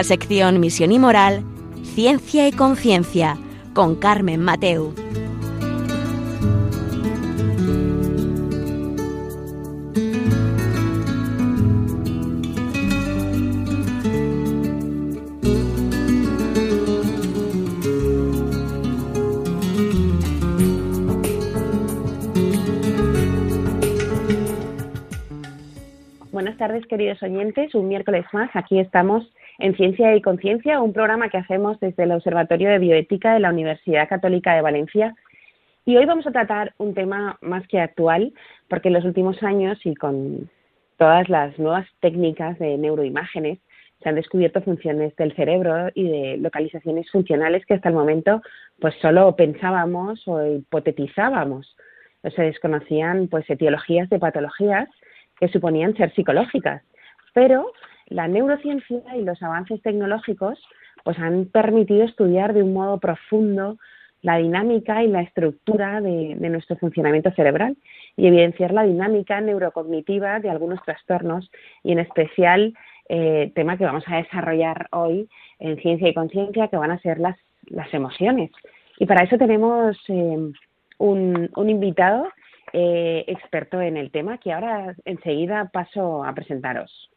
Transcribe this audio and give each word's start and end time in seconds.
la 0.00 0.04
sección 0.04 0.60
Misión 0.60 0.92
y 0.92 0.98
Moral, 0.98 1.44
Ciencia 1.82 2.48
y 2.48 2.52
Conciencia, 2.52 3.36
con 3.74 3.96
Carmen 3.96 4.40
Mateu. 4.40 4.94
Buenas 26.32 26.56
tardes, 26.56 26.86
queridos 26.86 27.22
oyentes. 27.22 27.74
Un 27.74 27.88
miércoles 27.88 28.24
más, 28.32 28.48
aquí 28.54 28.80
estamos 28.80 29.30
en 29.60 29.76
Ciencia 29.76 30.16
y 30.16 30.22
Conciencia, 30.22 30.80
un 30.80 30.92
programa 30.92 31.28
que 31.28 31.36
hacemos 31.36 31.78
desde 31.80 32.04
el 32.04 32.12
Observatorio 32.12 32.70
de 32.70 32.78
Bioética 32.78 33.34
de 33.34 33.40
la 33.40 33.50
Universidad 33.50 34.08
Católica 34.08 34.54
de 34.54 34.62
Valencia. 34.62 35.14
Y 35.84 35.96
hoy 35.96 36.06
vamos 36.06 36.26
a 36.26 36.32
tratar 36.32 36.72
un 36.78 36.94
tema 36.94 37.38
más 37.42 37.66
que 37.68 37.78
actual, 37.78 38.32
porque 38.68 38.88
en 38.88 38.94
los 38.94 39.04
últimos 39.04 39.42
años 39.42 39.78
y 39.84 39.94
con 39.94 40.50
todas 40.96 41.28
las 41.28 41.58
nuevas 41.58 41.86
técnicas 42.00 42.58
de 42.58 42.78
neuroimágenes 42.78 43.58
se 44.02 44.08
han 44.08 44.14
descubierto 44.14 44.62
funciones 44.62 45.14
del 45.16 45.34
cerebro 45.34 45.90
y 45.94 46.08
de 46.08 46.36
localizaciones 46.38 47.10
funcionales 47.10 47.66
que 47.66 47.74
hasta 47.74 47.90
el 47.90 47.94
momento 47.94 48.40
pues 48.80 48.94
solo 49.02 49.36
pensábamos 49.36 50.26
o 50.26 50.44
hipotetizábamos. 50.46 51.76
Se 52.34 52.42
desconocían 52.42 53.28
pues 53.28 53.48
etiologías 53.48 54.08
de 54.08 54.18
patologías 54.18 54.88
que 55.38 55.48
suponían 55.48 55.94
ser 55.96 56.14
psicológicas. 56.14 56.82
Pero 57.34 57.72
la 58.10 58.28
neurociencia 58.28 59.00
y 59.16 59.24
los 59.24 59.42
avances 59.42 59.80
tecnológicos 59.82 60.58
pues 61.04 61.18
han 61.18 61.46
permitido 61.46 62.04
estudiar 62.04 62.52
de 62.52 62.62
un 62.62 62.74
modo 62.74 62.98
profundo 62.98 63.78
la 64.22 64.36
dinámica 64.36 65.02
y 65.02 65.08
la 65.08 65.22
estructura 65.22 66.00
de, 66.02 66.34
nuestro 66.50 66.76
funcionamiento 66.76 67.30
cerebral 67.30 67.76
y 68.16 68.26
evidenciar 68.26 68.72
la 68.72 68.82
dinámica 68.82 69.40
neurocognitiva 69.40 70.40
de 70.40 70.50
algunos 70.50 70.82
trastornos 70.82 71.50
y 71.82 71.92
en 71.92 72.00
especial 72.00 72.74
eh, 73.08 73.50
tema 73.54 73.78
que 73.78 73.84
vamos 73.84 74.04
a 74.06 74.16
desarrollar 74.16 74.88
hoy 74.92 75.28
en 75.58 75.78
Ciencia 75.78 76.08
y 76.08 76.14
Conciencia 76.14 76.68
que 76.68 76.76
van 76.76 76.90
a 76.90 77.00
ser 77.00 77.18
las, 77.18 77.36
las 77.66 77.92
emociones. 77.94 78.50
Y 78.98 79.06
para 79.06 79.24
eso 79.24 79.38
tenemos 79.38 79.96
eh, 80.08 80.52
un, 80.98 81.50
un 81.56 81.70
invitado 81.70 82.28
eh, 82.72 83.24
experto 83.26 83.80
en 83.80 83.96
el 83.96 84.10
tema 84.10 84.38
que 84.38 84.52
ahora 84.52 84.94
enseguida 85.04 85.70
paso 85.72 86.22
a 86.24 86.34
presentaros. 86.34 87.10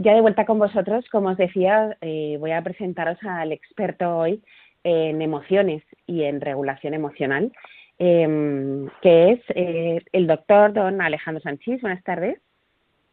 Ya 0.00 0.14
de 0.14 0.20
vuelta 0.20 0.46
con 0.46 0.58
vosotros, 0.58 1.04
como 1.10 1.30
os 1.30 1.36
decía, 1.36 1.96
eh, 2.00 2.36
voy 2.40 2.52
a 2.52 2.62
presentaros 2.62 3.18
al 3.22 3.52
experto 3.52 4.16
hoy 4.16 4.42
en 4.82 5.20
emociones 5.20 5.82
y 6.06 6.22
en 6.22 6.40
regulación 6.40 6.94
emocional, 6.94 7.52
eh, 7.98 8.88
que 9.02 9.32
es 9.32 9.40
eh, 9.50 10.02
el 10.12 10.26
doctor 10.26 10.72
don 10.72 11.02
Alejandro 11.02 11.42
Sánchez. 11.42 11.82
Buenas 11.82 12.02
tardes. 12.02 12.40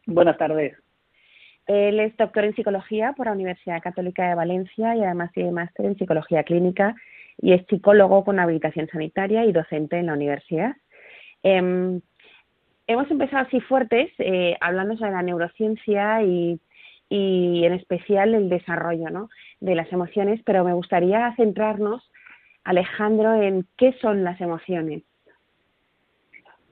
Buenas 0.06 0.38
tardes. 0.38 0.78
Él 1.66 2.00
es 2.00 2.16
doctor 2.16 2.46
en 2.46 2.56
psicología 2.56 3.12
por 3.12 3.26
la 3.26 3.34
Universidad 3.34 3.82
Católica 3.82 4.30
de 4.30 4.36
Valencia 4.36 4.96
y 4.96 5.04
además 5.04 5.34
tiene 5.34 5.52
máster 5.52 5.86
en 5.86 5.98
psicología 5.98 6.44
clínica 6.44 6.96
y 7.42 7.52
es 7.52 7.66
psicólogo 7.70 8.24
con 8.24 8.40
habilitación 8.40 8.88
sanitaria 8.88 9.44
y 9.44 9.52
docente 9.52 9.98
en 9.98 10.06
la 10.06 10.14
universidad. 10.14 10.76
Eh, 11.44 12.00
hemos 12.88 13.12
empezado 13.12 13.46
así 13.46 13.60
fuertes, 13.60 14.10
eh, 14.18 14.56
hablando 14.62 14.96
sobre 14.98 15.12
la 15.12 15.22
neurociencia 15.22 16.24
y, 16.24 16.60
y, 17.10 17.64
en 17.66 17.74
especial 17.74 18.34
el 18.36 18.50
desarrollo 18.50 19.10
¿no? 19.10 19.30
de 19.60 19.76
las 19.76 19.92
emociones, 19.92 20.42
pero 20.46 20.64
me 20.64 20.74
gustaría 20.74 21.34
centrarnos, 21.36 22.10
Alejandro, 22.64 23.42
en 23.42 23.66
qué 23.78 23.94
son 24.02 24.24
las 24.24 24.40
emociones. 24.42 25.04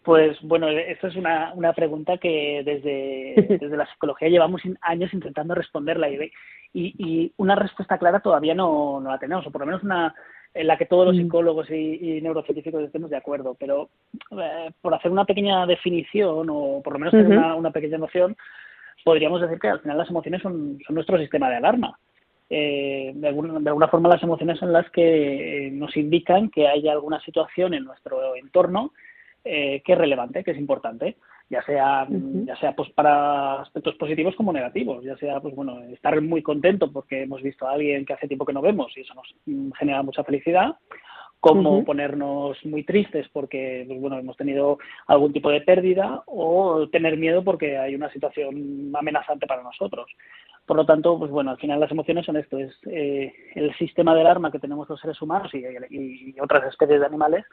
Pues 0.03 0.38
bueno, 0.44 0.68
esta 0.69 1.07
es 1.07 1.16
una, 1.16 1.51
una 1.56 1.74
pregunta 1.74 2.18
que 2.18 2.62
desde, 2.63 3.57
desde 3.59 3.78
la 3.78 3.88
psicología 3.88 4.29
llevamos 4.29 4.62
años 4.81 5.13
intentando 5.13 5.56
responderla 5.56 6.09
y, 6.09 6.31
y, 6.74 6.94
y 6.97 7.34
una 7.38 7.56
respuesta 7.56 7.97
clara 7.97 8.19
todavía 8.19 8.53
no, 8.53 9.00
no 9.01 9.09
la 9.09 9.18
tenemos, 9.18 9.47
o 9.47 9.51
por 9.51 9.62
lo 9.62 9.68
menos 9.68 9.84
una, 9.84 10.13
en 10.56 10.68
la 10.68 10.78
que 10.78 10.85
todos 10.85 11.06
los 11.06 11.18
psicólogos 11.18 11.69
y, 11.69 12.18
y 12.18 12.22
neurocientíficos 12.22 12.81
estemos 12.84 13.09
de 13.09 13.18
acuerdo, 13.18 13.56
pero 13.59 13.90
eh, 14.31 14.72
por 14.81 14.94
hacer 14.95 15.12
una 15.12 15.25
pequeña 15.25 15.66
definición 15.66 16.47
o 16.50 16.81
por 16.81 16.94
lo 16.94 17.00
menos 17.00 17.12
tener 17.12 17.28
uh 17.28 17.31
-huh. 17.31 17.38
una, 17.38 17.56
una, 17.56 17.72
pequeña 17.72 17.97
noción, 17.97 18.38
podríamos 19.05 19.39
decir 19.39 19.59
que 19.59 19.69
al 19.69 19.79
final 19.79 19.99
las 19.99 20.09
emociones 20.09 20.41
son, 20.41 20.79
son 20.85 20.95
nuestro 20.95 21.18
sistema 21.19 21.47
de 21.50 21.57
alarma. 21.57 21.97
Eh, 22.50 23.12
de, 23.15 23.27
alguna, 23.27 23.59
de, 23.59 23.69
alguna, 23.69 23.88
forma 23.88 24.09
las 24.09 24.21
emociones 24.21 24.59
son 24.59 24.74
las 24.74 24.89
que 24.89 25.69
nos 25.71 25.95
indican 25.95 26.50
que 26.50 26.68
hay 26.68 26.88
alguna 26.88 27.19
situación 27.21 27.74
en 27.75 27.85
nuestro 27.85 28.35
entorno 28.35 28.94
eh, 29.44 29.81
que 29.85 29.94
es 29.94 29.97
relevante, 29.97 30.44
que 30.44 30.51
es 30.51 30.57
importante, 30.57 31.18
ya 31.50 31.63
sea, 31.63 32.07
uh 32.09 32.13
-huh. 32.13 32.47
ya 32.47 32.56
sea 32.57 32.75
pues 32.75 32.89
para 32.91 33.62
aspectos 33.62 33.95
positivos 33.95 34.35
como 34.35 34.51
negativos, 34.51 35.03
ya 35.03 35.15
sea 35.18 35.39
pues 35.39 35.56
bueno, 35.56 35.81
estar 35.83 36.19
muy 36.21 36.41
contento 36.41 36.91
porque 36.91 37.24
hemos 37.24 37.44
visto 37.44 37.68
a 37.68 37.74
alguien 37.74 38.06
que 38.06 38.13
hace 38.13 38.27
tiempo 38.27 38.45
que 38.45 38.53
no 38.53 38.62
vemos 38.62 38.91
y 38.97 39.01
eso 39.01 39.13
nos 39.13 39.27
mm, 39.45 39.71
genera 39.74 40.01
mucha 40.01 40.24
felicidad, 40.24 40.75
como 41.39 41.77
uh 41.77 41.81
-huh. 41.81 41.85
ponernos 41.85 42.57
muy 42.65 42.83
tristes 42.83 43.27
porque 43.31 43.85
pues 43.87 43.99
bueno, 44.01 44.17
hemos 44.17 44.35
tenido 44.35 44.77
algún 45.07 45.31
tipo 45.31 45.49
de 45.49 45.61
pérdida 45.61 46.23
o 46.25 46.87
tener 46.89 47.17
miedo 47.17 47.43
porque 47.43 47.77
hay 47.77 47.95
una 47.95 48.11
situación 48.11 48.91
amenazante 48.95 49.45
para 49.45 49.63
nosotros. 49.63 50.09
Por 50.65 50.77
lo 50.77 50.85
tanto, 50.85 51.19
pues 51.19 51.29
bueno, 51.29 51.51
al 51.51 51.57
final 51.57 51.79
las 51.79 51.91
emociones 51.91 52.25
son 52.25 52.37
esto, 52.37 52.57
es 52.57 52.73
eh, 52.87 53.31
el 53.53 53.75
sistema 53.75 54.15
de 54.15 54.21
alarma 54.21 54.51
que 54.51 54.59
tenemos 54.59 54.89
los 54.89 54.99
seres 54.99 55.21
humanos 55.21 55.53
y, 55.53 55.59
y, 55.59 56.33
y 56.35 56.39
otras 56.39 56.63
especies 56.65 56.99
de 56.99 57.05
animales 57.05 57.45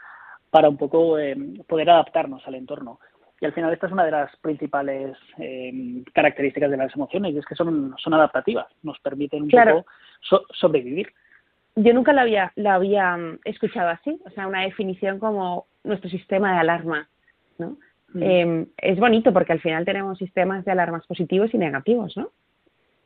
para 0.50 0.69
un 0.69 0.76
poco 0.76 1.19
eh, 1.19 1.37
poder 1.67 1.90
adaptarnos 1.90 2.46
al 2.46 2.55
entorno. 2.55 2.99
Y 3.40 3.44
al 3.44 3.52
final 3.52 3.73
esta 3.73 3.87
es 3.87 3.93
una 3.93 4.05
de 4.05 4.12
las 4.12 4.37
principales 4.37 5.17
eh, 5.38 6.05
características 6.12 6.70
de 6.70 6.76
las 6.76 6.94
emociones, 6.94 7.34
y 7.34 7.38
es 7.38 7.44
que 7.44 7.56
son, 7.56 7.93
son 7.99 8.14
adaptativas, 8.14 8.67
nos 8.82 9.00
permiten 9.00 9.43
un 9.43 9.49
claro. 9.49 9.79
poco 9.79 9.90
so 10.20 10.43
sobrevivir. 10.52 11.12
Yo 11.77 11.95
nunca 11.95 12.13
lo 12.13 12.21
había, 12.21 12.53
lo 12.57 12.71
había 12.71 13.17
mm, 13.17 13.41
escuchado 13.45 13.91
así, 13.91 14.21
o 14.25 14.31
sea, 14.31 14.47
una 14.47 14.63
definición 14.63 15.19
como 15.19 15.67
nuestro 15.85 16.11
sistema 16.11 16.53
de 16.53 16.59
alarma, 16.61 17.09
¿no? 17.59 17.79
Mm. 18.13 18.23
Eh, 18.23 18.67
es 18.77 18.99
bonito 18.99 19.33
porque 19.33 19.53
al 19.53 19.61
final 19.61 19.85
tenemos 19.85 20.19
sistemas 20.19 20.65
de 20.65 20.73
alarmas 20.73 21.07
positivos 21.07 21.53
y 21.55 21.59
negativos, 21.59 22.17
¿no? 22.17 22.31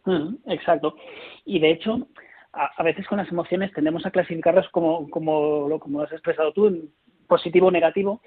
Mm, 0.04 0.36
exacto. 0.50 0.96
Y 1.44 1.60
de 1.60 1.70
hecho, 1.70 2.08
a, 2.52 2.70
a, 2.76 2.82
veces 2.82 3.06
con 3.06 3.18
las 3.18 3.30
emociones 3.30 3.72
tendemos 3.72 4.04
a 4.04 4.10
clasificarlas 4.10 4.68
como, 4.70 5.08
como, 5.10 5.68
lo, 5.68 5.78
como 5.78 6.00
has 6.00 6.12
expresado 6.12 6.52
tú, 6.52 6.90
positivo 7.28 7.68
o 7.68 7.70
negativo, 7.70 8.20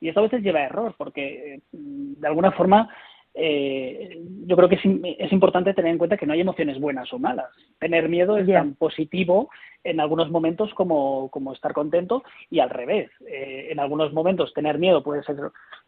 y 0.00 0.08
esto 0.08 0.20
a 0.20 0.24
veces 0.24 0.42
lleva 0.42 0.60
a 0.60 0.66
error, 0.66 0.94
porque 0.98 1.60
mm, 1.72 2.14
de 2.20 2.26
alguna 2.28 2.50
forma 2.52 2.88
eh, 3.36 4.22
yo 4.46 4.56
creo 4.56 4.68
que 4.68 4.76
es, 4.76 5.32
importante 5.32 5.74
tener 5.74 5.90
en 5.90 5.98
cuenta 5.98 6.16
que 6.16 6.24
no 6.24 6.32
hay 6.32 6.40
emociones 6.40 6.78
buenas 6.78 7.12
o 7.12 7.18
malas. 7.18 7.50
Tener 7.80 8.08
miedo 8.08 8.38
es 8.38 8.46
tan 8.46 8.74
positivo 8.74 9.50
en 9.82 10.00
algunos 10.00 10.30
momentos 10.30 10.72
como, 10.74 11.28
como 11.30 11.52
estar 11.52 11.72
contento 11.72 12.22
y 12.48 12.60
al 12.60 12.70
revés. 12.70 13.10
Eh, 13.26 13.68
en 13.70 13.80
algunos 13.80 14.12
momentos 14.12 14.54
tener 14.54 14.78
miedo 14.78 15.02
puede 15.02 15.24
ser 15.24 15.36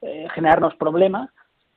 eh, 0.02 0.26
generarnos 0.34 0.74
problemas, 0.74 1.30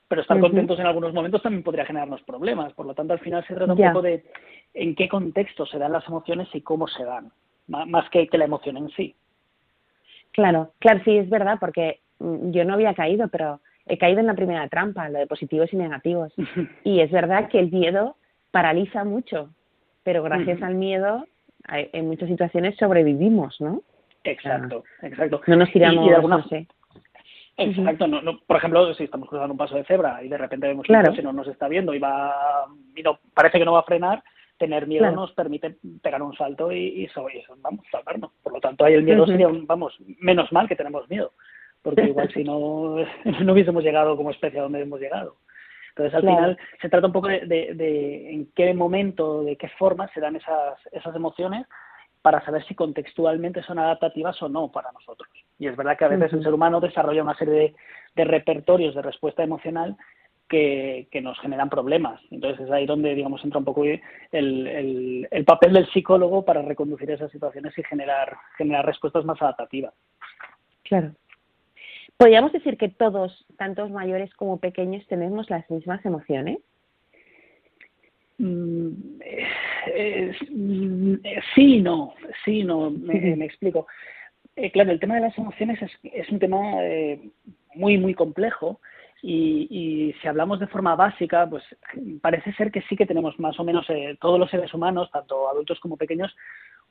pero 0.08 0.22
estar 0.22 0.40
contentos 0.40 0.80
en 0.80 0.88
algunos 0.88 1.14
momentos 1.14 1.44
también 1.44 1.64
podría 1.64 1.86
generarnos 1.86 2.24
problemas. 2.24 2.74
Por 2.74 2.88
lo 2.88 2.96
tanto, 2.96 3.14
al 3.14 3.20
final 3.20 3.46
se 3.46 3.54
trata 3.54 3.74
un 3.74 3.80
poco 3.80 4.02
de 4.02 4.26
en 4.74 4.96
qué 4.96 5.08
contexto 5.08 5.68
se 5.68 5.78
dan 5.78 5.92
las 5.92 6.08
emociones 6.08 6.48
y 6.54 6.62
cómo 6.62 6.88
se 6.88 7.04
dan, 7.04 7.32
más 7.68 8.10
que, 8.10 8.28
que 8.28 8.38
la 8.40 8.46
emoción 8.46 8.78
en 8.78 8.90
sí. 8.90 9.16
Claro, 10.32 10.72
claro, 10.80 11.02
sí, 11.04 11.18
es 11.18 11.30
verdad, 11.30 11.58
porque 11.60 12.00
mm, 12.20 12.52
yo 12.52 12.66
no 12.66 12.74
había 12.74 12.94
caído, 12.96 13.28
pero 13.28 13.62
he 13.90 13.98
caído 13.98 14.20
en 14.20 14.28
la 14.28 14.36
primera 14.36 14.68
trampa, 14.70 15.10
lo 15.10 15.20
de 15.20 15.28
positivos 15.28 15.74
y 15.74 15.76
negativos. 15.76 16.32
y 16.84 17.02
es 17.02 17.12
verdad 17.12 17.50
que 17.50 17.60
el 17.60 17.72
miedo 17.72 18.16
paraliza 18.52 19.04
mucho, 19.04 19.50
pero 20.04 20.24
gracias 20.24 20.62
al 20.62 20.76
miedo 20.76 21.26
en 21.68 22.08
muchas 22.08 22.30
situaciones 22.30 22.78
sobrevivimos, 22.78 23.60
¿no? 23.60 23.82
Exacto, 24.24 24.84
exacto. 25.02 25.42
No 25.48 25.56
nos 25.58 25.72
tiramos, 25.72 26.06
y, 26.06 26.28
no 26.28 26.48
sé. 26.48 26.68
Exacto, 27.58 28.08
no, 28.08 28.22
no, 28.22 28.40
por 28.40 28.58
ejemplo, 28.58 28.94
si 28.94 29.04
estamos 29.04 29.28
cruzando 29.28 29.54
un 29.54 29.58
paso 29.58 29.76
de 29.76 29.84
cebra 29.84 30.24
y 30.24 30.30
de 30.30 30.38
repente 30.38 30.68
vemos 30.68 30.86
que 30.86 30.94
un 30.94 31.24
no 31.24 31.34
nos 31.34 31.48
está 31.48 31.68
viendo 31.68 31.94
y 31.94 32.00
va, 32.00 32.66
y 32.96 33.04
no, 33.04 33.20
parece 33.34 33.60
que 33.60 33.66
no 33.66 33.74
va 33.74 33.80
a 33.80 33.84
frenar, 33.84 34.24
tener 34.58 34.88
miedo 34.88 35.12
nos 35.12 35.32
permite 35.34 35.78
pegar 36.02 36.22
un 36.22 36.36
salto 36.36 36.72
y, 36.72 37.10
vamos, 37.62 37.86
salvarnos. 37.92 38.32
Por 38.42 38.54
lo 38.54 38.62
tanto, 38.62 38.86
ahí 38.86 38.94
el 38.94 39.04
miedo 39.04 39.26
sería, 39.26 39.48
un, 39.48 39.68
vamos, 39.68 39.98
menos 40.20 40.52
mal 40.52 40.68
que 40.68 40.76
tenemos 40.76 41.10
miedo 41.10 41.34
porque 41.82 42.04
igual 42.04 42.30
si 42.34 42.44
no, 42.44 42.98
no 43.44 43.54
hubiésemos 43.54 43.84
llegado 43.84 44.16
como 44.16 44.32
especie 44.32 44.60
a 44.60 44.64
donde 44.64 44.82
hemos 44.82 45.00
llegado. 45.00 45.36
Entonces, 45.90 46.14
al 46.16 46.22
final, 46.22 46.58
se 46.82 46.88
trata 46.88 47.08
un 47.08 47.14
poco 47.14 47.28
de, 47.28 47.46
de, 47.46 48.32
en 48.32 48.52
qué 48.56 48.74
momento, 48.74 49.44
de 49.44 49.58
qué 49.58 49.68
forma 49.70 50.08
se 50.14 50.22
dan 50.22 50.36
esas, 50.36 50.80
esas 50.94 51.14
emociones 51.16 51.68
para 52.22 52.44
saber 52.46 52.64
si 52.66 52.76
contextualmente 52.76 53.64
son 53.64 53.80
adaptativas 53.80 54.42
o 54.42 54.50
no 54.50 54.72
para 54.72 54.92
nosotros. 54.92 55.30
Y 55.58 55.68
es 55.68 55.76
verdad 55.76 55.98
que 55.98 56.06
a 56.06 56.10
veces 56.10 56.32
el 56.34 56.44
ser 56.44 56.54
humano 56.54 56.80
desarrolla 56.80 57.24
una 57.24 57.38
serie 57.38 57.54
de, 57.54 57.76
de 58.16 58.24
repertorios 58.24 58.96
de 58.96 59.02
respuesta 59.02 59.44
emocional 59.44 59.98
que, 60.48 61.08
que, 61.12 61.22
nos 61.22 61.40
generan 61.40 61.70
problemas. 61.70 62.20
Entonces 62.32 62.66
es 62.66 62.72
ahí 62.72 62.86
donde, 62.86 63.14
digamos, 63.14 63.44
entra 63.44 63.60
un 63.60 63.66
poco 63.66 63.84
el, 63.84 64.02
el, 64.32 65.28
el, 65.30 65.46
papel 65.46 65.74
del 65.74 65.90
psicólogo 65.92 66.44
para 66.44 66.62
reconducir 66.62 67.12
esas 67.12 67.32
situaciones 67.32 67.78
y 67.78 67.84
generar, 67.84 68.36
generar 68.58 68.86
respuestas 68.86 69.24
más 69.26 69.42
adaptativas. 69.42 69.94
Claro. 70.84 71.12
¿Podríamos 72.20 72.52
decir 72.52 72.78
que 72.78 72.90
todos, 72.90 73.46
tantos 73.58 73.92
mayores 73.92 74.34
como 74.34 74.60
pequeños, 74.60 75.08
tenemos 75.08 75.50
las 75.50 75.70
mismas 75.72 76.06
emociones? 76.06 76.58
Mm, 78.38 78.90
sí, 81.56 81.80
no, 81.80 82.14
sí, 82.44 82.64
no, 82.66 82.90
me, 82.92 83.46
explico. 83.46 83.88
Eh, 84.58 84.70
claro, 84.70 84.92
el 84.92 85.00
tema 85.00 85.16
de 85.16 85.22
las 85.22 85.38
emociones 85.38 85.82
es, 85.82 85.92
es 86.04 86.30
un 86.30 86.40
tema 86.40 86.84
eh, 86.84 87.22
muy, 87.76 87.98
muy 87.98 88.14
complejo 88.14 88.82
y, 89.22 89.68
y, 89.70 90.14
si 90.22 90.28
hablamos 90.28 90.60
de 90.60 90.68
forma 90.68 90.98
básica, 90.98 91.50
pues 91.50 91.64
parece 92.20 92.52
ser 92.52 92.70
que 92.70 92.82
sí 92.82 92.98
que 92.98 93.06
tenemos 93.06 93.40
más 93.40 93.58
o 93.62 93.64
menos 93.64 93.86
eh, 93.90 94.18
todos 94.20 94.38
los 94.38 94.52
seres 94.52 94.74
humanos, 94.74 95.10
tanto 95.14 95.48
adultos 95.50 95.80
como 95.80 95.96
pequeños, 95.96 96.36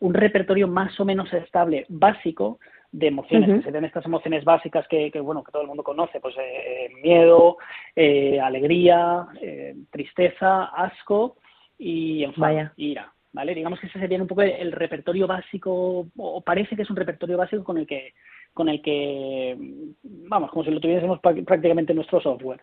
un 0.00 0.14
repertorio 0.14 0.68
más 0.68 0.98
o 0.98 1.04
menos 1.04 1.30
estable, 1.34 1.84
básico, 1.90 2.60
de 2.90 3.06
emociones, 3.06 3.58
que 3.58 3.62
serían 3.62 3.84
estas 3.84 4.06
emociones 4.06 4.44
básicas 4.44 4.86
que, 4.88 5.10
que, 5.10 5.20
bueno, 5.20 5.44
que 5.44 5.52
todo 5.52 5.62
el 5.62 5.68
mundo 5.68 5.82
conoce, 5.82 6.20
pues 6.20 6.34
eh, 6.38 6.86
eh 6.86 6.90
miedo, 7.02 7.58
eh, 7.94 8.40
alegría, 8.40 9.26
eh, 9.40 9.74
tristeza, 9.90 10.64
asco 10.64 11.36
y 11.78 12.24
enfado, 12.24 12.70
ira, 12.76 13.12
¿vale? 13.32 13.54
Digamos 13.54 13.78
que 13.78 13.88
ese 13.88 13.98
sería 13.98 14.20
un 14.20 14.26
poco 14.26 14.42
el 14.42 14.72
repertorio 14.72 15.26
básico, 15.26 16.06
o 16.16 16.40
parece 16.40 16.76
que 16.76 16.82
es 16.82 16.90
un 16.90 16.96
repertorio 16.96 17.36
básico 17.36 17.62
con 17.62 17.78
el 17.78 17.86
que, 17.86 18.14
con 18.54 18.68
el 18.68 18.80
que, 18.80 19.56
vamos, 20.02 20.50
como 20.50 20.64
si 20.64 20.70
lo 20.70 20.80
tuviésemos 20.80 21.20
prácticamente 21.20 21.92
en 21.92 21.96
nuestro 21.96 22.20
software. 22.20 22.62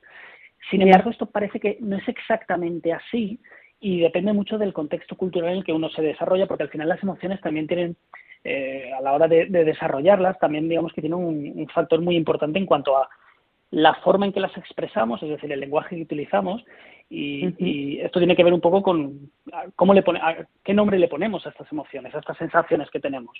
Sin 0.72 0.82
embargo, 0.82 1.12
esto 1.12 1.28
parece 1.28 1.60
que 1.60 1.78
no 1.80 1.98
es 1.98 2.08
exactamente 2.08 2.92
así 2.92 3.40
y 3.80 4.00
depende 4.00 4.34
mucho 4.34 4.58
del 4.58 4.74
contexto 4.74 5.16
cultural 5.16 5.52
en 5.52 5.58
el 5.58 5.64
que 5.64 5.74
uno 5.74 5.90
se 5.90 6.02
desarrolla, 6.02 6.48
porque 6.48 6.64
al 6.64 6.70
final 6.70 6.90
las 6.90 7.04
emociones 7.04 7.42
también 7.42 7.68
tienen 7.68 7.96
eh, 8.44 8.92
a 8.98 9.02
la 9.02 9.14
hora 9.14 9.28
de, 9.28 9.48
desarrollarlas, 9.48 10.40
también 10.40 10.70
digamos 10.70 10.94
que 10.94 11.02
tiene 11.02 11.16
un, 11.16 11.68
factor 11.74 12.02
muy 12.02 12.16
importante 12.16 12.60
en 12.60 12.66
cuanto 12.66 12.98
a 12.98 13.10
la 13.72 13.96
forma 13.96 14.26
en 14.26 14.34
que 14.34 14.40
las 14.40 14.56
expresamos, 14.56 15.22
es 15.24 15.30
decir, 15.30 15.52
el 15.52 15.60
lenguaje 15.60 15.96
que 15.96 16.04
utilizamos, 16.04 16.64
y, 17.10 18.00
esto 18.00 18.20
tiene 18.20 18.36
que 18.36 18.44
ver 18.44 18.54
un 18.54 18.62
poco 18.62 18.82
con 18.82 19.32
cómo 19.76 19.94
le 19.94 20.04
pone, 20.04 20.20
qué 20.64 20.74
nombre 20.74 20.98
le 20.98 21.08
ponemos 21.08 21.46
a 21.46 21.50
estas 21.50 21.72
emociones, 21.72 22.14
a 22.16 22.20
estas 22.20 22.38
sensaciones 22.38 22.90
que 22.90 23.00
tenemos. 23.00 23.36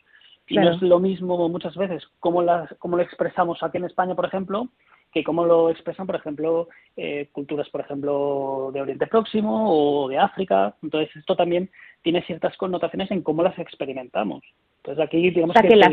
Y 0.48 0.56
no 0.56 0.72
es 0.72 0.82
lo 0.82 1.00
mismo 1.00 1.50
muchas 1.50 1.76
veces 1.76 2.04
cómo, 2.20 2.42
las, 2.42 2.74
cómo 2.78 2.98
lo 2.98 3.04
expresamos 3.04 3.64
aquí 3.64 3.78
en 3.78 3.86
España, 3.86 4.16
por 4.16 4.26
ejemplo, 4.26 4.70
que 5.16 5.24
cómo 5.24 5.46
lo 5.46 5.70
expresan, 5.70 6.06
por 6.06 6.18
ejemplo, 6.18 6.68
eh, 6.98 7.30
culturas, 7.32 7.70
por 7.70 7.80
ejemplo, 7.80 8.70
de 8.74 8.82
Oriente 8.82 9.08
Próximo 9.08 9.72
o 9.72 10.10
de 10.10 10.18
África. 10.18 10.76
Entonces, 10.84 11.16
esto 11.16 11.38
también 11.38 11.70
tiene 12.02 12.22
ciertas 12.24 12.58
connotaciones 12.58 13.10
en 13.12 13.22
cómo 13.22 13.42
las 13.42 13.58
experimentamos. 13.58 14.44
Entonces, 14.78 15.06
aquí, 15.06 15.30
digamos 15.30 15.56
que, 15.56 15.76
las... 15.78 15.92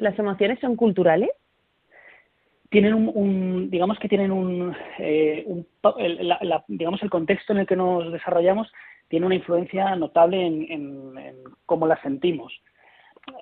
¿las 0.00 0.18
emociones 0.18 0.58
son 0.58 0.74
culturales? 0.74 1.30
tienen 2.68 2.94
un, 2.94 3.70
digamos 3.70 3.96
que 4.00 4.08
tienen 4.08 4.32
un, 4.32 4.74
eh, 4.98 5.46
digamos 6.66 7.00
el 7.04 7.10
contexto 7.10 7.52
en 7.52 7.60
el 7.60 7.66
que 7.66 7.76
nos 7.76 8.12
desarrollamos 8.12 8.70
tiene 9.06 9.24
una 9.24 9.36
influencia 9.36 9.94
notable 9.94 10.44
en, 10.44 10.72
en, 10.72 11.36
cómo 11.64 11.86
las 11.86 12.00
sentimos. 12.00 12.52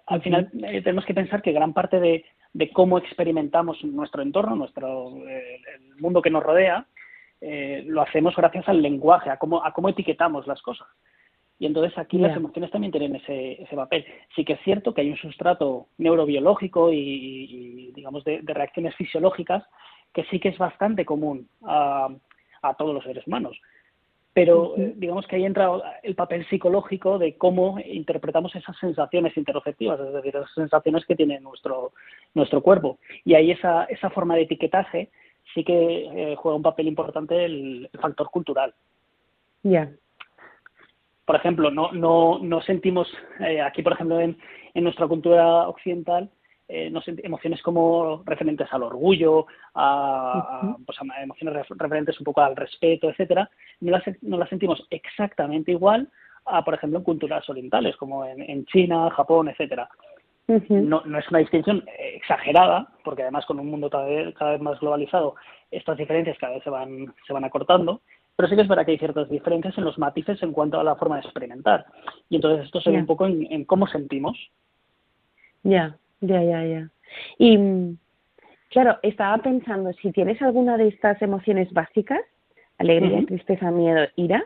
Al 0.06 0.20
final 0.20 0.50
eh, 0.62 0.82
tenemos 0.82 1.06
que 1.06 1.14
pensar 1.14 1.40
que 1.40 1.52
gran 1.52 1.72
parte 1.72 2.00
de, 2.00 2.26
de 2.54 2.70
cómo 2.70 2.98
experimentamos 2.98 3.82
nuestro 3.84 4.22
entorno, 4.22 4.54
nuestro 4.54 5.18
eh, 5.28 5.60
el 5.74 6.00
mundo 6.00 6.22
que 6.22 6.30
nos 6.30 6.42
rodea, 6.42 6.86
eh, 7.40 7.82
lo 7.86 8.00
hacemos 8.00 8.34
gracias 8.36 8.68
al 8.68 8.80
lenguaje, 8.80 9.28
a 9.28 9.36
cómo, 9.36 9.64
a 9.64 9.72
cómo 9.72 9.88
etiquetamos 9.88 10.46
las 10.46 10.62
cosas. 10.62 10.86
Y 11.58 11.66
entonces 11.66 11.96
aquí 11.98 12.18
las 12.18 12.36
emociones 12.36 12.70
también 12.70 12.92
tienen 12.92 13.16
ese, 13.16 13.62
ese 13.62 13.76
papel. 13.76 14.04
Sí 14.34 14.44
que 14.44 14.54
es 14.54 14.60
cierto 14.62 14.92
que 14.94 15.02
hay 15.02 15.10
un 15.10 15.16
sustrato 15.16 15.88
neurobiológico 15.98 16.92
y, 16.92 17.92
digamos, 17.94 18.24
de, 18.24 18.40
reacciones 18.44 18.94
fisiológicas 18.96 19.64
que 20.12 20.24
sí 20.24 20.40
que 20.40 20.48
es 20.48 20.58
bastante 20.58 21.04
común 21.04 21.48
a, 21.64 22.08
a 22.62 22.74
todos 22.74 22.94
los 22.94 23.04
seres 23.04 23.26
humanos 23.26 23.56
pero 24.34 24.76
eh, 24.76 24.92
digamos 24.96 25.26
que 25.28 25.36
ahí 25.36 25.44
entra 25.44 25.70
el 26.02 26.16
papel 26.16 26.44
psicológico 26.48 27.18
de 27.18 27.38
cómo 27.38 27.78
interpretamos 27.78 28.54
esas 28.56 28.76
sensaciones 28.78 29.36
interoceptivas, 29.36 30.00
es 30.00 30.12
decir, 30.12 30.34
esas 30.36 30.52
sensaciones 30.54 31.06
que 31.06 31.14
tiene 31.14 31.40
nuestro, 31.40 31.92
nuestro 32.34 32.60
cuerpo. 32.60 32.98
Y 33.24 33.34
ahí 33.34 33.52
esa, 33.52 33.84
esa 33.84 34.10
forma 34.10 34.34
de 34.34 34.42
etiquetaje 34.42 35.08
sí 35.54 35.62
que 35.62 36.32
eh, 36.32 36.36
juega 36.36 36.56
un 36.56 36.62
papel 36.62 36.88
importante 36.88 37.44
el, 37.44 37.88
factor 38.00 38.28
cultural. 38.30 38.74
Ya. 39.62 39.88
Por 41.24 41.36
ejemplo, 41.36 41.70
no, 41.70 41.92
no, 41.92 42.40
no 42.40 42.60
sentimos, 42.62 43.08
eh, 43.38 43.60
aquí 43.60 43.82
por 43.82 43.92
ejemplo 43.92 44.18
en, 44.18 44.36
en 44.74 44.84
nuestra 44.84 45.06
cultura 45.06 45.68
occidental, 45.68 46.28
eh, 46.68 46.92
emociones 47.22 47.62
como 47.62 48.22
referentes 48.24 48.68
al 48.72 48.82
orgullo, 48.82 49.46
a, 49.74 50.76
pues 50.84 50.98
a 50.98 51.22
emociones 51.22 51.66
referentes 51.68 52.18
un 52.18 52.24
poco 52.24 52.40
al 52.40 52.56
respeto, 52.56 53.10
etcétera, 53.10 53.48
no 53.80 53.92
las, 53.92 54.02
no 54.22 54.38
las 54.38 54.48
sentimos 54.48 54.86
exactamente 54.90 55.72
igual 55.72 56.08
a, 56.46 56.64
por 56.64 56.74
ejemplo, 56.74 56.98
en 56.98 57.04
culturas 57.04 57.48
orientales, 57.48 57.96
como 57.96 58.24
en, 58.24 58.64
China, 58.66 59.10
Japón, 59.10 59.48
etcétera. 59.48 59.88
no, 60.46 61.02
no 61.04 61.18
es 61.18 61.28
una 61.30 61.38
distinción 61.38 61.84
exagerada, 61.98 62.88
porque 63.02 63.22
además 63.22 63.46
con 63.46 63.58
un 63.60 63.70
mundo 63.70 63.88
cada 63.88 64.04
vez, 64.04 64.34
cada 64.34 64.52
vez 64.52 64.60
más 64.60 64.78
globalizado, 64.80 65.36
estas 65.70 65.96
diferencias 65.96 66.38
cada 66.38 66.54
vez 66.54 66.62
se 66.62 66.70
van, 66.70 67.14
se 67.26 67.32
van 67.32 67.44
acortando, 67.44 68.02
pero 68.36 68.48
sí 68.48 68.56
que 68.56 68.62
es 68.62 68.68
verdad 68.68 68.84
que 68.84 68.92
hay 68.92 68.98
ciertas 68.98 69.28
diferencias 69.28 69.76
en 69.78 69.84
los 69.84 69.98
matices 69.98 70.42
en 70.42 70.52
cuanto 70.52 70.78
a 70.78 70.84
la 70.84 70.96
forma 70.96 71.16
de 71.16 71.22
experimentar. 71.22 71.86
Y 72.28 72.36
entonces 72.36 72.66
esto 72.66 72.80
se 72.80 72.90
ve 72.90 72.98
un 72.98 73.06
poco 73.06 73.26
en, 73.26 73.64
cómo 73.64 73.86
sentimos. 73.86 74.36
Ya. 75.62 75.96
Ya, 76.26 76.42
ya, 76.42 76.64
ya. 76.64 76.88
Y 77.38 77.96
claro, 78.70 78.98
estaba 79.02 79.38
pensando, 79.38 79.92
si 79.94 80.12
tienes 80.12 80.40
alguna 80.42 80.76
de 80.76 80.88
estas 80.88 81.20
emociones 81.22 81.72
básicas, 81.72 82.20
alegría, 82.78 83.24
tristeza, 83.26 83.70
miedo, 83.70 84.06
ira, 84.16 84.44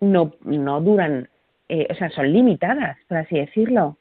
no, 0.00 0.34
no 0.42 0.80
duran, 0.80 1.28
eh, 1.68 1.86
o 1.90 1.94
sea, 1.94 2.10
son 2.10 2.32
limitadas, 2.32 2.98
por 3.08 3.18
así 3.18 3.38
decirlo. 3.38 3.98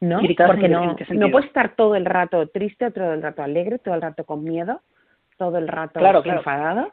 ¿No? 0.00 0.20
Porque 0.46 0.68
no, 0.68 0.96
no 1.10 1.30
puedes 1.30 1.48
estar 1.48 1.74
todo 1.74 1.96
el 1.96 2.04
rato 2.04 2.46
triste, 2.48 2.92
todo 2.92 3.14
el 3.14 3.22
rato 3.22 3.42
alegre, 3.42 3.80
todo 3.80 3.96
el 3.96 4.02
rato 4.02 4.24
con 4.24 4.44
miedo, 4.44 4.80
todo 5.36 5.58
el 5.58 5.66
rato 5.66 5.98
claro, 5.98 6.22
enfadado. 6.24 6.92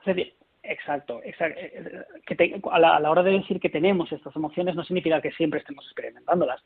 Exacto, 0.68 1.22
exacto. 1.24 1.60
Eh, 1.60 1.72
eh, 1.76 2.04
que 2.26 2.62
a, 2.72 2.80
la, 2.80 3.12
hora 3.12 3.24
de 3.24 3.32
decir 3.32 3.60
que 3.60 3.70
tenemos 3.70 4.12
estas 4.12 4.36
emociones 4.36 4.76
no 4.76 4.84
significa 4.84 5.22
que 5.22 5.32
siempre 5.32 5.60
estemos 5.60 5.86
experimentándolas, 5.86 6.62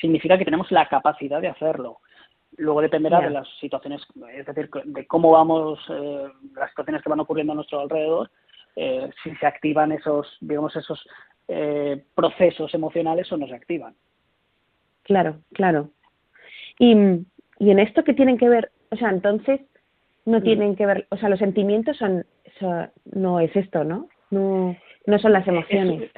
significa 0.00 0.36
que 0.36 0.44
tenemos 0.44 0.70
la 0.72 0.88
capacidad 0.88 1.40
de 1.40 1.48
hacerlo. 1.48 2.00
Luego 2.56 2.82
dependerá 2.82 3.20
de 3.20 3.30
las 3.30 3.48
situaciones, 3.60 4.02
es 4.32 4.46
decir, 4.46 4.70
de 4.84 5.06
cómo 5.06 5.32
vamos, 5.32 5.78
eh, 5.88 6.28
las 6.54 6.70
situaciones 6.70 7.02
que 7.02 7.10
van 7.10 7.20
ocurriendo 7.20 7.52
a 7.52 7.56
nuestro 7.56 7.80
alrededor, 7.80 8.30
eh, 8.76 9.10
si 9.22 9.34
se 9.36 9.46
activan 9.46 9.92
esos, 9.92 10.36
digamos, 10.40 10.74
esos 10.76 11.04
eh, 11.48 12.02
procesos 12.14 12.72
emocionales 12.74 13.30
o 13.30 13.36
no 13.36 13.46
se 13.46 13.54
activan. 13.54 13.94
Claro, 15.02 15.36
claro. 15.52 15.90
Y, 16.78 16.92
y 17.58 17.70
en 17.70 17.78
esto 17.78 18.02
que 18.04 18.14
tienen 18.14 18.38
que 18.38 18.48
ver, 18.48 18.70
o 18.90 18.96
sea, 18.96 19.10
entonces 19.10 19.60
no 20.24 20.40
mm. 20.40 20.42
tienen 20.42 20.76
que 20.76 20.86
ver, 20.86 21.06
o 21.10 21.16
sea, 21.16 21.28
los 21.28 21.38
sentimientos 21.38 21.96
son, 21.96 22.24
no 23.04 23.40
es 23.40 23.54
esto, 23.56 23.84
¿no? 23.84 24.08
No, 24.30 24.76
no 25.06 25.18
son 25.18 25.32
las 25.32 25.46
emociones. 25.46 26.10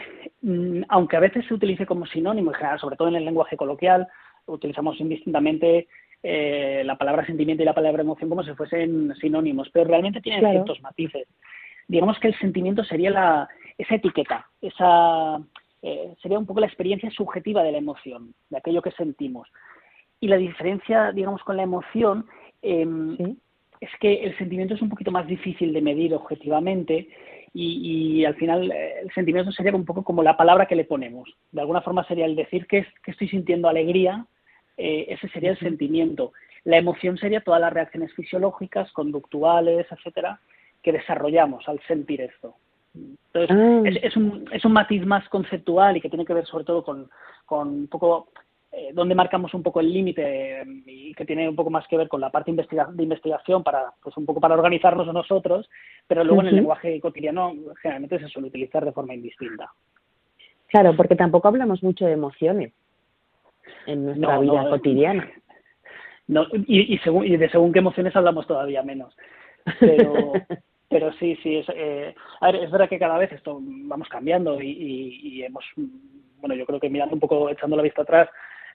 Mm, 0.42 0.82
aunque 0.88 1.16
a 1.16 1.20
veces 1.20 1.44
se 1.46 1.54
utilice 1.54 1.86
como 1.86 2.06
sinónimo, 2.06 2.50
en 2.50 2.56
general, 2.56 2.78
sobre 2.78 2.96
todo 2.96 3.08
en 3.08 3.16
el 3.16 3.24
lenguaje 3.24 3.56
coloquial, 3.56 4.06
utilizamos 4.46 5.00
indistintamente 5.00 5.88
eh, 6.22 6.82
la 6.84 6.96
palabra 6.96 7.26
sentimiento 7.26 7.62
y 7.62 7.66
la 7.66 7.74
palabra 7.74 8.02
emoción 8.02 8.28
como 8.28 8.42
si 8.42 8.52
fuesen 8.54 9.14
sinónimos, 9.20 9.68
pero 9.72 9.86
realmente 9.86 10.20
tienen 10.20 10.50
ciertos 10.50 10.80
matices. 10.82 11.28
Digamos 11.88 12.18
que 12.18 12.28
el 12.28 12.38
sentimiento 12.38 12.84
sería 12.84 13.10
la, 13.10 13.48
esa 13.78 13.94
etiqueta, 13.96 14.46
esa 14.60 15.38
eh, 15.82 16.14
sería 16.20 16.38
un 16.38 16.46
poco 16.46 16.60
la 16.60 16.66
experiencia 16.66 17.10
subjetiva 17.10 17.62
de 17.62 17.72
la 17.72 17.78
emoción, 17.78 18.34
de 18.50 18.58
aquello 18.58 18.82
que 18.82 18.90
sentimos. 18.92 19.48
Y 20.18 20.28
la 20.28 20.36
diferencia, 20.36 21.12
digamos, 21.12 21.42
con 21.44 21.56
la 21.56 21.62
emoción 21.62 22.26
em, 22.62 23.36
es 23.80 23.90
que 24.00 24.24
el 24.24 24.36
sentimiento 24.38 24.74
es 24.74 24.82
un 24.82 24.88
poquito 24.88 25.10
más 25.10 25.26
difícil 25.26 25.72
de 25.72 25.82
medir 25.82 26.14
objetivamente 26.14 27.08
y, 27.58 28.24
al 28.26 28.34
final 28.34 28.70
eh, 28.70 29.00
el 29.02 29.10
sentimiento 29.12 29.50
sería 29.50 29.74
un 29.74 29.86
poco 29.86 30.04
como 30.04 30.22
la 30.22 30.36
palabra 30.36 30.66
que 30.66 30.76
le 30.76 30.84
ponemos. 30.84 31.28
De 31.52 31.62
alguna 31.62 31.80
forma 31.80 32.04
sería 32.04 32.26
el 32.26 32.36
decir 32.36 32.66
que, 32.66 32.86
que 33.02 33.12
estoy 33.12 33.28
sintiendo 33.28 33.68
alegría, 33.68 34.26
eh, 34.76 35.06
ese 35.08 35.28
sería 35.28 35.52
el 35.52 35.58
sentimiento. 35.58 36.32
La 36.64 36.76
emoción 36.76 37.16
sería 37.16 37.40
todas 37.40 37.60
las 37.60 37.72
reacciones 37.72 38.12
fisiológicas, 38.14 38.92
conductuales, 38.92 39.86
etcétera, 39.90 40.40
que 40.82 40.92
desarrollamos 40.92 41.66
al 41.68 41.80
sentir 41.86 42.20
esto. 42.20 42.56
Entonces, 43.32 43.56
ah. 43.56 44.06
es, 44.06 44.16
un, 44.16 44.48
es 44.52 44.64
un 44.64 44.72
matiz 44.72 45.06
más 45.06 45.26
conceptual 45.28 45.96
y 45.96 46.00
que 46.00 46.08
tiene 46.08 46.26
que 46.26 46.34
ver 46.34 46.46
sobre 46.46 46.64
todo 46.64 46.84
con, 46.84 47.08
con 47.44 47.68
un 47.68 47.88
poco 47.88 48.28
eh, 48.78 48.90
donde 48.92 49.14
marcamos 49.14 49.54
un 49.54 49.62
poco 49.62 49.80
el 49.80 49.90
límite 49.90 50.62
y 50.84 51.14
que 51.14 51.24
tiene 51.24 51.48
un 51.48 51.56
poco 51.56 51.70
más 51.70 51.88
que 51.88 51.96
ver 51.96 52.08
con 52.08 52.20
la 52.20 52.28
parte 52.28 52.52
de 52.52 53.02
investigación 53.02 53.62
para 53.62 53.94
pues 54.02 54.14
un 54.18 54.26
poco 54.26 54.38
para 54.38 54.52
organizarnos 54.52 55.06
nosotros, 55.14 55.66
pero 56.06 56.22
luego 56.22 56.42
en 56.42 56.48
el 56.48 56.56
lenguaje 56.56 57.00
cotidiano 57.00 57.54
generalmente 57.80 58.18
se 58.18 58.28
suele 58.28 58.48
utilizar 58.48 58.84
de 58.84 58.92
forma 58.92 59.14
indistinta. 59.14 59.70
Claro, 60.66 60.94
porque 60.94 61.16
tampoco 61.16 61.48
hablamos 61.48 61.82
mucho 61.82 62.04
de 62.04 62.12
emociones 62.12 62.74
en 63.86 64.04
nuestra 64.04 64.38
vida 64.40 64.68
cotidiana. 64.68 65.26
No, 66.28 66.44
y, 66.66 66.92
y, 66.92 66.98
según, 66.98 67.24
y 67.24 67.36
de 67.36 67.48
según 67.50 67.72
qué 67.72 67.78
emociones 67.78 68.16
hablamos 68.16 68.48
todavía 68.48 68.82
menos. 68.82 69.16
Pero, 69.78 70.32
pero 70.90 71.12
sí, 71.12 71.38
sí, 71.40 71.58
es, 71.58 71.66
eh, 71.72 72.16
a 72.40 72.50
ver, 72.50 72.64
es 72.64 72.70
verdad 72.72 72.88
que 72.88 72.98
cada 72.98 73.16
vez 73.16 73.30
esto 73.30 73.60
vamos 73.62 74.08
cambiando 74.08 74.60
y, 74.60 75.20
y, 75.22 75.44
hemos, 75.44 75.64
bueno, 76.40 76.56
yo 76.56 76.66
creo 76.66 76.80
que 76.80 76.90
mirando 76.90 77.14
un 77.14 77.20
poco, 77.20 77.48
echando 77.48 77.76
la 77.76 77.84
vista 77.84 78.02
atrás, 78.02 78.28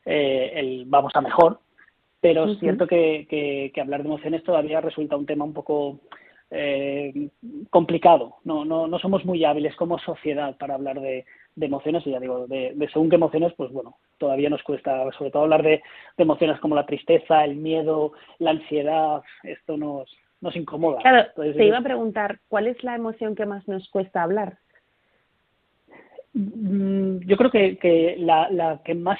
eh, 0.06 0.52
el 0.56 0.86
vamos 0.86 1.16
a 1.16 1.22
mejor, 1.22 1.60
pero 2.20 2.46
es 2.46 2.60
cierto 2.60 2.88
que, 2.88 3.28
que, 3.74 3.82
hablar 3.82 4.04
de 4.04 4.10
emociones 4.10 4.44
todavía 4.44 4.80
resulta 4.82 5.18
un 5.18 5.26
tema 5.26 5.44
un 5.44 5.54
poco 5.54 6.02
eh, 6.52 7.30
complicado. 7.70 8.38
No, 8.44 8.64
no, 8.64 8.88
no 8.88 9.00
somos 9.00 9.26
muy 9.26 9.44
hábiles 9.44 9.76
como 9.76 9.98
sociedad 10.00 10.56
para 10.58 10.76
hablar 10.76 11.02
de, 11.02 11.26
de 11.56 11.66
emociones, 11.66 12.06
y 12.06 12.12
ya 12.12 12.20
digo, 12.20 12.48
de, 12.48 12.74
de, 12.76 12.90
según 12.90 13.10
qué 13.10 13.16
emociones, 13.16 13.54
pues 13.58 13.72
bueno, 13.72 13.98
todavía 14.18 14.50
nos 14.50 14.64
cuesta, 14.64 15.04
sobre 15.18 15.32
todo 15.32 15.44
hablar 15.44 15.64
de, 15.64 15.82
de 16.18 16.24
emociones 16.24 16.60
como 16.60 16.76
la 16.76 16.86
tristeza, 16.86 17.44
el 17.44 17.56
miedo, 17.56 18.14
la 18.40 18.52
ansiedad, 18.52 19.22
esto 19.44 19.78
nos, 19.78 20.10
nos 20.42 20.56
incomoda. 20.56 21.00
Claro, 21.02 21.30
te 21.36 21.66
iba 21.66 21.78
a 21.78 21.84
preguntar, 21.84 22.40
¿cuál 22.48 22.68
es 22.68 22.84
la 22.84 22.96
emoción 22.96 23.36
que 23.36 23.46
más 23.46 23.68
nos 23.68 23.90
cuesta 23.90 24.24
hablar? 24.24 24.58
Mm, 26.34 27.20
yo 27.26 27.36
creo 27.36 27.52
que, 27.52 27.78
que 27.78 28.16
la, 28.20 28.50
la, 28.50 28.80
que 28.84 28.96
más 28.96 29.20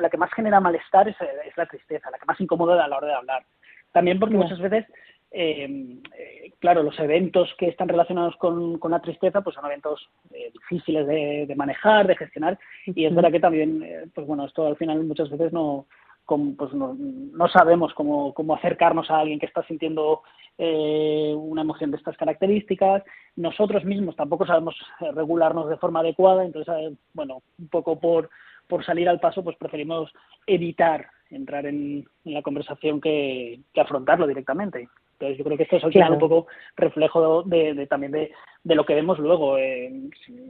la 0.00 0.10
que 0.10 0.16
más 0.16 0.32
genera 0.32 0.60
malestar 0.60 1.08
es, 1.08 1.16
es, 1.20 1.56
la 1.56 1.66
tristeza, 1.66 2.10
la 2.10 2.18
que 2.18 2.26
más 2.26 2.40
incomoda 2.40 2.84
a 2.84 2.88
la 2.88 2.96
hora 2.96 3.08
de 3.08 3.14
hablar. 3.14 3.44
También 3.90 4.18
porque 4.18 4.36
muchas 4.36 4.60
veces, 4.60 4.86
eh, 5.32 5.98
eh, 6.16 6.52
claro, 6.60 6.82
los 6.82 6.98
eventos 7.00 7.52
que 7.58 7.68
están 7.68 7.88
relacionados 7.88 8.36
con, 8.36 8.78
con 8.78 8.92
la 8.92 9.00
tristeza, 9.00 9.40
pues 9.40 9.54
son 9.56 9.66
eventos 9.66 10.08
eh, 10.32 10.50
difíciles 10.52 11.06
de, 11.06 11.46
de, 11.46 11.56
manejar, 11.56 12.06
de 12.06 12.16
gestionar, 12.16 12.58
y 12.86 13.04
es 13.04 13.14
verdad 13.14 13.32
que 13.32 13.40
también, 13.40 13.82
eh, 13.82 14.04
pues 14.14 14.26
bueno, 14.26 14.46
esto 14.46 14.66
al 14.66 14.76
final 14.76 15.02
muchas 15.04 15.28
veces 15.30 15.52
no, 15.52 15.86
pues 16.26 16.72
no, 16.72 16.96
no 16.98 17.48
sabemos 17.48 17.92
cómo, 17.94 18.32
cómo, 18.34 18.54
acercarnos 18.54 19.10
a 19.10 19.20
alguien 19.20 19.38
que 19.38 19.46
está 19.46 19.62
sintiendo 19.64 20.22
eh, 20.58 21.34
una 21.36 21.62
emoción 21.62 21.90
de 21.90 21.96
estas 21.96 22.16
características. 22.16 23.02
Nosotros 23.36 23.84
mismos 23.84 24.16
tampoco 24.16 24.46
sabemos 24.46 24.76
regularnos 25.14 25.68
de 25.68 25.76
forma 25.76 26.00
adecuada, 26.00 26.44
entonces, 26.44 26.74
eh, 26.78 26.94
bueno, 27.12 27.42
un 27.58 27.68
poco 27.68 27.98
por, 27.98 28.30
por 28.66 28.84
salir 28.84 29.08
al 29.08 29.20
paso, 29.20 29.42
pues 29.42 29.56
preferimos 29.56 30.12
evitar 30.46 31.08
entrar 31.30 31.66
en, 31.66 32.04
la 32.24 32.42
conversación 32.42 33.00
que, 33.00 33.60
que, 33.72 33.80
afrontarlo 33.80 34.26
directamente. 34.26 34.88
Entonces, 35.14 35.38
yo 35.38 35.44
creo 35.44 35.56
que 35.56 35.62
esto 35.64 35.76
es 35.76 35.84
al 35.84 35.92
final 35.92 36.12
un 36.12 36.18
poco 36.18 36.46
reflejo 36.76 37.42
de, 37.44 37.74
de, 37.74 37.86
también 37.86 38.12
de, 38.12 38.32
de, 38.64 38.74
lo 38.74 38.84
que 38.84 38.94
vemos 38.94 39.18
luego. 39.18 39.56
Eh, 39.56 39.92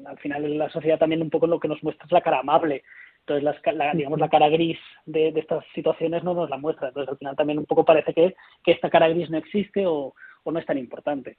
al 0.06 0.18
final, 0.18 0.58
la 0.58 0.70
sociedad 0.70 0.98
también 0.98 1.22
un 1.22 1.30
poco 1.30 1.46
lo 1.46 1.60
que 1.60 1.68
nos 1.68 1.82
muestra 1.82 2.06
es 2.06 2.12
la 2.12 2.22
cara 2.22 2.40
amable 2.40 2.82
entonces, 3.26 3.74
la, 3.74 3.94
digamos, 3.94 4.18
la 4.18 4.28
cara 4.28 4.48
gris 4.48 4.78
de, 5.06 5.28
estas 5.28 5.64
situaciones 5.74 6.24
no 6.24 6.34
nos 6.34 6.50
la 6.50 6.58
muestra. 6.58 6.88
Entonces, 6.88 7.10
al 7.10 7.18
final 7.18 7.36
también 7.36 7.58
un 7.58 7.66
poco 7.66 7.84
parece 7.84 8.12
que, 8.12 8.34
que 8.64 8.72
esta 8.72 8.90
cara 8.90 9.08
gris 9.08 9.30
no 9.30 9.38
existe 9.38 9.86
o, 9.86 10.14
o 10.42 10.52
no 10.52 10.58
es 10.58 10.66
tan 10.66 10.78
importante. 10.78 11.36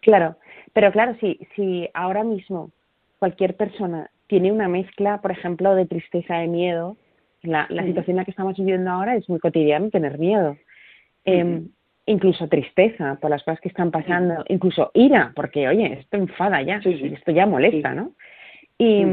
Claro, 0.00 0.36
pero 0.72 0.92
claro, 0.92 1.16
si, 1.20 1.40
si 1.56 1.88
ahora 1.94 2.22
mismo 2.22 2.70
cualquier 3.18 3.56
persona 3.56 4.10
tiene 4.28 4.52
una 4.52 4.68
mezcla, 4.68 5.20
por 5.20 5.32
ejemplo, 5.32 5.74
de 5.74 5.86
tristeza, 5.86 6.36
de 6.36 6.46
miedo, 6.46 6.96
la, 7.42 7.66
la 7.70 7.84
situación 7.84 8.12
en 8.12 8.16
la 8.16 8.24
que 8.24 8.30
estamos 8.30 8.56
viviendo 8.56 8.90
ahora 8.90 9.16
es 9.16 9.28
muy 9.28 9.40
cotidiano 9.40 9.90
tener 9.90 10.18
miedo. 10.18 10.56
Eh, 11.24 11.62
incluso 12.06 12.48
tristeza 12.48 13.18
por 13.20 13.30
las 13.30 13.42
cosas 13.42 13.60
que 13.60 13.68
están 13.68 13.90
pasando, 13.90 14.44
incluso 14.48 14.90
ira, 14.94 15.32
porque 15.36 15.68
oye, 15.68 16.00
esto 16.00 16.16
enfada 16.16 16.62
ya, 16.62 16.76
esto 16.76 17.32
ya 17.32 17.44
molesta, 17.44 17.92
¿no? 17.92 18.12
Y, 18.78 19.04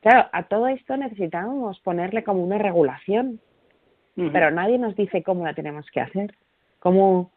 Claro, 0.00 0.28
a 0.32 0.44
todo 0.44 0.68
esto 0.68 0.96
necesitamos 0.96 1.80
ponerle 1.80 2.22
como 2.22 2.42
una 2.42 2.58
regulación, 2.58 3.40
pero 4.32 4.50
nadie 4.50 4.78
nos 4.78 4.96
dice 4.96 5.22
cómo 5.22 5.44
la 5.44 5.54
tenemos 5.54 5.88
que 5.92 6.00
hacer. 6.00 6.34
Cómo, 6.80 7.30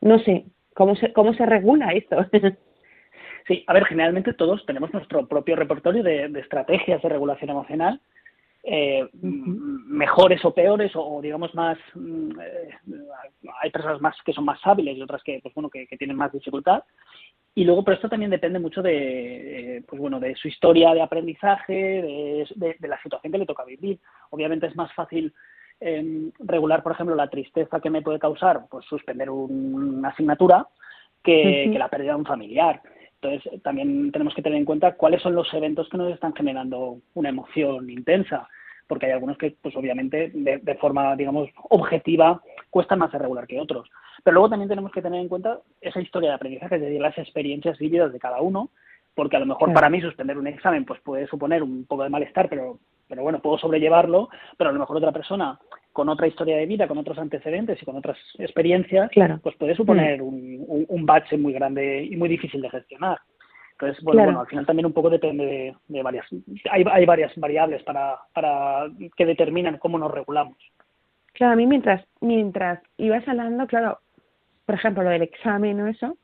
no 0.00 0.18
sé, 0.20 0.44
cómo 0.74 0.96
se, 0.96 1.12
cómo 1.12 1.34
se 1.34 1.46
regula 1.46 1.92
esto. 1.92 2.16
sí, 3.46 3.64
a 3.66 3.72
ver, 3.72 3.84
generalmente 3.86 4.34
todos 4.34 4.64
tenemos 4.66 4.92
nuestro 4.92 5.26
propio 5.26 5.56
repertorio 5.56 6.02
de, 6.02 6.26
estrategias 6.40 7.02
de 7.02 7.08
regulación 7.08 7.50
emocional, 7.50 8.00
eh, 8.62 9.08
mejores 9.12 10.44
o 10.44 10.52
peores, 10.52 10.92
o, 10.94 11.20
digamos 11.22 11.54
más, 11.54 11.78
mm, 11.94 12.40
eh, 12.40 12.70
hay 13.62 13.70
personas 13.70 14.00
más 14.00 14.16
que 14.24 14.32
son 14.32 14.44
más 14.44 14.60
hábiles 14.64 14.96
y 14.96 15.02
otras 15.02 15.22
que, 15.22 15.40
pues 15.42 15.54
bueno, 15.54 15.70
que 15.70 15.86
tienen 15.96 16.16
más 16.16 16.32
dificultad. 16.32 16.82
Y 17.54 17.64
luego, 17.64 17.84
pero 17.84 17.96
esto 17.96 18.08
también 18.08 18.30
depende 18.30 18.58
mucho 18.58 18.82
de, 18.82 19.82
pues 19.88 20.00
bueno, 20.00 20.20
de 20.20 20.34
su 20.36 20.46
historia 20.48 20.94
de 20.94 21.02
aprendizaje, 21.02 22.46
de, 22.54 22.76
la 22.80 23.02
situación 23.02 23.32
que 23.32 23.38
le 23.38 23.46
toca 23.46 23.64
vivir. 23.64 23.98
Obviamente 24.30 24.66
es 24.66 24.76
más 24.76 24.92
fácil 24.94 25.34
em, 25.80 26.30
regular, 26.38 26.82
por 26.82 26.92
ejemplo, 26.92 27.16
la 27.16 27.28
tristeza 27.28 27.80
que 27.80 27.90
me 27.90 28.02
puede 28.02 28.20
causar, 28.20 28.66
pues 28.70 28.84
suspender 28.86 29.28
una 29.30 30.10
asignatura, 30.10 30.68
que, 31.22 31.68
que 31.72 31.78
la 31.78 31.88
pérdida 31.88 32.12
de 32.12 32.18
un 32.18 32.26
familiar. 32.26 32.80
Entonces, 33.20 33.60
también 33.62 34.12
tenemos 34.12 34.34
que 34.34 34.42
tener 34.42 34.58
en 34.58 34.64
cuenta 34.64 34.94
cuáles 34.94 35.20
son 35.20 35.34
los 35.34 35.52
eventos 35.52 35.88
que 35.88 35.98
nos 35.98 36.12
están 36.12 36.34
generando 36.34 36.98
una 37.14 37.30
emoción 37.30 37.90
intensa 37.90 38.48
porque 38.88 39.06
hay 39.06 39.12
algunos 39.12 39.36
que, 39.38 39.54
pues 39.62 39.76
obviamente, 39.76 40.32
de, 40.34 40.74
forma, 40.76 41.14
digamos, 41.14 41.48
objetiva, 41.68 42.42
cuestan 42.70 42.98
más 42.98 43.12
de 43.12 43.18
regular 43.18 43.46
que 43.46 43.60
otros. 43.60 43.88
Pero 44.24 44.34
luego 44.34 44.50
también 44.50 44.68
tenemos 44.68 44.90
que 44.90 45.02
tener 45.02 45.20
en 45.20 45.28
cuenta 45.28 45.60
esa 45.80 46.00
historia 46.00 46.30
de 46.30 46.34
aprendizaje, 46.34 46.76
es 46.76 46.80
decir, 46.80 47.00
las 47.00 47.16
experiencias 47.18 47.78
vividas 47.78 48.12
de 48.12 48.18
cada 48.18 48.40
uno, 48.40 48.70
porque 49.14 49.36
a 49.36 49.40
lo 49.40 49.46
mejor 49.46 49.72
para 49.72 49.90
mí 49.90 50.00
suspender 50.00 50.38
un 50.38 50.46
examen 50.46 50.84
pues 50.84 51.00
puede 51.00 51.26
suponer 51.26 51.62
un 51.62 51.84
poco 51.84 52.04
de 52.04 52.08
malestar, 52.08 52.48
pero, 52.48 52.78
pero 53.08 53.22
bueno, 53.22 53.40
puedo 53.40 53.58
sobrellevarlo, 53.58 54.30
pero 54.56 54.70
a 54.70 54.72
lo 54.72 54.78
mejor 54.78 54.96
otra 54.96 55.12
persona 55.12 55.58
con 55.92 56.08
otra 56.08 56.28
historia 56.28 56.56
de 56.56 56.66
vida, 56.66 56.86
con 56.86 56.98
otros 56.98 57.18
antecedentes 57.18 57.82
y 57.82 57.84
con 57.84 57.96
otras 57.96 58.16
experiencias, 58.38 59.10
pues 59.42 59.56
puede 59.56 59.74
suponer 59.74 60.22
mm. 60.22 60.26
un, 60.26 60.86
un 60.88 61.06
bache 61.06 61.36
muy 61.36 61.52
grande 61.52 62.04
y 62.04 62.16
muy 62.16 62.28
difícil 62.28 62.62
de 62.62 62.70
gestionar. 62.70 63.18
Entonces, 63.80 64.02
bueno, 64.02 64.24
bueno, 64.24 64.40
al 64.40 64.48
final 64.48 64.66
también 64.66 64.86
un 64.86 64.92
poco 64.92 65.08
depende 65.08 65.76
de, 65.86 66.02
varias. 66.02 66.26
Hay, 66.68 66.84
hay 66.90 67.06
varias 67.06 67.32
variables 67.36 67.80
para, 67.84 68.18
para 68.34 68.88
que 69.16 69.24
determinan 69.24 69.78
cómo 69.78 69.98
nos 69.98 70.10
regulamos. 70.10 70.58
Claro, 71.32 71.52
a 71.52 71.56
mí 71.56 71.64
mientras, 71.64 72.04
mientras 72.20 72.80
ibas 72.96 73.26
hablando, 73.28 73.68
claro, 73.68 74.00
por 74.66 74.74
ejemplo, 74.74 75.04
lo 75.04 75.10
del 75.10 75.22
examen 75.22 75.80
o 75.80 75.86
eso, 75.86 76.16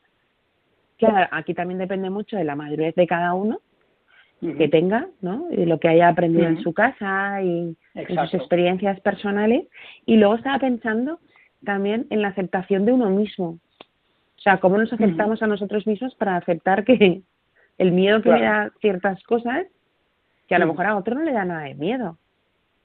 claro, 0.98 1.28
aquí 1.30 1.54
también 1.54 1.78
depende 1.78 2.10
mucho 2.10 2.36
de 2.36 2.42
la 2.42 2.56
madurez 2.56 2.96
de 2.96 3.06
cada 3.06 3.34
uno, 3.34 3.60
que 4.40 4.68
tenga, 4.68 5.06
¿no? 5.22 5.46
Y 5.52 5.64
lo 5.64 5.78
que 5.78 5.88
haya 5.88 6.08
aprendido 6.08 6.46
en 6.46 6.60
su 6.60 6.74
casa 6.74 7.40
y 7.40 7.76
en 7.94 8.16
sus 8.18 8.34
experiencias 8.34 9.00
personales. 9.00 9.68
Y 10.04 10.16
luego 10.16 10.34
estaba 10.34 10.58
pensando 10.58 11.18
también 11.64 12.06
en 12.10 12.20
la 12.20 12.28
aceptación 12.28 12.84
de 12.84 12.92
uno 12.92 13.08
mismo. 13.08 13.58
O 14.36 14.40
sea, 14.40 14.58
cómo 14.58 14.76
nos 14.76 14.92
aceptamos 14.92 15.42
a 15.42 15.46
nosotros 15.46 15.86
mismos 15.86 16.14
para 16.16 16.36
aceptar 16.36 16.84
que 16.84 17.22
el 17.78 17.92
miedo 17.92 18.22
que 18.22 18.30
le 18.30 18.42
da 18.42 18.70
ciertas 18.80 19.22
cosas, 19.24 19.66
que 20.48 20.54
a 20.54 20.58
lo 20.58 20.66
mejor 20.66 20.86
a 20.86 20.96
otro 20.96 21.14
no 21.14 21.22
le 21.22 21.32
da 21.32 21.44
nada 21.44 21.64
de 21.64 21.74
miedo. 21.74 22.18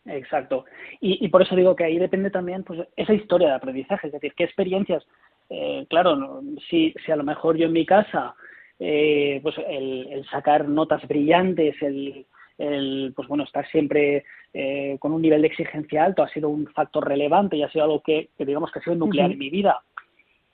Exacto. 0.06 0.66
Y, 1.02 1.24
y 1.24 1.30
por 1.30 1.42
eso 1.42 1.56
digo 1.56 1.76
que 1.76 1.84
ahí 1.84 2.00
depende 2.00 2.32
también 2.32 2.64
pues 2.64 2.80
esa 2.96 3.14
historia 3.14 3.50
de 3.50 3.56
aprendizaje, 3.56 4.08
es 4.08 4.14
decir, 4.14 4.34
qué 4.36 4.44
experiencias, 4.44 5.06
eh, 5.50 5.86
claro, 5.90 6.42
si, 6.70 6.94
si 7.06 7.12
a 7.12 7.16
lo 7.16 7.24
mejor 7.24 7.58
yo 7.58 7.66
en 7.66 7.74
mi 7.74 7.86
casa 7.86 8.36
eh, 8.80 9.40
pues 9.44 9.56
el, 9.68 10.26
sacar 10.32 10.68
notas 10.68 11.06
brillantes, 11.08 11.76
el, 11.82 12.26
el, 12.58 13.14
pues 13.16 13.28
bueno, 13.28 13.44
estar 13.44 13.68
siempre 13.70 14.24
eh, 14.54 14.98
con 15.00 15.12
un 15.12 15.22
nivel 15.22 15.42
de 15.42 15.48
exigencia 15.48 16.06
alto 16.06 16.24
ha 16.24 16.30
sido 16.30 16.50
un 16.50 16.68
factor 16.68 17.08
relevante 17.08 17.58
y 17.58 17.64
ha 17.64 17.72
sido 17.72 17.84
algo 17.84 18.02
que, 18.02 18.30
digamos 18.38 18.72
que 18.72 18.80
ha 18.80 18.84
sido 18.84 18.96
nuclear 18.96 19.32
en 19.32 19.40
mi 19.40 19.50
vida. 19.50 19.82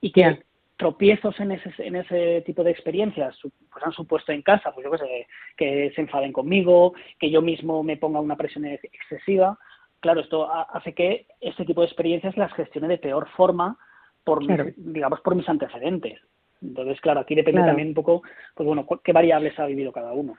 Y 0.02 0.12
que 0.12 0.40
tropiezos 0.78 1.40
en 1.40 1.52
ese, 1.52 1.72
en 1.78 1.96
ese 1.96 2.42
tipo 2.46 2.64
de 2.64 2.72
experiencias 2.72 3.38
pues 3.42 3.86
han 3.86 3.94
supuesto 3.94 4.32
en 4.32 4.42
casa, 4.42 4.72
pues 4.74 4.84
yo 4.84 4.92
que 4.92 4.98
sé, 4.98 5.28
que 5.56 5.92
se 5.96 6.02
enfaden 6.02 6.34
conmigo, 6.34 6.94
que 7.20 7.30
yo 7.30 7.42
mismo 7.42 7.84
me 7.84 7.98
ponga 7.98 8.20
una 8.20 8.36
presión 8.36 8.66
excesiva. 8.66 9.58
Claro, 10.02 10.22
esto 10.22 10.52
hace 10.52 10.94
que 10.94 11.28
este 11.40 11.66
tipo 11.66 11.82
de 11.82 11.88
experiencias 11.88 12.38
las 12.38 12.54
gestione 12.54 12.88
de 12.88 12.98
peor 12.98 13.28
forma 13.36 13.78
por 14.24 14.44
digamos 14.76 15.22
por 15.22 15.36
mis 15.36 15.48
antecedentes. 15.48 16.20
Entonces, 16.62 17.00
claro, 17.02 17.22
aquí 17.22 17.36
depende 17.36 17.62
también 17.62 17.90
un 17.90 17.94
poco, 17.94 18.24
pues 18.56 18.66
bueno, 18.66 18.86
qué 19.04 19.14
variables 19.14 19.58
ha 19.60 19.66
vivido 19.66 19.92
cada 19.92 20.14
uno. 20.14 20.36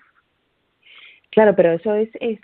Claro, 1.31 1.55
pero 1.55 1.73
eso 1.73 1.95
es, 1.95 2.09
es, 2.21 2.41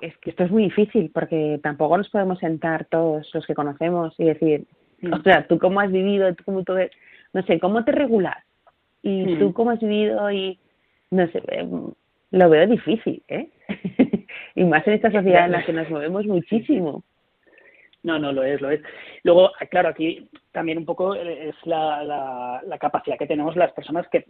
es 0.00 0.16
que 0.18 0.30
esto 0.30 0.44
es 0.44 0.50
muy 0.50 0.64
difícil 0.64 1.10
porque 1.12 1.58
tampoco 1.62 1.96
nos 1.96 2.08
podemos 2.08 2.38
sentar 2.38 2.84
todos 2.86 3.28
los 3.34 3.46
que 3.46 3.54
conocemos 3.54 4.14
y 4.18 4.24
decir, 4.24 4.66
mm. 5.00 5.12
o 5.12 5.22
sea, 5.22 5.46
tú 5.46 5.58
cómo 5.58 5.80
has 5.80 5.90
vivido, 5.90 6.32
tú 6.34 6.44
cómo 6.44 6.62
tú, 6.62 6.74
no 7.32 7.42
sé, 7.42 7.60
cómo 7.60 7.84
te 7.84 7.92
regulas 7.92 8.36
y 9.02 9.24
mm. 9.24 9.38
tú 9.38 9.52
cómo 9.52 9.70
has 9.70 9.80
vivido 9.80 10.30
y, 10.30 10.58
no 11.10 11.26
sé, 11.28 11.42
em, 11.48 11.90
lo 12.32 12.50
veo 12.50 12.66
difícil, 12.66 13.22
¿eh? 13.28 13.48
y 14.54 14.64
más 14.64 14.86
en 14.86 14.94
esta 14.94 15.10
sociedad 15.10 15.46
en 15.46 15.52
la 15.52 15.64
que 15.64 15.72
nos 15.72 15.90
movemos 15.90 16.26
muchísimo. 16.26 17.02
No, 18.02 18.18
no, 18.18 18.32
lo 18.32 18.42
es, 18.42 18.60
lo 18.62 18.70
es. 18.70 18.80
Luego, 19.24 19.52
claro, 19.70 19.90
aquí 19.90 20.28
también 20.52 20.78
un 20.78 20.86
poco 20.86 21.14
es 21.14 21.54
la, 21.64 22.02
la, 22.02 22.78
capacidad 22.78 23.18
que 23.18 23.26
tenemos 23.26 23.56
las 23.56 23.72
personas 23.72 24.08
que 24.08 24.26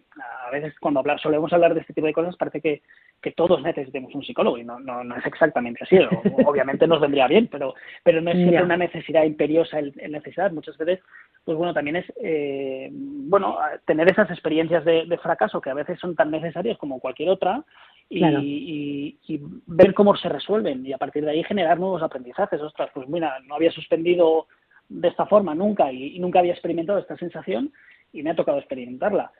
a 0.47 0.51
veces 0.51 0.75
cuando 0.81 0.99
hablar, 1.01 1.21
solemos 1.21 1.53
hablar 1.53 1.75
de 1.75 1.81
este 1.81 1.95
tipo 1.95 2.07
de 2.07 2.13
cosas 2.13 2.37
parece 2.37 2.61
que, 2.61 2.83
que 3.23 3.31
todos 3.31 3.63
necesitemos 3.63 4.13
un 4.15 4.25
psicólogo 4.25 4.59
y 4.59 4.65
no, 4.65 4.81
no, 4.81 5.05
no 5.05 5.17
es 5.17 5.25
exactamente 5.25 5.85
así. 5.85 5.97
Obviamente 6.47 6.89
nos 6.89 7.01
vendría 7.01 7.29
bien, 7.29 7.47
pero, 7.47 7.75
pero 8.03 8.21
no 8.21 8.31
es 8.31 8.39
siempre 8.39 8.65
una 8.65 8.77
necesidad 8.77 9.23
imperiosa 9.23 9.79
el, 9.79 9.95
necesidad. 10.11 10.51
Muchas 10.51 10.77
veces, 10.77 10.99
pues 11.45 11.57
bueno, 11.57 11.73
también 11.73 11.97
es, 11.97 12.13
eh, 12.21 12.89
bueno, 12.93 13.57
tener 13.87 14.11
esas 14.11 14.31
experiencias 14.31 14.85
de, 14.85 15.07
de 15.07 15.19
fracaso 15.19 15.61
que 15.61 15.71
a 15.71 15.75
veces 15.75 15.99
son 16.01 16.17
tan 16.17 16.33
necesarias 16.33 16.77
como 16.77 16.99
cualquier 16.99 17.29
otra 17.29 17.65
y, 18.11 19.41
ver 19.67 19.95
cómo 19.95 20.17
se 20.17 20.29
resuelven 20.29 20.85
y 20.85 20.93
a 20.93 20.99
partir 20.99 21.25
de 21.25 21.31
ahí 21.31 21.45
generar 21.45 21.79
nuevos 21.79 22.03
aprendizajes. 22.03 22.61
Ostras, 22.61 22.91
pues 22.93 23.09
mira, 23.09 23.39
no 23.47 23.55
había 23.55 23.71
suspendido 23.71 24.49
de 24.89 25.09
esta 25.09 25.27
forma 25.27 25.55
nunca 25.55 25.93
y, 25.93 26.19
nunca 26.19 26.41
había 26.41 26.53
experimentado 26.53 26.99
esta 26.99 27.17
sensación 27.17 27.73
y 28.13 28.23
me 28.23 28.31
ha 28.31 28.37
tocado 28.37 28.59
experimentarla. 28.59 29.33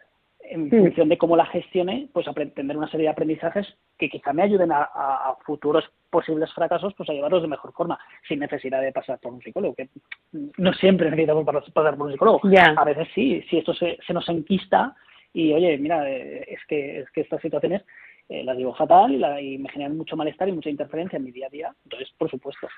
En 0.43 0.71
función 0.71 1.09
de 1.09 1.19
cómo 1.19 1.37
la 1.37 1.47
gestione, 1.47 2.09
pues 2.13 2.27
aprender 2.27 2.77
una 2.77 2.91
serie 2.91 3.05
de 3.05 3.13
aprendizajes 3.13 3.67
que 3.99 4.09
quizá 4.09 4.33
me 4.33 4.43
ayuden 4.43 4.71
a, 4.73 5.35
futuros 5.45 5.85
posibles 6.09 6.53
fracasos, 6.55 6.95
pues 6.95 7.09
a 7.11 7.13
llevarlos 7.13 7.43
de 7.43 7.49
mejor 7.49 7.73
forma, 7.73 7.99
sin 8.27 8.41
necesidad 8.41 8.81
de 8.81 8.91
pasar 8.91 9.19
por 9.21 9.33
un 9.33 9.43
psicólogo, 9.43 9.75
que 9.75 9.91
no 10.33 10.73
siempre 10.73 11.11
necesitamos 11.11 11.45
pasar 11.73 11.97
por 11.97 12.07
un 12.07 12.13
psicólogo. 12.13 12.41
A 12.77 12.85
veces 12.85 13.09
sí, 13.15 13.45
si 13.51 13.59
esto 13.59 13.75
se, 13.75 13.99
se 14.05 14.15
nos 14.15 14.29
enquista 14.29 14.97
y 15.33 15.53
oye, 15.53 15.79
mira, 15.79 16.11
eh, 16.11 16.45
es 16.49 16.61
que, 16.67 17.01
es 17.01 17.11
que 17.11 17.21
estas 17.21 17.41
situaciones 17.41 17.83
eh, 18.31 18.45
las 18.45 18.57
digo 18.57 18.73
fatal 18.75 19.13
y, 19.43 19.59
me 19.59 19.69
generan 19.69 19.97
mucho 19.97 20.17
malestar 20.17 20.49
y 20.49 20.53
mucha 20.53 20.71
interferencia 20.71 21.17
en 21.17 21.25
mi 21.25 21.33
día 21.33 21.49
a 21.49 21.51
día. 21.51 21.75
Entonces, 21.83 22.09
por 22.17 22.31
supuesto. 22.31 22.69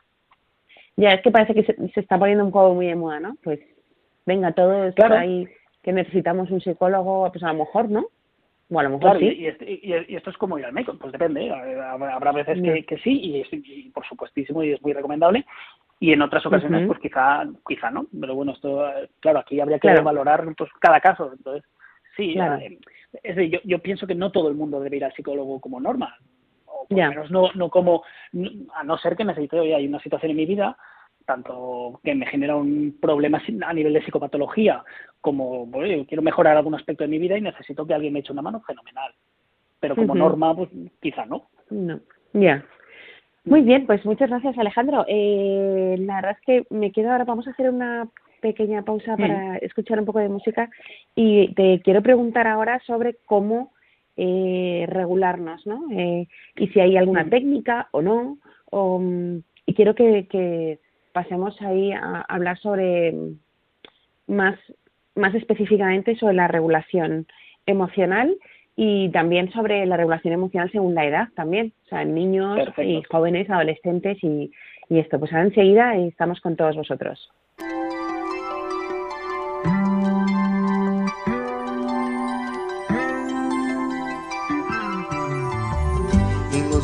Ya, 0.97 1.11
es 1.11 1.21
que 1.21 1.31
parece 1.31 1.53
que 1.53 1.63
se, 1.63 2.01
está 2.01 2.19
poniendo 2.19 2.43
un 2.43 2.51
juego 2.51 2.75
muy 2.75 2.87
de 2.87 2.95
moda, 2.95 3.21
¿no? 3.21 3.37
Pues 3.45 3.61
venga, 4.25 4.53
todos 4.53 4.95
claro. 4.95 5.17
ahí 5.17 5.47
que 5.83 5.93
necesitamos 5.93 6.51
un 6.51 6.63
psicólogo, 6.63 7.31
pues 7.31 7.45
a 7.45 7.53
lo 7.53 7.59
mejor, 7.59 7.91
¿no? 7.91 8.07
Bueno, 8.71 8.89
a 8.89 8.93
lo 8.93 8.99
mejor 8.99 9.19
sí. 9.19 9.27
Y, 9.27 10.15
esto 10.15 10.31
es 10.31 10.39
como 10.39 10.59
ir 10.59 10.65
al 10.65 10.73
médico, 10.73 10.97
pues 10.99 11.13
depende. 11.13 11.51
Habrá 11.51 12.33
veces 12.33 12.59
que, 12.87 12.97
sí 13.05 13.45
y, 13.53 13.91
por 13.91 14.07
supuestísimo 14.07 14.65
y 14.65 14.73
es 14.73 14.81
muy 14.81 14.95
recomendable. 14.95 15.45
Y 16.01 16.13
en 16.13 16.23
otras 16.23 16.47
ocasiones, 16.47 16.87
pues 16.87 16.99
quizá, 16.99 17.45
quizá 17.69 17.91
no. 17.91 18.07
Pero 18.19 18.35
bueno, 18.35 18.53
esto, 18.53 18.91
claro, 19.21 19.41
aquí 19.41 19.61
habría 19.61 19.79
que 19.79 20.01
valorar 20.01 20.47
pues 20.57 20.71
cada 20.81 20.99
caso. 21.01 21.31
Entonces, 21.37 21.63
sí, 22.17 22.35
eh, 22.39 22.79
es 23.23 23.37
decir, 23.37 23.53
yo, 23.53 23.59
yo 23.65 23.79
pienso 23.81 24.07
que 24.07 24.15
no 24.15 24.31
todo 24.31 24.49
el 24.49 24.55
mundo 24.55 24.81
debe 24.81 24.97
ir 24.97 25.05
al 25.05 25.13
psicólogo 25.13 25.61
como 25.61 25.81
norma, 25.81 26.17
o 26.67 26.87
por 26.87 26.99
lo 26.99 27.09
menos 27.09 27.31
no, 27.31 27.53
no 27.55 27.71
como, 27.71 28.03
a 28.75 28.85
no 28.85 28.99
ser 28.99 29.17
que 29.17 29.25
necesite, 29.25 29.61
hoy 29.61 29.73
hay 29.73 29.87
una 29.87 30.01
situación 30.01 30.31
en 30.31 30.37
mi 30.37 30.47
vida, 30.47 30.77
tanto 31.25 32.01
que 32.03 32.15
me 32.15 32.27
genera 32.27 32.57
un 32.57 32.97
problema 33.01 33.41
a 33.67 33.73
nivel 33.73 33.93
de 33.93 34.03
psicopatología, 34.03 34.85
como 35.21 35.67
bueno, 35.67 36.05
quiero 36.07 36.23
mejorar 36.23 36.57
algún 36.57 36.75
aspecto 36.75 37.05
de 37.05 37.09
mi 37.09 37.19
vida 37.19 37.39
y 37.39 37.41
necesito 37.41 37.87
que 37.87 37.95
alguien 37.95 38.13
me 38.13 38.21
eche 38.21 38.33
una 38.33 38.43
mano, 38.43 38.61
fenomenal. 38.61 39.13
Pero 39.81 39.97
como 39.97 40.15
norma, 40.15 40.55
pues 40.55 40.71
quizá 41.01 41.27
no. 41.27 41.49
No, 41.71 42.01
ya. 42.33 42.65
Muy 43.45 43.63
bien, 43.63 43.87
pues 43.87 44.05
muchas 44.05 44.31
gracias 44.31 44.57
Alejandro. 44.57 45.05
Eh, 45.09 45.97
la 45.99 46.17
verdad 46.17 46.37
es 46.39 46.45
que 46.45 46.67
me 46.71 46.93
quedo 46.93 47.11
ahora, 47.11 47.25
vamos 47.25 47.47
a 47.49 47.51
hacer 47.51 47.69
una 47.69 48.09
pequeña 48.43 48.83
pausa 48.83 49.17
para 49.17 49.57
escuchar 49.59 49.99
un 49.99 50.05
poco 50.05 50.19
de 50.19 50.29
música 50.29 50.69
y 51.15 51.55
te 51.55 51.81
quiero 51.81 52.03
preguntar 52.03 52.47
ahora 52.47 52.81
sobre 52.85 53.17
cómo 53.25 53.73
eh, 54.17 54.85
regularnos, 54.89 55.67
¿no? 55.67 55.87
Eh, 55.93 56.29
y 56.57 56.69
si 56.69 56.81
hay 56.81 56.99
alguna 56.99 57.25
técnica 57.31 57.89
o 57.93 58.03
no. 58.03 58.37
Mm, 58.71 59.39
y 59.65 59.75
quiero 59.75 59.95
que, 59.95 60.27
que, 60.29 60.79
pasemos 61.13 61.61
ahí 61.61 61.93
a 61.93 62.23
hablar 62.23 62.59
sobre 62.59 63.13
mm, 63.13 63.39
más, 64.27 64.59
más 65.15 65.35
específicamente 65.35 66.17
sobre 66.17 66.35
la 66.35 66.49
regulación 66.49 67.27
emocional 67.67 68.37
y 68.77 69.11
también 69.11 69.53
sobre 69.53 69.85
la 69.87 69.99
regulación 69.99 70.33
emocional 70.35 70.71
según 70.73 70.95
la 70.95 71.07
edad 71.07 71.29
también, 71.37 71.73
o 71.85 71.89
sea, 71.89 72.03
en 72.03 72.15
niños 72.15 72.59
y 72.79 73.03
jóvenes, 73.11 73.49
adolescentes 73.51 74.19
y, 74.23 74.51
y 74.89 74.99
esto. 74.99 75.19
Pues 75.19 75.33
ahora 75.33 75.45
enseguida 75.45 75.97
estamos 75.97 76.41
con 76.41 76.57
todos 76.57 76.77
vosotros. 76.77 77.31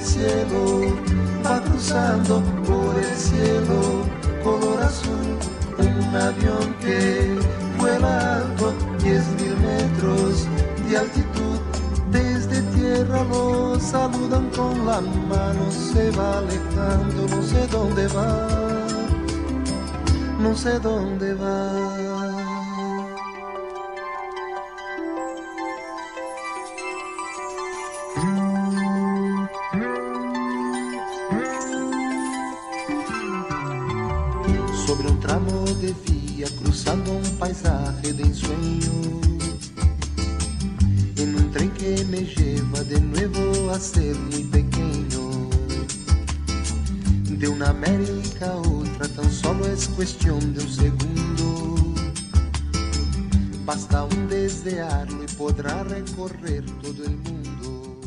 el 0.00 0.06
cielo, 0.06 0.96
va 1.44 1.60
cruzando 1.62 2.42
por 2.66 2.96
el 2.96 3.16
cielo, 3.16 4.04
color 4.42 4.82
azul, 4.82 5.38
un 5.78 6.16
avión 6.16 6.74
que 6.80 7.38
vuela 7.78 8.36
alto, 8.36 8.72
diez 9.02 9.24
mil 9.38 9.56
metros 9.58 10.46
de 10.88 10.96
altitud, 10.96 11.58
desde 12.10 12.62
tierra 12.74 13.24
con 14.56 14.86
la 14.86 15.00
mano 15.00 15.70
se 15.70 16.10
va 16.12 16.38
alejando, 16.38 17.28
no 17.28 17.42
sé 17.42 17.66
dónde 17.66 18.06
va, 18.08 18.48
no 20.40 20.56
sé 20.56 20.78
dónde 20.78 21.34
va. 21.34 21.89
De 35.80 35.94
vía, 36.06 36.46
cruzando 36.62 37.12
un 37.12 37.38
paisaje 37.38 38.12
de 38.12 38.22
ensueño 38.22 39.20
que 41.80 42.04
me 42.10 42.24
lleva 42.24 42.82
de 42.84 43.00
nuevo 43.00 43.70
a 43.70 43.78
ser 43.78 44.14
muy 44.14 44.44
pequeño. 44.44 45.48
De 47.38 47.48
una 47.48 47.70
América 47.70 48.52
a 48.52 48.58
otra 48.58 49.08
tan 49.08 49.30
solo 49.30 49.66
es 49.66 49.88
cuestión 49.88 50.38
de 50.52 50.60
un 50.60 50.68
segundo. 50.68 51.94
Basta 53.64 54.04
un 54.04 54.28
desearlo 54.28 55.24
y 55.24 55.36
podrá 55.38 55.84
recorrer 55.84 56.64
todo 56.82 57.04
el 57.04 57.16
mundo. 57.16 58.00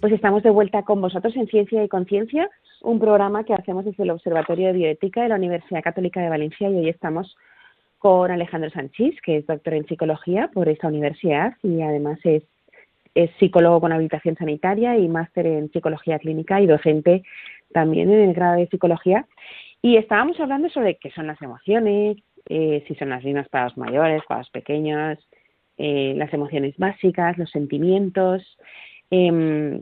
Pues 0.00 0.12
estamos 0.12 0.42
de 0.42 0.50
vuelta 0.50 0.82
con 0.82 1.00
vosotros 1.00 1.34
en 1.36 1.46
Ciencia 1.46 1.82
y 1.82 1.88
Conciencia, 1.88 2.50
un 2.82 2.98
programa 2.98 3.44
que 3.44 3.54
hacemos 3.54 3.84
desde 3.84 4.02
el 4.02 4.10
Observatorio 4.10 4.68
de 4.68 4.72
Bioética 4.74 5.22
de 5.22 5.28
la 5.28 5.36
Universidad 5.36 5.82
Católica 5.82 6.20
de 6.20 6.28
Valencia 6.28 6.68
y 6.68 6.76
hoy 6.76 6.88
estamos 6.88 7.36
con 7.98 8.30
Alejandro 8.30 8.70
Sánchez, 8.70 9.16
que 9.22 9.38
es 9.38 9.46
doctor 9.46 9.74
en 9.74 9.86
psicología 9.86 10.50
por 10.52 10.68
esta 10.68 10.88
universidad 10.88 11.54
y 11.62 11.82
además 11.82 12.18
es, 12.24 12.42
es 13.14 13.30
psicólogo 13.38 13.80
con 13.80 13.92
habilitación 13.92 14.36
sanitaria 14.36 14.96
y 14.96 15.08
máster 15.08 15.46
en 15.46 15.70
psicología 15.70 16.18
clínica 16.18 16.60
y 16.60 16.66
docente 16.66 17.22
también 17.72 18.10
en 18.10 18.28
el 18.28 18.34
grado 18.34 18.56
de 18.56 18.68
psicología. 18.68 19.26
Y 19.82 19.96
estábamos 19.96 20.38
hablando 20.40 20.68
sobre 20.70 20.96
qué 20.96 21.10
son 21.10 21.26
las 21.26 21.40
emociones, 21.42 22.16
eh, 22.48 22.84
si 22.88 22.94
son 22.94 23.10
las 23.10 23.22
mismas 23.22 23.48
para 23.48 23.64
los 23.64 23.76
mayores, 23.76 24.22
para 24.28 24.40
los 24.40 24.50
pequeños, 24.50 25.18
eh, 25.76 26.14
las 26.16 26.32
emociones 26.32 26.74
básicas, 26.78 27.38
los 27.38 27.50
sentimientos. 27.50 28.42
Em, 29.10 29.80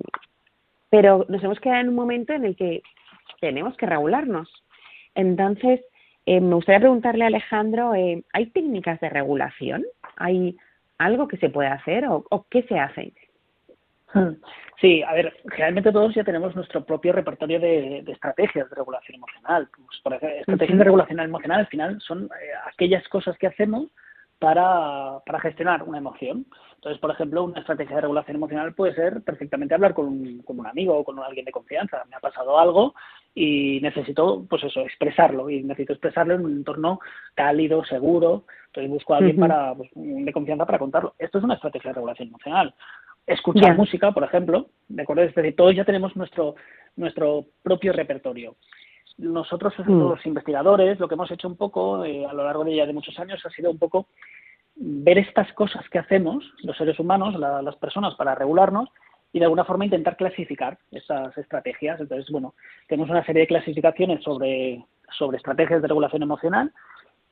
pero 0.90 1.26
nos 1.28 1.42
hemos 1.42 1.60
quedado 1.60 1.80
en 1.80 1.88
un 1.88 1.94
momento 1.94 2.32
en 2.32 2.44
el 2.44 2.56
que 2.56 2.82
tenemos 3.40 3.76
que 3.76 3.86
regularnos. 3.86 4.48
Entonces, 5.14 5.80
eh, 6.26 6.40
me 6.40 6.54
gustaría 6.54 6.80
preguntarle 6.80 7.24
a 7.24 7.28
Alejandro, 7.28 7.94
eh, 7.94 8.22
¿hay 8.32 8.46
técnicas 8.46 9.00
de 9.00 9.08
regulación? 9.08 9.84
¿Hay 10.16 10.56
algo 10.98 11.28
que 11.28 11.38
se 11.38 11.48
puede 11.48 11.68
hacer 11.68 12.04
o, 12.06 12.46
qué 12.50 12.62
se 12.64 12.78
hace? 12.78 13.12
Hmm. 14.12 14.34
Sí, 14.80 15.02
a 15.02 15.12
ver, 15.12 15.36
realmente 15.44 15.90
todos 15.90 16.14
ya 16.14 16.24
tenemos 16.24 16.54
nuestro 16.54 16.84
propio 16.84 17.12
repertorio 17.12 17.58
de, 17.58 18.04
estrategias 18.06 18.68
de 18.70 18.76
regulación 18.76 19.16
emocional. 19.16 19.68
Pues, 19.74 20.00
por 20.02 20.14
ejemplo, 20.14 20.38
estrategias 20.38 20.78
de 20.78 20.84
regulación 20.84 21.20
emocional 21.20 21.60
al 21.60 21.66
final 21.66 22.00
son 22.00 22.24
eh, 22.24 22.28
aquellas 22.72 23.06
cosas 23.08 23.36
que 23.38 23.48
hacemos 23.48 23.88
para, 24.38 25.20
para 25.26 25.40
gestionar 25.40 25.82
una 25.82 25.98
emoción. 25.98 26.46
Entonces, 26.76 27.00
por 27.00 27.10
ejemplo, 27.10 27.44
una 27.44 27.60
estrategia 27.60 27.96
de 27.96 28.02
regulación 28.02 28.36
emocional 28.36 28.74
puede 28.74 28.94
ser 28.94 29.22
perfectamente 29.22 29.74
hablar 29.74 29.94
con 29.94 30.06
un, 30.06 30.42
con 30.42 30.60
un 30.60 30.66
amigo 30.66 30.96
o 30.96 31.04
con 31.04 31.18
alguien 31.18 31.44
de 31.44 31.52
confianza. 31.52 32.04
Me 32.08 32.16
ha 32.16 32.20
pasado 32.20 32.58
algo 32.58 32.94
y 33.34 33.80
necesito, 33.82 34.46
pues 34.48 34.62
eso, 34.64 34.80
expresarlo. 34.80 35.50
Y 35.50 35.62
necesito 35.64 35.92
expresarlo 35.92 36.34
en 36.34 36.44
un 36.44 36.52
entorno 36.52 37.00
cálido, 37.34 37.84
seguro. 37.84 38.44
Entonces 38.66 38.90
busco 38.90 39.14
a 39.14 39.18
alguien 39.18 39.36
para, 39.38 39.74
pues, 39.74 39.90
de 39.94 40.32
confianza 40.32 40.66
para 40.66 40.78
contarlo. 40.78 41.14
Esto 41.18 41.38
es 41.38 41.44
una 41.44 41.54
estrategia 41.54 41.90
de 41.90 41.94
regulación 41.94 42.28
emocional. 42.28 42.74
Escuchar 43.26 43.76
música, 43.76 44.12
por 44.12 44.24
ejemplo, 44.24 44.68
¿de 44.88 45.02
acuerdo? 45.02 45.22
Es 45.22 45.34
decir, 45.34 45.54
todos 45.54 45.74
ya 45.74 45.84
tenemos 45.84 46.16
nuestro, 46.16 46.54
nuestro 46.96 47.44
propio 47.62 47.92
repertorio 47.92 48.56
nosotros 49.18 49.74
mm. 49.78 49.90
los 49.90 50.24
investigadores 50.24 50.98
lo 50.98 51.08
que 51.08 51.14
hemos 51.14 51.30
hecho 51.30 51.48
un 51.48 51.56
poco 51.56 52.04
eh, 52.04 52.24
a 52.24 52.32
lo 52.32 52.44
largo 52.44 52.64
de 52.64 52.76
ya 52.76 52.86
de 52.86 52.92
muchos 52.92 53.18
años 53.18 53.44
ha 53.44 53.50
sido 53.50 53.70
un 53.70 53.78
poco 53.78 54.06
ver 54.76 55.18
estas 55.18 55.52
cosas 55.54 55.88
que 55.90 55.98
hacemos 55.98 56.44
los 56.62 56.76
seres 56.76 56.98
humanos, 57.00 57.34
las 57.34 57.76
personas 57.76 58.14
para 58.14 58.36
regularnos 58.36 58.88
y 59.32 59.40
de 59.40 59.44
alguna 59.44 59.64
forma 59.64 59.84
intentar 59.84 60.16
clasificar 60.16 60.78
esas 60.92 61.36
estrategias. 61.36 62.00
Entonces, 62.00 62.30
bueno, 62.30 62.54
tenemos 62.86 63.10
una 63.10 63.24
serie 63.26 63.40
de 63.40 63.48
clasificaciones 63.48 64.22
sobre, 64.22 64.84
sobre 65.18 65.38
estrategias 65.38 65.82
de 65.82 65.88
regulación 65.88 66.22
emocional 66.22 66.72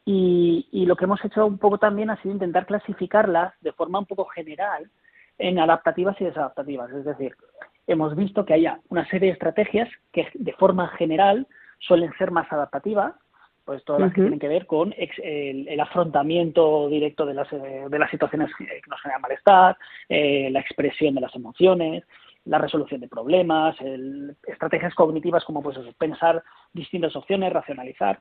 y, 0.05 0.68
y 0.72 0.87
lo 0.87 0.96
que 0.96 1.05
hemos 1.05 1.25
hecho 1.25 1.46
un 1.46 1.59
poco 1.59 1.79
también 1.79 2.11
ha 2.11 2.20
sido 2.20 2.35
intentar 2.35 2.66
clasificarlas 2.66 3.55
de 3.61 3.72
forma 3.72 4.01
un 4.01 4.07
poco 4.07 4.25
general 4.25 4.90
en 5.38 5.61
adaptativas 5.61 6.20
y 6.20 6.25
desadaptativas. 6.25 6.90
Es 6.90 7.05
decir, 7.05 7.37
hemos 7.87 8.16
visto 8.16 8.44
que 8.44 8.55
haya 8.55 8.81
una 8.88 9.09
serie 9.09 9.29
de 9.29 9.35
estrategias 9.35 9.88
que 10.12 10.27
de 10.35 10.53
forma 10.55 10.88
general 10.88 11.46
suelen 11.79 12.12
ser 12.19 12.31
más 12.31 12.51
adaptativas 12.53 13.15
pues 13.67 13.85
todas 13.85 14.01
las 14.01 14.12
que 14.12 14.21
tienen 14.21 14.39
que 14.39 14.49
ver 14.49 14.65
con 14.65 14.95
el, 14.97 15.81
afrontamiento 15.81 16.89
directo 16.89 17.27
de 17.27 17.35
las, 17.35 17.53
eh, 17.53 17.87
de 17.91 17.99
las 17.99 18.11
situaciones 18.12 18.49
que 18.57 18.81
nos 18.89 19.03
generan 19.03 19.21
malestar, 19.21 19.77
eh, 20.09 20.49
la 20.53 20.61
expresión 20.61 21.17
de 21.17 21.21
las 21.21 21.35
emociones, 21.35 22.05
la 22.45 22.59
resolución 22.59 23.01
de 23.01 23.09
problemas, 23.09 23.75
estrategias 24.47 24.95
cognitivas 24.95 25.45
como 25.45 25.65
pues 25.65 25.77
pensar 25.99 26.45
distintas 26.73 27.17
opciones, 27.17 27.53
racionalizar. 27.53 28.21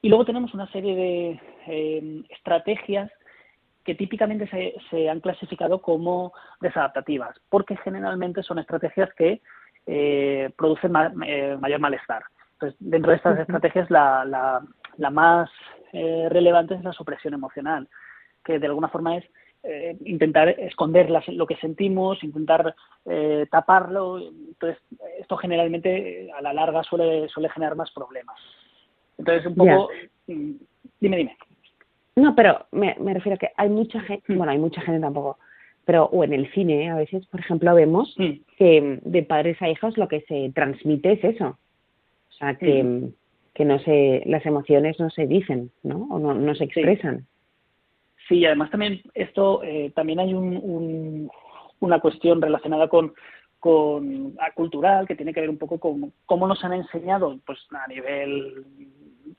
Y 0.00 0.08
luego 0.08 0.24
tenemos 0.24 0.54
una 0.54 0.66
serie 0.72 0.96
de 0.96 1.40
em, 1.66 2.24
estrategias 2.30 3.12
que 3.84 3.94
típicamente 3.94 4.48
se, 4.48 4.74
se, 4.88 5.10
han 5.10 5.20
clasificado 5.20 5.82
como 5.82 6.32
desadaptativas, 6.62 7.36
porque 7.50 7.76
generalmente 7.76 8.42
son 8.42 8.58
estrategias 8.58 9.12
que 9.12 9.42
eh, 9.86 10.50
producen 10.56 10.92
mayor 10.92 11.80
malestar. 11.80 12.22
Pues 12.60 12.74
dentro 12.78 13.10
de 13.10 13.16
estas 13.16 13.38
estrategias 13.38 13.90
la, 13.90 14.24
la, 14.26 14.62
la 14.98 15.10
más 15.10 15.50
eh, 15.92 16.28
relevante 16.30 16.74
es 16.74 16.84
la 16.84 16.92
supresión 16.92 17.32
emocional, 17.32 17.88
que 18.44 18.58
de 18.58 18.66
alguna 18.66 18.88
forma 18.88 19.16
es 19.16 19.24
eh, 19.62 19.96
intentar 20.04 20.48
esconder 20.50 21.10
lo 21.10 21.46
que 21.46 21.56
sentimos, 21.56 22.22
intentar 22.22 22.74
eh, 23.06 23.46
taparlo. 23.50 24.18
Entonces, 24.18 24.78
esto 25.18 25.38
generalmente 25.38 26.30
a 26.36 26.42
la 26.42 26.52
larga 26.52 26.82
suele, 26.82 27.28
suele 27.28 27.48
generar 27.48 27.76
más 27.76 27.90
problemas. 27.92 28.36
Entonces, 29.16 29.46
un 29.46 29.54
poco... 29.54 29.88
Mm, 30.26 30.52
dime, 31.00 31.16
dime. 31.16 31.36
No, 32.16 32.34
pero 32.34 32.66
me, 32.72 32.94
me 33.00 33.14
refiero 33.14 33.36
a 33.36 33.38
que 33.38 33.52
hay 33.56 33.70
mucha 33.70 34.00
gente, 34.00 34.32
mm. 34.32 34.36
bueno, 34.36 34.52
hay 34.52 34.58
mucha 34.58 34.82
gente 34.82 35.00
tampoco, 35.00 35.38
pero 35.86 36.04
o 36.04 36.24
en 36.24 36.34
el 36.34 36.52
cine 36.52 36.90
a 36.90 36.96
veces, 36.96 37.26
por 37.26 37.40
ejemplo, 37.40 37.74
vemos 37.74 38.14
mm. 38.18 38.32
que 38.58 39.00
de 39.02 39.22
padres 39.22 39.60
a 39.62 39.68
hijos 39.70 39.96
lo 39.96 40.08
que 40.08 40.20
se 40.22 40.52
transmite 40.54 41.12
es 41.12 41.24
eso 41.24 41.58
sea, 42.40 42.54
que, 42.56 43.10
que 43.54 43.64
no 43.64 43.78
se, 43.80 44.22
las 44.26 44.44
emociones 44.46 44.98
no 44.98 45.10
se 45.10 45.26
dicen, 45.26 45.70
¿no? 45.82 46.08
O 46.10 46.18
no, 46.18 46.34
no 46.34 46.54
se 46.54 46.64
expresan. 46.64 47.26
Sí. 48.28 48.38
y 48.38 48.46
además 48.46 48.70
también 48.70 49.00
esto, 49.14 49.62
eh, 49.62 49.92
también 49.94 50.20
hay 50.20 50.34
un, 50.34 51.30
una 51.80 52.00
cuestión 52.00 52.40
relacionada 52.40 52.88
con, 52.88 53.12
con 53.58 54.36
cultural 54.54 55.06
que 55.06 55.16
tiene 55.16 55.34
que 55.34 55.40
ver 55.40 55.50
un 55.50 55.58
poco 55.58 55.78
con 55.78 56.12
cómo 56.24 56.46
nos 56.46 56.64
han 56.64 56.72
enseñado 56.72 57.38
pues 57.44 57.58
a 57.70 57.86
nivel 57.88 58.64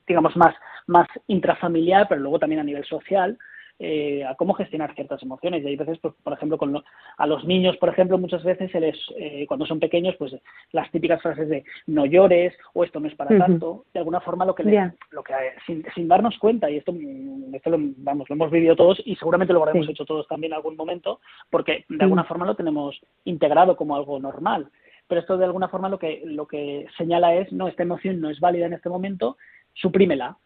digamos 0.06 0.36
más 0.36 0.54
más 0.86 1.08
intrafamiliar 1.26 2.06
pero 2.08 2.20
luego 2.20 2.38
también 2.38 2.60
a 2.60 2.64
nivel 2.64 2.84
social 2.84 3.36
eh, 3.84 4.24
a 4.24 4.36
cómo 4.36 4.54
gestionar 4.54 4.94
ciertas 4.94 5.20
emociones. 5.24 5.64
Y 5.64 5.66
hay 5.66 5.74
veces, 5.74 5.98
pues, 5.98 6.14
por 6.22 6.32
ejemplo, 6.32 6.56
con 6.56 6.80
a 7.16 7.26
los 7.26 7.44
niños, 7.44 7.76
por 7.78 7.88
ejemplo, 7.88 8.16
muchas 8.16 8.44
veces 8.44 8.70
se 8.70 8.78
les, 8.78 8.96
eh, 9.16 9.44
cuando 9.48 9.66
son 9.66 9.80
pequeños, 9.80 10.14
pues 10.16 10.32
las 10.70 10.88
típicas 10.92 11.20
frases 11.20 11.48
de 11.48 11.64
no 11.88 12.06
llores 12.06 12.54
o 12.74 12.84
esto 12.84 13.00
no 13.00 13.08
es 13.08 13.16
para 13.16 13.36
tanto, 13.36 13.84
de 13.92 13.98
alguna 13.98 14.20
forma 14.20 14.44
lo 14.44 14.54
que, 14.54 14.62
lo 15.10 15.24
que 15.24 15.34
sin, 15.66 15.84
sin, 15.96 16.06
darnos 16.06 16.38
cuenta, 16.38 16.70
y 16.70 16.76
esto, 16.76 16.92
mm, 16.92 17.56
esto 17.56 17.70
lo, 17.70 17.78
vamos, 17.96 18.30
lo 18.30 18.36
hemos 18.36 18.52
vivido 18.52 18.76
todos 18.76 19.02
y 19.04 19.16
seguramente 19.16 19.52
lo 19.52 19.64
habremos 19.64 19.88
hecho 19.88 20.04
todos 20.04 20.28
también 20.28 20.52
en 20.52 20.58
algún 20.58 20.76
momento, 20.76 21.20
porque 21.50 21.84
de 21.88 22.04
alguna 22.04 22.22
forma 22.22 22.46
lo 22.46 22.54
tenemos 22.54 23.00
integrado 23.24 23.76
como 23.76 23.96
algo 23.96 24.20
normal. 24.20 24.70
Pero 25.08 25.20
esto 25.20 25.36
de 25.36 25.44
alguna 25.44 25.68
forma 25.68 25.88
lo 25.88 25.98
que, 25.98 26.22
lo 26.24 26.46
que 26.46 26.86
señala 26.96 27.34
es, 27.34 27.52
no, 27.52 27.66
esta 27.66 27.82
emoción 27.82 28.20
no 28.20 28.30
es 28.30 28.38
válida 28.38 28.66
en 28.66 28.74
este 28.74 28.88
momento, 28.88 29.36
suprímela, 29.74 30.36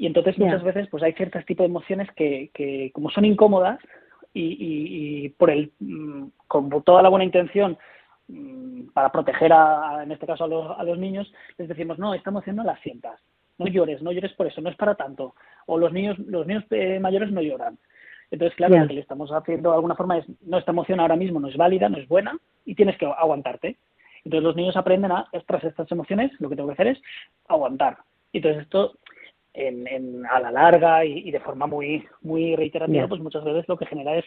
y 0.00 0.06
entonces 0.06 0.38
muchas 0.38 0.62
veces 0.62 0.88
pues 0.90 1.02
hay 1.02 1.12
ciertos 1.12 1.44
tipos 1.44 1.64
de 1.64 1.68
emociones 1.68 2.08
que, 2.16 2.50
que 2.54 2.90
como 2.94 3.10
son 3.10 3.26
incómodas 3.26 3.78
y, 4.32 4.56
y, 4.58 5.28
por 5.28 5.50
el 5.50 5.72
mm, 5.78 6.28
con 6.48 6.70
toda 6.84 7.02
la 7.02 7.10
buena 7.10 7.26
intención 7.26 7.76
mm, 8.28 8.92
para 8.94 9.12
proteger 9.12 9.52
a, 9.52 10.02
en 10.02 10.10
este 10.10 10.26
caso 10.26 10.44
a 10.44 10.48
los, 10.48 10.78
a 10.78 10.82
los 10.84 10.98
niños 10.98 11.30
les 11.58 11.68
decimos 11.68 11.98
no 11.98 12.14
esta 12.14 12.30
emoción 12.30 12.56
no 12.56 12.64
la 12.64 12.78
sientas 12.78 13.20
no 13.58 13.66
llores 13.66 14.00
no 14.00 14.10
llores 14.10 14.32
por 14.32 14.46
eso 14.46 14.62
no 14.62 14.70
es 14.70 14.76
para 14.76 14.94
tanto 14.94 15.34
o 15.66 15.76
los 15.76 15.92
niños 15.92 16.18
los 16.20 16.46
niños 16.46 16.64
eh, 16.70 16.98
mayores 16.98 17.30
no 17.30 17.42
lloran. 17.42 17.76
Entonces 18.30 18.56
claro 18.56 18.78
lo 18.78 18.88
que 18.88 18.94
le 18.94 19.00
estamos 19.02 19.30
haciendo 19.30 19.68
de 19.68 19.76
alguna 19.76 19.96
forma 19.96 20.16
es 20.16 20.24
no 20.40 20.56
esta 20.56 20.70
emoción 20.70 21.00
ahora 21.00 21.16
mismo 21.16 21.40
no 21.40 21.48
es 21.48 21.58
válida 21.58 21.90
no 21.90 21.98
es 21.98 22.08
buena 22.08 22.38
y 22.64 22.74
tienes 22.74 22.96
que 22.96 23.04
aguantarte. 23.04 23.76
Entonces 24.24 24.44
los 24.44 24.56
niños 24.56 24.78
aprenden 24.78 25.12
a 25.12 25.28
tras 25.46 25.62
estas 25.62 25.92
emociones 25.92 26.32
lo 26.38 26.48
que 26.48 26.56
tengo 26.56 26.68
que 26.68 26.74
hacer 26.74 26.86
es 26.86 27.02
aguantar 27.48 27.98
entonces 28.32 28.62
esto 28.62 28.94
en, 29.54 30.26
a 30.26 30.40
la 30.40 30.50
larga 30.50 31.04
y, 31.04 31.30
de 31.30 31.40
forma 31.40 31.66
muy 31.66 32.06
muy 32.22 32.56
reiterativa, 32.56 33.08
pues 33.08 33.20
muchas 33.20 33.44
veces 33.44 33.68
lo 33.68 33.76
que 33.76 33.86
genera 33.86 34.16
es 34.16 34.24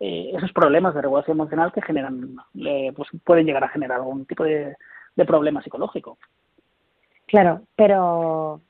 eh, 0.00 0.32
esos 0.36 0.52
problemas 0.52 0.94
de 0.94 1.02
regulación 1.02 1.36
emocional 1.36 1.72
que 1.72 1.82
generan, 1.82 2.36
eh, 2.66 2.92
pues 2.96 3.08
pueden 3.24 3.46
llegar 3.46 3.64
a 3.64 3.68
generar 3.68 3.98
algún 3.98 4.26
tipo 4.26 4.44
de, 4.44 4.76
problema 5.26 5.62
psicológico. 5.62 6.18
Claro, 7.26 7.62
pero 7.76 8.60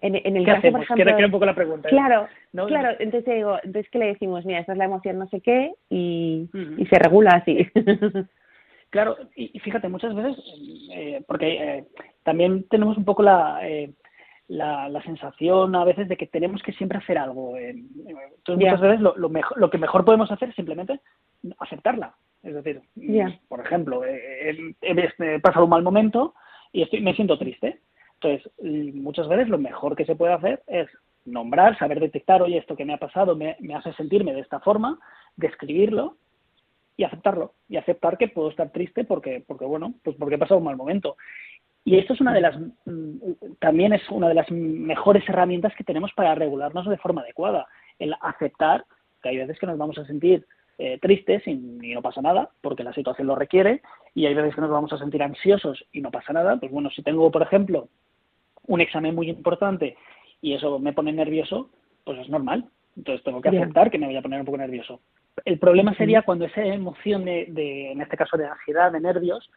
en, 0.00 0.14
el 0.14 0.46
caso, 0.46 0.70
por 0.70 0.82
ejemplo, 0.82 1.26
un 1.26 1.30
poco 1.30 1.44
la 1.44 1.54
pregunta. 1.54 1.88
¿eh? 1.88 1.90
Claro, 1.90 2.26
claro. 2.66 2.96
Entonces 2.98 3.34
digo, 3.34 3.58
entonces 3.62 3.90
que 3.90 3.98
le 3.98 4.06
decimos, 4.06 4.44
mira, 4.46 4.60
esta 4.60 4.72
es 4.72 4.78
la 4.78 4.86
emoción 4.86 5.18
no 5.18 5.28
sé 5.28 5.40
qué 5.40 5.72
y, 5.90 6.48
y 6.78 6.86
se 6.86 6.98
regula 6.98 7.32
así. 7.32 7.68
claro, 8.90 9.16
y, 9.36 9.58
fíjate, 9.60 9.88
muchas 9.88 10.14
veces, 10.14 10.36
porque 11.26 11.84
también 12.22 12.66
tenemos 12.68 12.96
un 12.96 13.04
poco 13.04 13.22
la 13.22 13.60
la, 14.50 14.88
la, 14.88 15.00
sensación 15.02 15.76
a 15.76 15.84
veces 15.84 16.08
de 16.08 16.16
que 16.16 16.26
tenemos 16.26 16.60
que 16.62 16.72
siempre 16.72 16.98
hacer 16.98 17.16
algo. 17.16 17.56
entonces, 17.56 18.56
muchas 18.56 18.80
veces 18.80 19.00
lo, 19.00 19.16
lo, 19.16 19.28
mejor, 19.28 19.56
lo 19.56 19.70
que 19.70 19.78
mejor 19.78 20.04
podemos 20.04 20.30
hacer 20.32 20.48
es 20.48 20.56
simplemente 20.56 21.00
aceptarla. 21.60 22.14
Es 22.42 22.54
decir, 22.54 22.82
por 23.48 23.60
ejemplo, 23.60 24.02
he, 24.04 25.40
pasado 25.40 25.66
un 25.66 25.70
mal 25.70 25.84
momento 25.84 26.34
y 26.72 26.82
estoy, 26.82 27.00
me 27.00 27.14
siento 27.14 27.38
triste. 27.38 27.80
Entonces, 28.14 28.50
muchas 28.94 29.28
veces 29.28 29.48
lo 29.48 29.58
mejor 29.58 29.94
que 29.94 30.04
se 30.04 30.16
puede 30.16 30.32
hacer 30.32 30.62
es 30.66 30.88
nombrar, 31.24 31.78
saber 31.78 32.00
detectar, 32.00 32.42
oye, 32.42 32.58
esto 32.58 32.74
que 32.74 32.84
me 32.84 32.94
ha 32.94 32.98
pasado 32.98 33.36
me, 33.36 33.56
me 33.60 33.76
hace 33.76 33.92
sentirme 33.92 34.34
de 34.34 34.40
esta 34.40 34.58
forma, 34.58 34.98
describirlo 35.36 36.16
y 36.96 37.04
aceptarlo. 37.04 37.54
Y 37.68 37.76
aceptar 37.76 38.18
que 38.18 38.26
puedo 38.26 38.50
estar 38.50 38.70
triste 38.70 39.04
porque, 39.04 39.44
porque 39.46 39.64
bueno, 39.64 39.94
pues 40.02 40.16
porque 40.16 40.34
he 40.34 40.38
pasado 40.38 40.58
un 40.58 40.64
mal 40.64 40.76
momento. 40.76 41.16
Y 41.84 41.98
esto 41.98 42.12
es 42.12 42.20
una 42.20 42.32
de 42.32 42.40
las, 42.40 42.58
mm, 42.58 43.16
también 43.58 43.92
es 43.92 44.08
una 44.10 44.28
de 44.28 44.34
las 44.34 44.50
mejores 44.50 45.26
herramientas 45.28 45.74
que 45.76 45.84
tenemos 45.84 46.12
para 46.12 46.34
regularnos 46.34 46.86
de 46.86 46.98
forma 46.98 47.22
adecuada. 47.22 47.66
El 47.98 48.14
aceptar 48.20 48.84
que 49.22 49.30
hay 49.30 49.38
veces 49.38 49.58
que 49.58 49.66
nos 49.66 49.78
vamos 49.78 49.98
a 49.98 50.04
sentir 50.04 50.46
eh, 50.78 50.98
tristes 50.98 51.46
y, 51.46 51.54
no 51.54 52.00
pasa 52.00 52.22
nada, 52.22 52.48
porque 52.62 52.84
la 52.84 52.94
situación 52.94 53.26
lo 53.26 53.34
requiere, 53.34 53.82
y 54.14 54.24
hay 54.24 54.32
veces 54.34 54.54
que 54.54 54.62
nos 54.62 54.70
vamos 54.70 54.90
a 54.92 54.98
sentir 54.98 55.22
ansiosos 55.22 55.84
y 55.92 56.00
no 56.00 56.10
pasa 56.10 56.32
nada. 56.32 56.56
Pues 56.58 56.72
bueno, 56.72 56.90
si 56.90 57.02
tengo, 57.02 57.30
por 57.30 57.42
ejemplo, 57.42 57.88
un 58.66 58.80
examen 58.80 59.14
muy 59.14 59.28
importante 59.28 59.96
y 60.40 60.54
eso 60.54 60.78
me 60.78 60.94
pone 60.94 61.12
nervioso, 61.12 61.68
pues 62.04 62.18
es 62.18 62.28
normal. 62.30 62.64
Entonces 62.96 63.22
tengo 63.24 63.40
que 63.40 63.50
aceptar 63.50 63.90
que 63.90 63.98
me 63.98 64.06
voy 64.06 64.16
a 64.16 64.22
poner 64.22 64.40
un 64.40 64.46
poco 64.46 64.58
nervioso. 64.58 65.00
El 65.44 65.58
problema 65.58 65.94
sería 65.94 66.22
cuando 66.22 66.46
esa 66.46 66.64
emoción 66.64 67.24
de, 67.24 67.46
de, 67.50 67.92
en 67.92 68.00
este 68.00 68.16
caso 68.16 68.36
de 68.36 68.46
ansiedad, 68.46 68.90
de 68.90 69.00
nervios, 69.00 69.50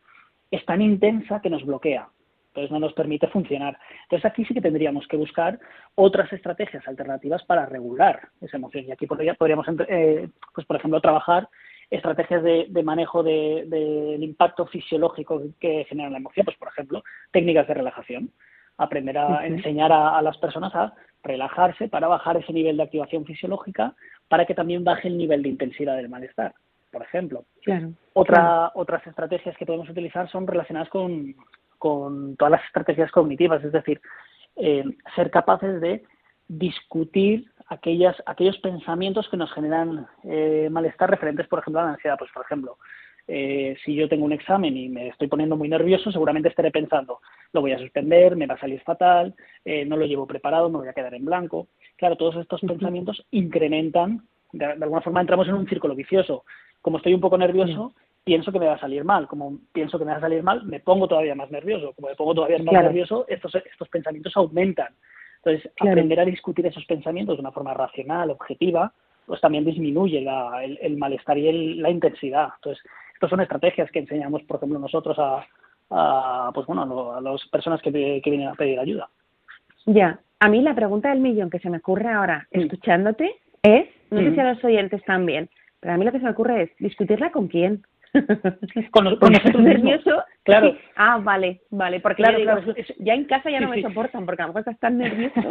es 0.56 0.64
tan 0.66 0.82
intensa 0.82 1.42
que 1.42 1.50
nos 1.50 1.66
bloquea. 1.66 2.08
Entonces 2.50 2.72
no 2.72 2.80
nos 2.80 2.94
permite 2.94 3.28
funcionar. 3.28 3.80
Entonces 4.04 4.30
aquí 4.30 4.46
sí 4.46 4.54
que 4.54 4.62
tendríamos 4.62 5.08
que 5.08 5.18
buscar 5.18 5.60
otras 5.96 6.32
estrategias 6.32 6.88
alternativas 6.88 7.44
para 7.46 7.66
regular 7.66 8.30
esa 8.42 8.58
emoción. 8.58 8.86
Y 8.86 8.92
aquí 8.92 9.08
podríamos, 9.08 9.66
eh, 9.88 10.30
pues 10.54 10.68
por 10.68 10.76
ejemplo, 10.76 11.02
trabajar 11.02 11.50
estrategias 11.90 12.44
de, 12.44 12.84
manejo 12.84 13.24
del 13.24 13.68
de, 13.70 14.18
impacto 14.22 14.68
fisiológico 14.68 15.42
que 15.60 15.86
genera 15.90 16.12
la 16.12 16.18
emoción. 16.18 16.46
Pues 16.46 16.58
por 16.58 16.68
ejemplo, 16.68 17.04
técnicas 17.32 17.68
de 17.68 17.74
relajación. 17.74 18.30
Aprender 18.78 19.18
a 19.18 19.48
enseñar 19.48 19.92
a, 19.92 20.22
las 20.22 20.38
personas 20.38 20.74
a 20.76 20.94
relajarse 21.24 21.88
para 21.88 22.08
bajar 22.08 22.38
ese 22.38 22.54
nivel 22.54 22.78
de 22.78 22.84
activación 22.84 23.26
fisiológica 23.26 23.96
para 24.28 24.46
que 24.46 24.54
también 24.54 24.84
baje 24.84 25.08
el 25.08 25.18
nivel 25.18 25.42
de 25.42 25.50
intensidad 25.50 25.96
del 25.96 26.10
malestar 26.10 26.54
por 26.94 27.02
ejemplo. 27.02 27.44
Otra, 28.14 28.72
Otras 28.76 29.06
estrategias 29.08 29.58
que 29.58 29.66
podemos 29.66 29.90
utilizar 29.90 30.30
son 30.30 30.48
relacionadas 30.48 30.90
con, 30.90 31.36
con 31.80 32.38
todas 32.38 32.52
las 32.52 32.66
estrategias 32.66 33.12
cognitivas, 33.12 33.62
es 33.64 33.74
decir, 33.74 34.00
eh, 34.56 34.86
ser 35.16 35.32
capaces 35.32 35.82
de 35.82 36.04
discutir 36.48 37.52
aquellas, 37.68 38.16
aquellos 38.28 38.58
pensamientos 38.60 39.28
que 39.30 39.38
nos 39.38 39.52
generan 39.52 40.08
eh, 40.24 40.70
malestar 40.72 41.10
referentes, 41.10 41.48
por 41.48 41.60
ejemplo, 41.60 41.82
a 41.82 41.86
la 41.86 41.94
ansiedad. 41.94 42.16
Pues, 42.18 42.32
por 42.32 42.46
ejemplo, 42.46 42.78
eh, 43.28 43.76
si 43.84 43.96
yo 43.96 44.08
tengo 44.08 44.26
un 44.26 44.34
examen 44.34 44.78
y 44.78 44.90
me 44.90 45.08
estoy 45.08 45.28
poniendo 45.28 45.58
muy 45.58 45.68
nervioso, 45.68 46.12
seguramente 46.12 46.50
estaré 46.50 46.70
pensando, 46.70 47.20
lo 47.52 47.62
voy 47.62 47.72
a 47.72 47.80
suspender, 47.80 48.36
me 48.36 48.46
va 48.46 48.54
a 48.54 48.60
salir 48.60 48.80
fatal, 48.82 49.34
no 49.88 49.98
lo 49.98 50.06
llevo 50.06 50.28
preparado, 50.28 50.70
me 50.70 50.78
voy 50.78 50.88
a 50.88 50.94
quedar 50.94 51.16
en 51.16 51.26
blanco. 51.26 51.70
Claro, 51.98 52.16
todos 52.16 52.36
estos 52.36 52.62
pensamientos 52.62 53.26
incrementan, 53.32 54.28
de, 54.54 54.66
alguna 54.66 55.02
forma 55.02 55.22
entramos 55.22 55.48
en 55.48 55.56
un 55.56 55.68
círculo 55.68 55.96
vicioso 55.96 56.46
como 56.84 56.98
estoy 56.98 57.14
un 57.14 57.22
poco 57.22 57.38
nervioso, 57.38 57.94
pienso 58.26 58.52
que 58.52 58.60
me 58.60 58.68
va 58.68 58.74
a 58.74 58.80
salir 58.80 59.04
mal. 59.06 59.28
Como 59.28 59.58
pienso 59.72 59.98
que 59.98 60.06
me 60.06 60.12
va 60.12 60.18
a 60.18 60.22
salir 60.22 60.44
mal, 60.44 60.64
me 60.66 60.82
pongo 60.82 61.08
todavía 61.08 61.34
más 61.34 61.50
nervioso. 61.50 61.94
Como 61.94 62.10
me 62.10 62.16
pongo 62.16 62.36
todavía 62.36 62.60
más 62.60 62.74
nervioso, 62.74 63.26
estos, 63.30 63.56
estos 63.56 63.88
pensamientos 63.88 64.36
aumentan. 64.36 64.90
Entonces, 65.38 65.72
aprender 65.80 66.20
a 66.20 66.26
discutir 66.26 66.66
esos 66.68 66.86
pensamientos 66.86 67.38
de 67.38 67.42
una 67.42 67.52
forma 67.52 67.74
racional, 67.74 68.32
objetiva, 68.32 68.92
pues 69.26 69.40
también 69.40 69.64
disminuye 69.64 70.26
el, 70.82 70.98
malestar 70.98 71.38
y 71.38 71.76
la 71.76 71.90
intensidad. 71.90 72.50
Entonces, 72.58 72.84
estas 73.14 73.30
son 73.30 73.40
estrategias 73.40 73.90
que 73.90 74.00
enseñamos, 74.00 74.44
por 74.44 74.58
ejemplo, 74.58 74.78
nosotros 74.78 75.18
a, 75.20 76.52
pues 76.54 76.68
bueno, 76.68 77.14
a, 77.14 77.22
las 77.22 77.48
personas 77.48 77.82
que, 77.82 77.92
vienen 77.92 78.48
a 78.50 78.56
pedir 78.56 78.78
ayuda. 78.78 79.08
Ya, 79.86 80.20
a 80.42 80.50
mí 80.50 80.62
la 80.62 80.76
pregunta 80.76 81.10
del 81.10 81.20
millón 81.20 81.50
que 81.50 81.60
se 81.60 81.70
me 81.70 81.78
ocurre 81.78 82.12
ahora, 82.12 82.46
escuchándote, 82.52 83.36
es, 83.62 83.88
no 84.12 84.20
sé 84.20 84.34
si 84.34 84.40
a 84.42 84.54
los 84.54 84.64
oyentes 84.66 85.02
también, 85.06 85.50
pero 85.84 85.96
a 85.96 85.98
mí 85.98 86.06
lo 86.06 86.14
que 86.14 86.20
se 86.20 86.24
me 86.24 86.32
ocurre 86.32 86.64
es 86.64 86.70
discutirla 86.80 87.30
con 87.32 87.50
quién. 87.50 87.84
con, 88.92 89.04
nosotros 89.04 89.62
nervioso. 89.62 90.24
Claro. 90.44 90.78
Ah, 90.96 91.20
vale, 91.22 91.62
vale. 91.72 92.00
Porque 92.00 92.24
claro, 92.24 92.38
ya, 93.00 93.14
en 93.14 93.26
casa 93.26 93.50
ya 93.50 93.60
no 93.60 93.68
me 93.68 93.82
soportan 93.82 94.26
porque 94.26 94.44
a 94.44 94.46
lo 94.46 94.54
mejor 94.54 94.62
estás 94.62 94.80
tan 94.80 94.98
nervioso. 94.98 95.42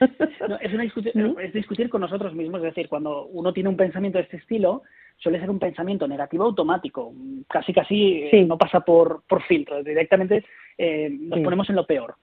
es, 0.60 0.74
una 0.74 0.82
discutir, 0.82 1.12
es 1.40 1.52
discutir 1.54 1.88
con 1.88 2.02
nosotros 2.02 2.34
mismos. 2.34 2.58
Es 2.58 2.74
decir, 2.74 2.88
cuando 2.90 3.26
uno 3.26 3.54
tiene 3.54 3.70
un 3.70 3.76
pensamiento 3.78 4.18
de 4.18 4.24
este 4.24 4.36
estilo, 4.36 4.82
suele 5.16 5.40
ser 5.40 5.48
un 5.48 5.58
pensamiento 5.58 6.06
negativo 6.06 6.44
automático. 6.44 7.14
Casi, 7.48 7.72
casi 7.72 8.28
eh, 8.30 8.44
no 8.44 8.58
pasa 8.58 8.80
por, 8.80 9.22
por 9.26 9.42
filtro. 9.44 9.82
Directamente 9.82 10.44
eh, 10.76 11.08
nos 11.10 11.40
ponemos 11.40 11.70
en 11.70 11.76
lo 11.76 11.86
peor. 11.86 12.16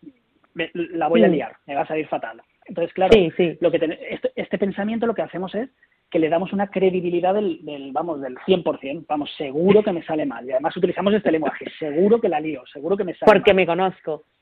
La 0.73 1.07
voy 1.07 1.23
a 1.23 1.27
liar, 1.27 1.55
me 1.65 1.73
va 1.73 1.81
a 1.81 1.87
salir 1.87 2.05
fatal. 2.07 2.43
Entonces, 2.67 2.93
claro, 2.93 3.17
lo 3.59 3.71
que 3.71 3.97
este, 4.11 4.31
este 4.35 4.57
pensamiento 4.59 5.07
lo 5.07 5.15
que 5.15 5.23
hacemos 5.23 5.55
es 5.55 5.69
que 6.09 6.19
le 6.19 6.29
damos 6.29 6.53
una 6.53 6.67
credibilidad 6.67 7.33
del, 7.33 7.63
del, 7.63 7.91
vamos, 7.91 8.21
del 8.21 8.35
100%, 8.39 9.05
vamos, 9.07 9.29
seguro 9.37 9.83
que 9.83 9.91
me 9.91 10.03
sale 10.03 10.25
mal. 10.25 10.45
Y 10.45 10.51
además 10.51 10.75
utilizamos 10.75 11.13
este 11.13 11.31
lenguaje, 11.31 11.65
seguro 11.77 12.19
que 12.19 12.29
la 12.29 12.39
lío, 12.39 12.63
seguro 12.71 12.97
que 12.97 13.03
me 13.03 13.13
sale 13.13 13.31
Porque 13.31 13.53
me 13.53 13.65
conozco. 13.65 14.23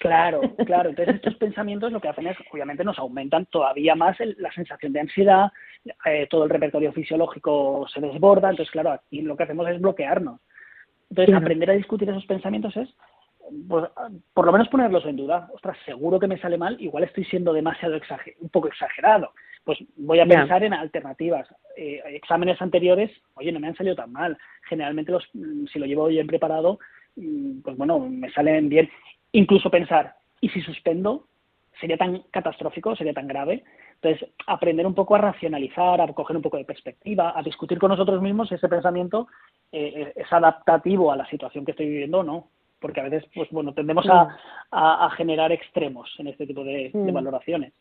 Claro, 0.00 0.40
claro. 0.64 0.88
Entonces 0.88 1.16
estos 1.16 1.34
pensamientos 1.34 1.92
lo 1.92 2.00
que 2.00 2.08
hacen 2.08 2.26
es, 2.26 2.36
obviamente, 2.50 2.82
nos 2.82 2.98
aumentan 2.98 3.44
todavía 3.46 3.94
más 3.94 4.16
la 4.38 4.50
sensación 4.52 4.92
de 4.92 5.00
ansiedad, 5.00 5.52
eh, 6.06 6.26
todo 6.30 6.44
el 6.44 6.50
repertorio 6.50 6.92
fisiológico 6.92 7.86
se 7.92 8.00
desborda, 8.00 8.48
entonces, 8.48 8.72
claro, 8.72 8.90
aquí 8.92 9.20
lo 9.20 9.36
que 9.36 9.42
hacemos 9.42 9.68
es 9.68 9.78
bloquearnos. 9.78 10.40
Entonces, 11.10 11.34
aprender 11.34 11.70
a 11.70 11.74
discutir 11.74 12.08
esos 12.08 12.24
pensamientos 12.24 12.74
es, 12.76 12.88
pues, 13.68 13.84
por 14.32 14.46
lo 14.46 14.52
menos 14.52 14.68
ponerlos 14.68 15.04
en 15.04 15.16
duda. 15.16 15.50
Ostras, 15.52 15.76
seguro 15.84 16.18
que 16.18 16.26
me 16.26 16.38
sale 16.38 16.56
mal, 16.56 16.80
igual 16.80 17.04
estoy 17.04 17.24
siendo 17.24 17.52
demasiado 17.52 17.96
exagerado, 17.96 18.42
un 18.42 18.48
poco 18.48 18.68
exagerado 18.68 19.32
pues 19.66 19.80
voy 19.96 20.20
a 20.20 20.26
pensar 20.26 20.62
en 20.62 20.72
alternativas. 20.72 21.48
Eh, 21.76 22.00
exámenes 22.10 22.62
anteriores, 22.62 23.10
oye, 23.34 23.50
no 23.50 23.58
me 23.58 23.66
han 23.66 23.74
salido 23.74 23.96
tan 23.96 24.12
mal. 24.12 24.38
Generalmente, 24.68 25.10
los, 25.10 25.28
mm, 25.34 25.66
si 25.66 25.80
lo 25.80 25.86
llevo 25.86 26.06
bien 26.06 26.28
preparado, 26.28 26.78
mm, 27.16 27.62
pues 27.62 27.76
bueno, 27.76 27.98
me 27.98 28.30
salen 28.30 28.68
bien. 28.68 28.88
Incluso 29.32 29.68
pensar, 29.68 30.14
¿y 30.40 30.50
si 30.50 30.60
suspendo? 30.60 31.26
¿Sería 31.80 31.96
tan 31.96 32.22
catastrófico? 32.30 32.94
¿Sería 32.94 33.12
tan 33.12 33.26
grave? 33.26 33.64
Entonces, 34.00 34.30
aprender 34.46 34.86
un 34.86 34.94
poco 34.94 35.16
a 35.16 35.18
racionalizar, 35.18 36.00
a 36.00 36.12
coger 36.12 36.36
un 36.36 36.42
poco 36.42 36.58
de 36.58 36.64
perspectiva, 36.64 37.36
a 37.36 37.42
discutir 37.42 37.80
con 37.80 37.90
nosotros 37.90 38.22
mismos 38.22 38.52
ese 38.52 38.68
pensamiento 38.68 39.26
eh, 39.72 39.92
eh, 39.96 40.12
es 40.14 40.32
adaptativo 40.32 41.10
a 41.10 41.16
la 41.16 41.28
situación 41.28 41.64
que 41.64 41.72
estoy 41.72 41.88
viviendo 41.88 42.20
o 42.20 42.22
no. 42.22 42.50
Porque 42.78 43.00
a 43.00 43.08
veces, 43.08 43.28
pues 43.34 43.50
bueno, 43.50 43.74
tendemos 43.74 44.06
a, 44.08 45.10
generar 45.16 45.50
extremos 45.50 46.14
en 46.18 46.28
este 46.28 46.46
tipo 46.46 46.62
de 46.62 46.92
valoraciones. 46.94 47.72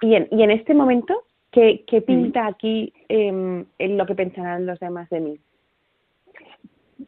Y 0.00 0.14
en, 0.14 0.28
y 0.30 0.42
en 0.42 0.50
este 0.50 0.74
momento, 0.74 1.24
¿qué, 1.50 1.84
qué 1.86 2.02
pinta 2.02 2.46
aquí 2.46 2.92
em, 3.08 3.64
en 3.78 3.98
lo 3.98 4.06
que 4.06 4.14
pensarán 4.14 4.66
los 4.66 4.80
demás 4.80 5.08
de 5.10 5.20
mí? 5.20 5.40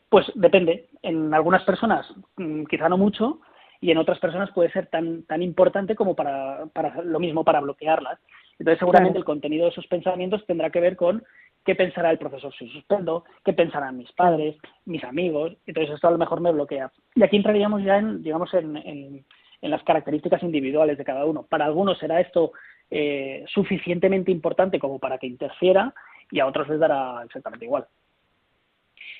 Pues 0.08 0.30
depende. 0.34 0.86
En 1.02 1.34
algunas 1.34 1.64
personas 1.64 2.06
mm, 2.36 2.64
quizá 2.64 2.88
no 2.88 2.96
mucho 2.96 3.40
y 3.80 3.90
en 3.90 3.98
otras 3.98 4.18
personas 4.18 4.50
puede 4.52 4.70
ser 4.70 4.86
tan, 4.86 5.24
tan 5.24 5.42
importante 5.42 5.94
como 5.94 6.14
para, 6.14 6.66
para 6.72 7.02
lo 7.02 7.20
mismo 7.20 7.44
para 7.44 7.60
bloquearlas. 7.60 8.18
Entonces 8.58 8.78
seguramente 8.78 9.18
el 9.18 9.24
contenido 9.24 9.64
de 9.64 9.72
esos 9.72 9.86
pensamientos 9.88 10.46
tendrá 10.46 10.70
que 10.70 10.80
ver 10.80 10.96
con 10.96 11.24
qué 11.64 11.74
pensará 11.74 12.10
el 12.10 12.18
profesor 12.18 12.54
si 12.54 12.68
suspendo, 12.68 13.24
qué 13.44 13.52
pensarán 13.52 13.96
mis 13.96 14.12
padres, 14.12 14.56
mis 14.84 15.02
amigos. 15.04 15.56
Entonces 15.66 15.94
esto 15.94 16.08
a 16.08 16.12
lo 16.12 16.18
mejor 16.18 16.40
me 16.40 16.52
bloquea. 16.52 16.92
Y 17.14 17.22
aquí 17.22 17.36
entraríamos 17.36 17.82
ya 17.82 17.98
en, 17.98 18.22
digamos, 18.22 18.52
en, 18.54 18.76
en, 18.76 19.24
en 19.60 19.70
las 19.70 19.82
características 19.82 20.42
individuales 20.42 20.98
de 20.98 21.04
cada 21.04 21.24
uno. 21.24 21.42
Para 21.42 21.64
algunos 21.64 21.98
será 21.98 22.20
esto 22.20 22.52
eh, 22.96 23.44
suficientemente 23.48 24.30
importante 24.30 24.78
como 24.78 25.00
para 25.00 25.18
que 25.18 25.26
interfiera 25.26 25.92
y 26.30 26.38
a 26.38 26.46
otros 26.46 26.68
les 26.68 26.78
dará 26.78 27.22
exactamente 27.24 27.64
igual. 27.64 27.86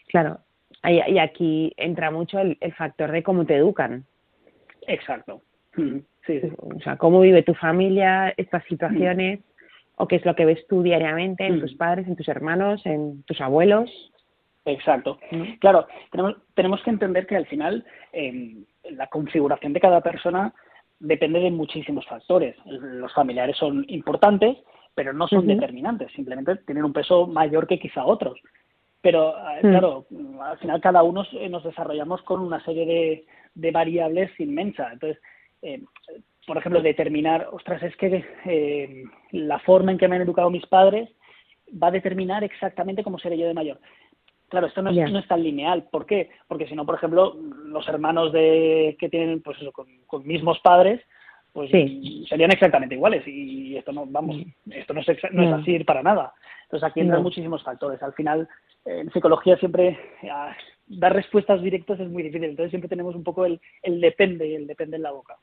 Claro, 0.07 0.39
y 0.85 1.19
aquí 1.19 1.73
entra 1.77 2.13
mucho 2.13 2.39
el, 2.39 2.57
factor 2.77 3.11
de 3.11 3.25
cómo 3.25 3.45
te 3.45 3.57
educan. 3.57 4.05
Exacto. 4.87 5.43
Sí, 5.75 6.41
O 6.59 6.81
sea, 6.85 6.97
cómo 6.97 7.21
vive 7.21 7.43
tu 7.43 7.55
familia 7.55 8.33
estas 8.37 8.63
situaciones 8.67 9.41
o 9.97 10.07
qué 10.07 10.17
es 10.17 10.25
lo 10.25 10.37
que 10.37 10.45
ves 10.45 10.65
tú 10.69 10.85
diariamente 10.85 11.45
en 11.45 11.57
Mm. 11.57 11.61
tus 11.63 11.75
padres, 11.75 12.07
en 12.07 12.15
tus 12.15 12.29
hermanos, 12.29 12.87
en 12.87 13.25
tus 13.25 13.41
abuelos. 13.41 13.91
Exacto. 14.67 15.19
Claro, 15.59 15.89
tenemos, 16.13 16.37
tenemos 16.55 16.81
que 16.85 16.91
entender 16.91 17.27
que 17.27 17.37
al 17.37 17.47
final 17.47 17.85
eh, 18.13 18.55
la 18.91 19.09
configuración 19.09 19.73
de 19.73 19.81
cada 19.81 20.01
persona 20.01 20.55
depende 21.07 21.41
de 21.41 21.51
muchísimos 21.51 22.07
factores. 22.07 22.57
Los 22.67 23.13
familiares 23.13 23.57
son 23.57 23.85
importantes, 23.89 24.57
pero 24.95 25.13
no 25.13 25.27
son 25.29 25.47
determinantes, 25.47 26.13
simplemente 26.13 26.57
tienen 26.67 26.85
un 26.85 26.93
peso 26.93 27.27
mayor 27.27 27.67
que 27.67 27.79
quizá 27.79 28.05
otros. 28.05 28.39
Pero, 29.01 29.35
eh, 29.37 29.61
Mm. 29.63 29.71
claro, 29.71 30.07
al 30.41 30.59
final 30.59 30.81
cada 30.81 31.03
uno 31.03 31.25
nos 31.51 31.65
desarrollamos 31.65 32.23
con 32.23 32.41
una 32.41 32.65
serie 32.65 32.87
de, 32.87 33.27
de 33.55 33.71
variables 33.71 34.31
inmensas. 34.41 34.93
Entonces, 34.93 35.21
eh, 35.63 35.83
por 36.47 36.57
ejemplo, 36.59 36.81
determinar, 36.81 37.49
ostras, 37.53 37.83
es 37.83 37.95
que 37.97 38.25
eh, 38.47 39.05
la 39.33 39.59
forma 39.61 39.93
en 39.93 39.99
que 39.99 40.09
me 40.09 40.17
han 40.17 40.23
educado 40.23 40.49
mis 40.51 40.67
padres 40.67 41.11
va 41.83 41.89
a 41.89 41.93
determinar 41.93 42.45
exactamente 42.45 43.03
cómo 43.03 43.19
seré 43.19 43.37
yo 43.39 43.47
de 43.47 43.55
mayor. 43.55 43.79
Claro, 44.49 44.67
esto 44.69 44.83
no 44.83 44.91
es, 44.91 44.97
Ya. 44.97 45.09
no 45.09 45.19
es 45.19 45.27
tan 45.27 45.43
lineal. 45.43 45.89
¿Por 45.91 46.07
qué? 46.07 46.31
Porque 46.47 46.67
si 46.69 46.75
no, 46.77 46.87
por 46.87 46.95
ejemplo, 46.95 47.35
los 47.75 47.87
hermanos 47.89 48.33
de 48.33 48.97
que 48.99 49.09
tienen, 49.11 49.43
pues 49.43 49.61
eso, 49.61 49.73
con, 49.73 49.87
con 50.07 50.27
mismos 50.27 50.59
padres, 50.61 51.03
pues 51.53 51.71
Sí. 51.71 52.25
serían 52.29 52.51
exactamente 52.53 52.95
iguales. 52.95 53.23
Y 53.27 53.77
esto 53.77 53.93
no, 53.93 54.07
vamos, 54.07 54.37
esto 54.71 54.95
no 54.95 55.01
es, 55.01 55.07
no 55.33 55.43
es 55.43 55.53
así 55.53 55.79
para 55.85 56.03
nada. 56.03 56.33
Entonces 56.65 56.89
aquí 56.89 57.01
entran 57.01 57.19
No. 57.21 57.25
muchísimos 57.25 57.63
factores. 57.63 58.03
Al 58.03 58.15
final, 58.15 58.49
eh, 58.87 59.01
en 59.01 59.11
psicología 59.13 59.57
siempre 59.59 59.99
ah, 60.31 60.57
dar 60.89 61.13
respuestas 61.15 61.63
directas 61.63 62.01
es 62.01 62.09
muy 62.09 62.23
difícil. 62.23 62.45
Entonces 62.49 62.71
siempre 62.71 62.89
tenemos 62.89 63.15
un 63.15 63.23
poco 63.23 63.45
el, 63.45 63.61
el 63.83 64.01
depende 64.01 64.49
y 64.49 64.55
el 64.55 64.67
depende 64.67 64.97
en 64.97 65.03
la 65.03 65.13
boca. 65.13 65.37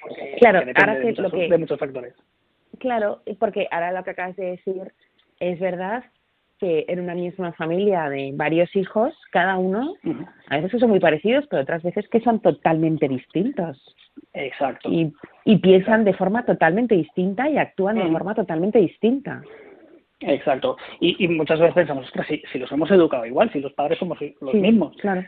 Porque- 0.00 0.36
Claro, 0.40 0.60
porque 0.64 0.80
ahora 0.80 0.94
de 0.94 1.04
muchos- 1.06 1.22
lo 1.24 1.30
que- 1.30 1.48
de 1.48 1.58
muchos 1.58 1.78
factores. 1.78 2.14
Claro, 2.78 3.20
porque 3.38 3.66
ahora 3.70 3.92
lo 3.92 4.02
que 4.04 4.10
acabas 4.10 4.36
de 4.36 4.44
decir 4.52 4.92
es 5.40 5.58
verdad 5.60 6.04
que 6.60 6.84
en 6.88 7.00
una 7.00 7.14
misma 7.14 7.52
familia 7.54 8.08
de 8.10 8.30
varios 8.34 8.74
hijos, 8.76 9.14
cada 9.32 9.56
uno, 9.56 9.94
a 10.48 10.56
veces 10.56 10.70
que 10.72 10.78
son 10.78 10.90
muy 10.90 11.00
parecidos, 11.00 11.46
pero 11.48 11.62
otras 11.62 11.82
veces 11.82 12.06
que 12.08 12.20
son 12.20 12.40
totalmente 12.40 13.08
distintos. 13.08 13.96
Exacto. 14.34 14.90
Y, 14.92 15.12
y 15.46 15.56
piensan 15.56 16.04
de 16.04 16.12
forma 16.14 16.44
totalmente 16.44 16.94
distinta 16.94 17.48
y 17.48 17.56
actúan 17.58 17.96
de 17.96 18.04
Mm. 18.04 18.12
forma 18.12 18.34
totalmente 18.34 18.78
distinta. 18.78 19.42
Exacto. 20.20 20.76
Y, 21.00 21.24
y 21.24 21.28
muchas 21.28 21.58
veces 21.58 21.74
pensamos, 21.74 22.04
ostras, 22.04 22.26
si, 22.28 22.42
si 22.52 22.58
los 22.58 22.70
hemos 22.70 22.90
educado 22.90 23.24
igual, 23.24 23.50
si 23.52 23.60
los 23.60 23.72
padres 23.72 23.98
somos 23.98 24.18
los 24.20 24.52
Sí, 24.52 24.58
mismos. 24.58 24.94
Claro. 24.98 25.22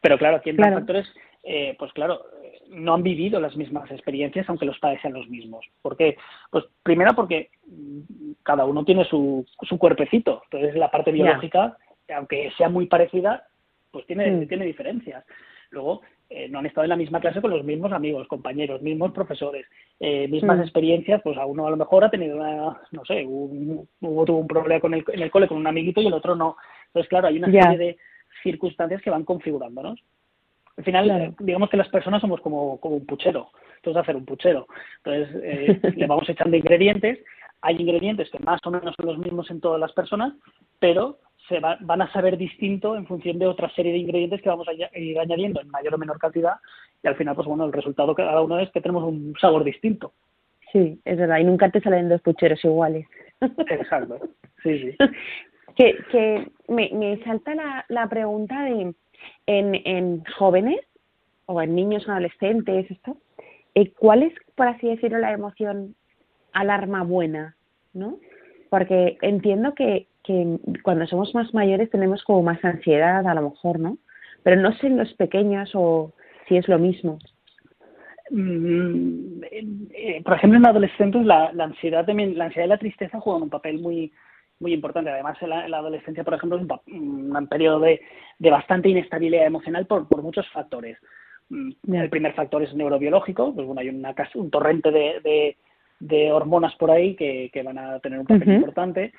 Pero 0.00 0.18
claro, 0.18 0.36
aquí 0.36 0.50
entran 0.50 0.68
Claro. 0.68 0.80
factores, 0.82 1.12
eh, 1.46 1.76
pues 1.78 1.92
claro, 1.92 2.22
eh, 2.42 2.60
no 2.70 2.94
han 2.94 3.02
vivido 3.02 3.38
las 3.40 3.56
mismas 3.56 3.90
experiencias, 3.90 4.48
aunque 4.48 4.66
los 4.66 4.78
padres 4.80 5.00
sean 5.00 5.14
los 5.14 5.28
mismos. 5.28 5.64
¿Por 5.80 5.96
qué? 5.96 6.16
Pues 6.50 6.64
primero 6.82 7.14
porque 7.14 7.50
mm, 7.66 8.32
cada 8.42 8.64
uno 8.64 8.84
tiene 8.84 9.04
su, 9.04 9.46
su 9.62 9.78
cuerpecito. 9.78 10.42
Entonces 10.44 10.74
la 10.74 10.90
parte 10.90 11.12
biológica, 11.12 11.76
aunque 12.14 12.50
sea 12.58 12.68
muy 12.68 12.86
parecida, 12.86 13.46
pues 13.92 14.04
tiene, 14.06 14.30
Mm. 14.30 14.48
tiene 14.48 14.64
diferencias. 14.66 15.24
Luego, 15.70 16.02
eh, 16.28 16.48
no 16.48 16.58
han 16.58 16.66
estado 16.66 16.84
en 16.84 16.90
la 16.90 16.96
misma 16.96 17.20
clase 17.20 17.40
con 17.40 17.50
los 17.50 17.62
mismos 17.64 17.92
amigos, 17.92 18.26
compañeros, 18.28 18.82
mismos 18.82 19.12
profesores, 19.12 19.64
eh, 20.00 20.26
mismas 20.28 20.58
Mm. 20.58 20.62
experiencias, 20.62 21.22
pues 21.22 21.38
a 21.38 21.46
uno 21.46 21.66
a 21.66 21.70
lo 21.70 21.76
mejor 21.76 22.04
ha 22.04 22.10
tenido 22.10 22.36
una, 22.36 22.80
no 22.90 23.04
sé, 23.04 23.24
un, 23.24 23.88
uno 24.00 24.24
tuvo 24.24 24.38
un 24.38 24.48
problema 24.48 24.80
con 24.80 24.94
el, 24.94 25.04
en 25.12 25.22
el 25.22 25.30
cole 25.30 25.46
con 25.46 25.58
un 25.58 25.66
amiguito 25.68 26.00
y 26.00 26.06
el 26.08 26.12
otro 26.12 26.34
no. 26.34 26.56
Entonces, 26.88 27.08
claro, 27.08 27.28
hay 27.28 27.38
una 27.38 27.48
serie 27.62 27.78
de 27.78 27.96
circunstancias 28.42 29.00
que 29.02 29.10
van 29.10 29.24
configurándonos. 29.24 30.00
Al 30.76 30.84
final, 30.84 31.34
digamos 31.40 31.70
que 31.70 31.76
las 31.76 31.88
personas 31.88 32.20
somos 32.20 32.40
como, 32.40 32.78
como 32.80 32.96
un 32.96 33.06
puchero. 33.06 33.48
Entonces, 33.76 34.02
hacer 34.02 34.16
un 34.16 34.24
puchero. 34.26 34.66
Entonces, 35.04 35.40
eh, 35.42 35.80
le 35.96 36.06
vamos 36.06 36.28
echando 36.28 36.56
ingredientes. 36.56 37.18
Hay 37.62 37.76
ingredientes 37.80 38.30
que 38.30 38.38
más 38.40 38.60
o 38.64 38.70
menos 38.70 38.94
son 38.96 39.06
los 39.06 39.18
mismos 39.18 39.50
en 39.50 39.60
todas 39.60 39.80
las 39.80 39.92
personas, 39.92 40.34
pero 40.78 41.18
se 41.48 41.60
va- 41.60 41.78
van 41.80 42.02
a 42.02 42.12
saber 42.12 42.36
distinto 42.36 42.96
en 42.96 43.06
función 43.06 43.38
de 43.38 43.46
otra 43.46 43.70
serie 43.70 43.92
de 43.92 43.98
ingredientes 43.98 44.42
que 44.42 44.48
vamos 44.48 44.68
a 44.68 44.72
ir 44.98 45.18
añadiendo 45.18 45.60
en 45.60 45.70
mayor 45.70 45.94
o 45.94 45.98
menor 45.98 46.18
cantidad. 46.18 46.56
Y 47.02 47.08
al 47.08 47.16
final, 47.16 47.34
pues 47.34 47.46
bueno, 47.46 47.64
el 47.64 47.72
resultado 47.72 48.14
que 48.14 48.22
cada 48.24 48.42
uno 48.42 48.58
es 48.58 48.70
que 48.72 48.80
tenemos 48.80 49.04
un 49.04 49.34
sabor 49.40 49.64
distinto. 49.64 50.12
Sí, 50.72 51.00
es 51.04 51.16
verdad. 51.16 51.38
Y 51.38 51.44
nunca 51.44 51.70
te 51.70 51.80
salen 51.80 52.08
dos 52.08 52.20
pucheros 52.20 52.62
iguales. 52.64 53.06
Exacto. 53.40 54.18
Sí, 54.62 54.78
sí. 54.80 54.96
que 55.76 55.96
que 56.10 56.50
me, 56.68 56.90
me 56.92 57.22
salta 57.24 57.54
la, 57.54 57.84
la 57.88 58.08
pregunta 58.08 58.62
de 58.62 58.94
en, 59.46 59.74
en 59.84 60.24
jóvenes 60.38 60.80
o 61.46 61.60
en 61.62 61.74
niños 61.74 62.08
adolescentes 62.08 62.90
esto 62.90 63.16
eh, 63.74 63.92
¿cuál 63.92 64.22
es 64.22 64.32
por 64.54 64.68
así 64.68 64.88
decirlo 64.88 65.18
la 65.18 65.32
emoción 65.32 65.94
alarma 66.52 67.02
buena 67.02 67.56
no 67.92 68.18
porque 68.70 69.18
entiendo 69.22 69.74
que 69.74 70.06
que 70.24 70.58
cuando 70.82 71.06
somos 71.06 71.34
más 71.34 71.54
mayores 71.54 71.90
tenemos 71.90 72.24
como 72.24 72.42
más 72.42 72.64
ansiedad 72.64 73.26
a 73.26 73.34
lo 73.34 73.50
mejor 73.50 73.78
no 73.78 73.98
pero 74.46 74.60
no 74.60 74.72
sé 74.76 74.86
en 74.86 74.96
los 74.96 75.12
pequeños 75.14 75.70
o 75.74 76.12
si 76.46 76.56
es 76.56 76.68
lo 76.68 76.78
mismo. 76.78 77.18
Mm, 78.30 79.42
eh, 79.50 80.22
por 80.24 80.34
ejemplo, 80.34 80.58
en 80.58 80.66
adolescentes 80.66 81.26
la, 81.26 81.52
la 81.52 81.64
ansiedad 81.64 82.06
también, 82.06 82.38
la 82.38 82.44
ansiedad 82.44 82.66
y 82.66 82.68
la 82.68 82.78
tristeza 82.78 83.18
juegan 83.18 83.42
un 83.42 83.50
papel 83.50 83.80
muy 83.80 84.12
muy 84.60 84.72
importante. 84.72 85.10
Además, 85.10 85.36
en 85.40 85.50
la, 85.50 85.64
en 85.64 85.70
la 85.70 85.78
adolescencia, 85.78 86.24
por 86.24 86.34
ejemplo, 86.34 86.58
es 86.58 86.64
un, 86.94 87.36
un 87.36 87.46
periodo 87.48 87.80
de, 87.80 88.00
de 88.38 88.50
bastante 88.50 88.88
inestabilidad 88.88 89.46
emocional 89.46 89.86
por, 89.86 90.08
por 90.08 90.22
muchos 90.22 90.48
factores. 90.50 90.98
Mm. 91.48 91.94
El 91.94 92.10
primer 92.10 92.32
factor 92.34 92.62
es 92.62 92.74
neurobiológico, 92.74 93.54
pues 93.54 93.66
bueno, 93.66 93.80
hay 93.80 93.88
una, 93.88 94.14
un 94.34 94.50
torrente 94.50 94.90
de, 94.90 95.20
de, 95.22 95.56
de 96.00 96.32
hormonas 96.32 96.74
por 96.76 96.90
ahí 96.90 97.14
que, 97.14 97.50
que 97.52 97.62
van 97.62 97.78
a 97.78 97.98
tener 98.00 98.18
un 98.18 98.26
papel 98.26 98.48
importante. 98.56 99.12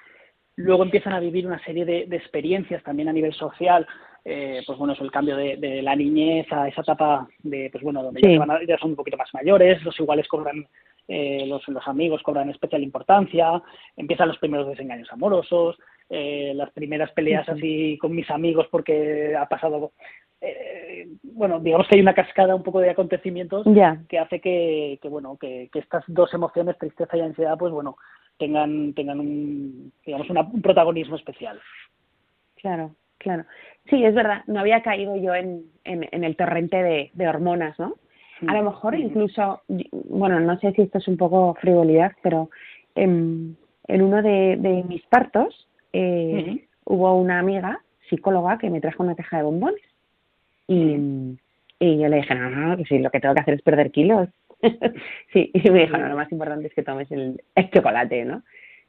Luego 0.55 0.83
empiezan 0.83 1.13
a 1.13 1.19
vivir 1.19 1.45
una 1.45 1.63
serie 1.63 1.85
de, 1.85 2.05
de 2.07 2.17
experiencias 2.17 2.81
también 2.83 3.07
a 3.09 3.13
nivel 3.13 3.33
social, 3.33 3.85
eh, 4.25 4.61
pues 4.65 4.77
bueno, 4.77 4.93
es 4.93 4.99
el 5.01 5.11
cambio 5.11 5.37
de, 5.37 5.55
de 5.57 5.81
la 5.83 5.95
niñez 5.95 6.51
a 6.51 6.67
esa 6.67 6.81
etapa 6.81 7.27
de, 7.43 7.69
pues 7.71 7.83
bueno, 7.83 8.01
donde 8.03 8.21
ya, 8.21 8.29
se 8.29 8.37
van 8.39 8.51
a- 8.51 8.63
ya 8.65 8.77
son 8.79 8.89
un 8.89 8.95
poquito 8.95 9.15
más 9.17 9.31
mayores, 9.33 9.81
los 9.83 9.97
iguales 9.99 10.27
cobran, 10.27 10.67
eh, 11.07 11.45
los, 11.47 11.67
los 11.67 11.87
amigos 11.87 12.21
cobran 12.23 12.49
especial 12.49 12.83
importancia, 12.83 13.61
empiezan 13.95 14.27
los 14.27 14.37
primeros 14.39 14.67
desengaños 14.67 15.11
amorosos, 15.11 15.77
eh, 16.09 16.53
las 16.55 16.71
primeras 16.71 17.11
peleas 17.11 17.47
así 17.57 17.97
con 17.99 18.15
mis 18.15 18.29
amigos 18.29 18.67
porque 18.71 19.35
ha 19.35 19.47
pasado, 19.49 19.91
eh, 20.41 21.07
bueno, 21.23 21.59
digamos 21.59 21.87
que 21.87 21.95
hay 21.95 22.01
una 22.01 22.13
cascada 22.13 22.55
un 22.55 22.63
poco 22.63 22.79
de 22.79 22.89
acontecimientos 22.91 23.65
que 24.07 24.19
hace 24.19 24.39
que, 24.39 24.99
que 25.01 25.09
bueno 25.09 25.37
que, 25.37 25.69
que 25.71 25.79
estas 25.79 26.03
dos 26.07 26.33
emociones 26.33 26.77
tristeza 26.77 27.17
y 27.17 27.21
ansiedad 27.21 27.57
pues 27.57 27.73
bueno 27.73 27.97
tengan 28.37 28.93
tengan 28.93 29.19
un 29.19 29.91
digamos 30.05 30.29
una- 30.29 30.41
un 30.41 30.61
protagonismo 30.61 31.15
especial 31.15 31.59
Claro, 32.55 32.91
claro. 33.17 33.45
Sí, 33.89 34.03
es 34.03 34.13
verdad, 34.15 34.43
no 34.47 34.59
había 34.59 34.81
caído 34.81 35.15
yo 35.15 35.33
en, 35.35 35.63
en, 35.83 36.07
en 36.11 36.23
el 36.23 36.35
torrente 36.35 36.81
de, 36.81 37.11
de 37.13 37.27
hormonas, 37.27 37.77
¿no? 37.79 37.95
A 38.45 38.53
lo 38.53 38.63
mejor 38.63 38.95
incluso, 38.95 39.61
bueno, 39.91 40.39
no 40.39 40.59
sé 40.59 40.71
si 40.73 40.83
esto 40.83 40.99
es 40.99 41.07
un 41.07 41.17
poco 41.17 41.55
frivolidad, 41.55 42.11
pero 42.21 42.49
en, 42.93 43.57
en 43.87 44.01
uno 44.01 44.21
de, 44.21 44.57
de 44.57 44.83
mis 44.83 45.01
partos 45.07 45.67
eh, 45.93 46.67
hubo 46.85 47.15
una 47.15 47.39
amiga 47.39 47.81
psicóloga 48.09 48.57
que 48.57 48.69
me 48.69 48.81
trajo 48.81 49.03
una 49.03 49.15
caja 49.15 49.37
de 49.37 49.43
bombones 49.43 49.81
y, 50.67 51.37
y 51.79 51.97
yo 51.99 52.07
le 52.07 52.17
dije, 52.17 52.35
no, 52.35 52.49
no, 52.49 52.77
que 52.77 52.85
sí, 52.85 52.99
lo 52.99 53.09
que 53.09 53.19
tengo 53.19 53.33
que 53.33 53.41
hacer 53.41 53.55
es 53.55 53.61
perder 53.61 53.91
kilos. 53.91 54.29
sí, 55.33 55.51
y 55.53 55.69
me 55.69 55.81
dijo, 55.81 55.97
no, 55.97 56.07
lo 56.07 56.15
más 56.15 56.31
importante 56.31 56.67
es 56.67 56.73
que 56.73 56.83
tomes 56.83 57.09
el, 57.11 57.41
el 57.55 57.69
chocolate, 57.71 58.25
¿no? 58.25 58.43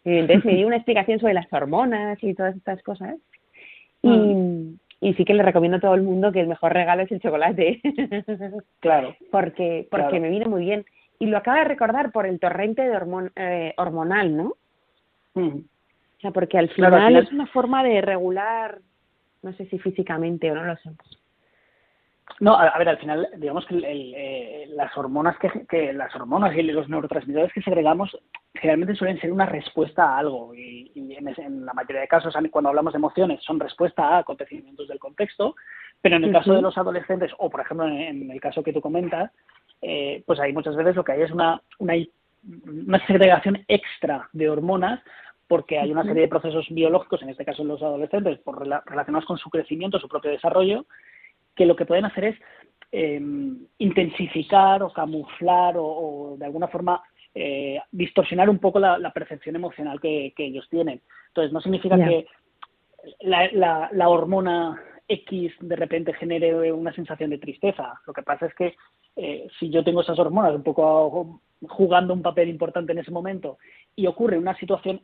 Y 0.05 0.19
entonces 0.19 0.45
me 0.45 0.55
dio 0.55 0.67
una 0.67 0.77
explicación 0.77 1.21
sobre 1.21 1.35
las 1.35 1.53
hormonas 1.53 2.19
y 2.23 2.35
todas 2.35 2.57
estas 2.57 2.83
cosas. 2.83 3.17
Y, 4.03 4.79
y 5.01 5.15
sí 5.15 5.25
que 5.25 5.35
le 5.35 5.43
recomiendo 5.43 5.77
a 5.79 5.81
todo 5.81 5.95
el 5.95 6.03
mundo 6.03 6.33
que 6.33 6.41
el 6.41 6.49
mejor 6.49 6.73
regalo 6.73 7.03
es 7.03 7.13
el 7.13 7.21
chocolate. 7.21 7.81
claro 8.81 9.15
porque 9.31 9.87
porque 9.91 10.07
Claro. 10.09 10.21
me 10.21 10.31
viene 10.31 10.47
muy 10.47 10.65
bien. 10.65 10.85
Y 11.21 11.27
lo 11.27 11.37
acaba 11.39 11.59
de 11.59 11.65
recordar 11.65 12.13
por 12.13 12.27
el 12.27 12.39
torrente 12.39 12.83
de 12.83 12.97
hormon, 12.97 13.33
eh, 13.35 13.75
hormonal, 13.77 14.37
¿no? 14.37 14.53
Ujú. 15.35 15.65
O 16.17 16.21
sea, 16.21 16.31
porque 16.31 16.59
al 16.59 16.69
Claro, 16.71 16.97
final, 16.97 17.03
al 17.03 17.09
final- 17.09 17.23
es 17.25 17.33
una 17.33 17.47
forma 17.49 17.83
de 17.83 18.01
regular, 18.01 18.79
no 19.43 19.53
sé 19.55 19.67
si 19.67 19.79
físicamente 19.79 20.51
o 20.51 20.55
no 20.55 20.65
lo 20.65 20.77
sé. 20.77 20.91
No 22.41 22.55
a, 22.55 22.69
a 22.69 22.79
ver 22.79 22.89
al 22.89 22.99
final 22.99 23.29
digamos 23.37 23.67
que 23.67 23.75
el- 23.75 23.85
el, 23.85 24.15
eh, 24.17 24.67
las 24.75 24.97
hormonas 24.97 25.37
que, 25.39 25.49
que 25.69 25.93
las 25.93 26.15
hormonas 26.15 26.55
y 26.57 26.63
los 26.63 26.89
neurotransmisores 26.89 27.53
que 27.53 27.63
segregamos 27.63 28.17
generalmente 28.55 28.95
suelen 28.95 29.21
ser 29.21 29.33
una 29.33 29.47
respuesta 29.47 30.05
a 30.05 30.19
algo 30.19 30.55
y, 30.55 30.91
y 30.95 31.15
en, 31.17 31.65
la 31.67 31.73
mayoría 31.73 32.01
de 32.03 32.09
casos 32.09 32.35
cuando 32.51 32.69
hablamos 32.69 32.93
de 32.93 32.99
emociones 32.99 33.43
son 33.45 33.59
respuesta 33.59 34.09
a 34.09 34.19
acontecimientos 34.19 34.89
del 34.89 34.99
contexto 34.99 35.55
pero 36.01 36.17
en 36.17 36.25
el 36.25 36.33
caso 36.33 36.53
de 36.53 36.63
los 36.63 36.79
adolescentes 36.79 37.33
o 37.39 37.51
por 37.51 37.61
ejemplo 37.61 37.87
en, 37.87 38.23
en 38.23 38.31
el 38.31 38.41
caso 38.41 38.63
que 38.63 38.73
tú 38.73 38.81
comentas 38.81 39.31
eh, 39.83 40.23
pues 40.27 40.39
ahí 40.41 40.53
muchas 40.53 40.77
veces 40.77 40.97
lo 40.97 41.05
que 41.05 41.13
hay 41.13 41.23
es 41.23 41.31
una, 41.31 41.61
una 41.79 41.95
una 42.67 43.05
segregación 43.07 43.65
extra 43.69 44.29
de 44.33 44.49
hormonas 44.49 45.01
porque 45.49 45.79
hay 45.79 45.91
una 45.91 46.03
serie 46.05 46.23
de 46.23 46.29
procesos 46.29 46.67
biológicos, 46.71 47.23
en 47.23 47.31
este 47.31 47.45
caso 47.45 47.63
en 47.63 47.69
los 47.69 47.83
adolescentes, 47.83 48.39
por 48.41 48.59
rela- 48.65 48.83
relacionados 48.85 49.25
con 49.27 49.39
su 49.39 49.49
crecimiento, 49.51 49.99
su 49.99 50.07
propio 50.09 50.31
desarrollo, 50.31 50.85
que 51.59 51.67
lo 51.67 51.75
que 51.75 51.85
pueden 51.85 52.05
hacer 52.05 52.25
es 52.25 52.37
em, 52.93 53.67
intensificar 53.79 54.81
o 54.85 54.93
camuflar 54.93 55.75
o, 55.77 56.37
de 56.39 56.47
alguna 56.47 56.69
forma 56.69 57.03
eh, 57.35 57.81
distorsionar 57.91 58.49
un 58.49 58.61
poco 58.61 58.79
la, 58.79 59.13
percepción 59.13 59.57
emocional 59.57 60.01
que, 60.01 60.33
ellos 60.39 60.69
tienen. 60.71 61.03
Entonces, 61.27 61.53
no 61.53 61.61
significa 61.61 61.97
que 61.97 62.27
la, 63.21 63.91
la, 63.93 64.09
hormona 64.09 64.81
X 65.09 65.53
de 65.61 65.77
repente 65.77 66.15
genere 66.15 66.73
una 66.73 66.93
sensación 66.93 67.31
de 67.31 67.39
tristeza. 67.39 68.01
Lo 68.07 68.13
que 68.13 68.23
pasa 68.23 68.47
es 68.47 68.55
que 68.55 68.77
eh, 69.17 69.49
si 69.59 69.69
yo 69.69 69.83
tengo 69.83 70.03
esas 70.03 70.19
hormonas 70.19 70.55
un 70.55 70.63
poco 70.63 71.41
jugando 71.69 72.15
un 72.15 72.23
papel 72.23 72.49
importante 72.49 72.93
en 72.93 73.01
ese 73.01 73.11
momento 73.11 73.59
y 73.97 74.07
ocurre 74.07 74.39
una 74.39 74.57
situación 74.57 75.01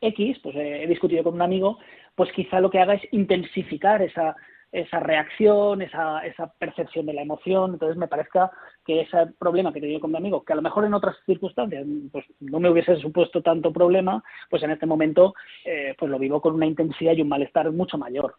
X, 0.00 0.40
pues 0.42 0.56
eh, 0.56 0.82
he 0.82 0.86
discutido 0.88 1.22
con 1.22 1.34
un 1.34 1.42
amigo, 1.42 1.78
pues 2.16 2.32
quizá 2.32 2.58
lo 2.60 2.70
que 2.70 2.80
haga 2.80 2.94
es 2.94 3.02
intensificar 3.12 4.02
esa, 4.02 4.34
esa 4.74 4.98
reacción, 4.98 5.82
esa, 5.82 6.26
esa 6.26 6.52
percepción 6.58 7.06
de 7.06 7.14
la 7.14 7.22
emoción. 7.22 7.74
Entonces 7.74 7.96
me 7.96 8.08
parezca 8.08 8.50
que 8.84 9.02
ese 9.02 9.28
problema 9.38 9.72
que 9.72 9.78
he 9.78 9.82
tenido 9.82 10.00
con 10.00 10.10
mi 10.10 10.16
amigo, 10.16 10.44
que 10.44 10.52
a 10.52 10.56
lo 10.56 10.62
mejor 10.62 10.84
en 10.84 10.94
otras 10.94 11.14
circunstancias 11.24 11.86
pues 12.10 12.24
no 12.40 12.58
me 12.58 12.68
hubiese 12.68 12.96
supuesto 12.96 13.40
tanto 13.40 13.72
problema, 13.72 14.24
pues 14.50 14.64
en 14.64 14.72
este 14.72 14.86
momento 14.86 15.34
eh, 15.64 15.94
pues 15.96 16.10
lo 16.10 16.18
vivo 16.18 16.40
con 16.40 16.54
una 16.54 16.66
intensidad 16.66 17.12
y 17.12 17.22
un 17.22 17.28
malestar 17.28 17.70
mucho 17.70 17.96
mayor. 17.96 18.34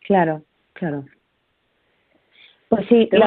Claro, 0.00 0.42
claro. 0.72 1.04
Pues 2.68 2.84
sí, 2.88 3.08
no, 3.12 3.26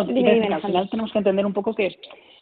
al 0.00 0.62
final 0.62 0.90
tenemos 0.90 1.12
que 1.12 1.18
entender 1.18 1.46
un 1.46 1.54
poco 1.54 1.74
que, 1.74 1.98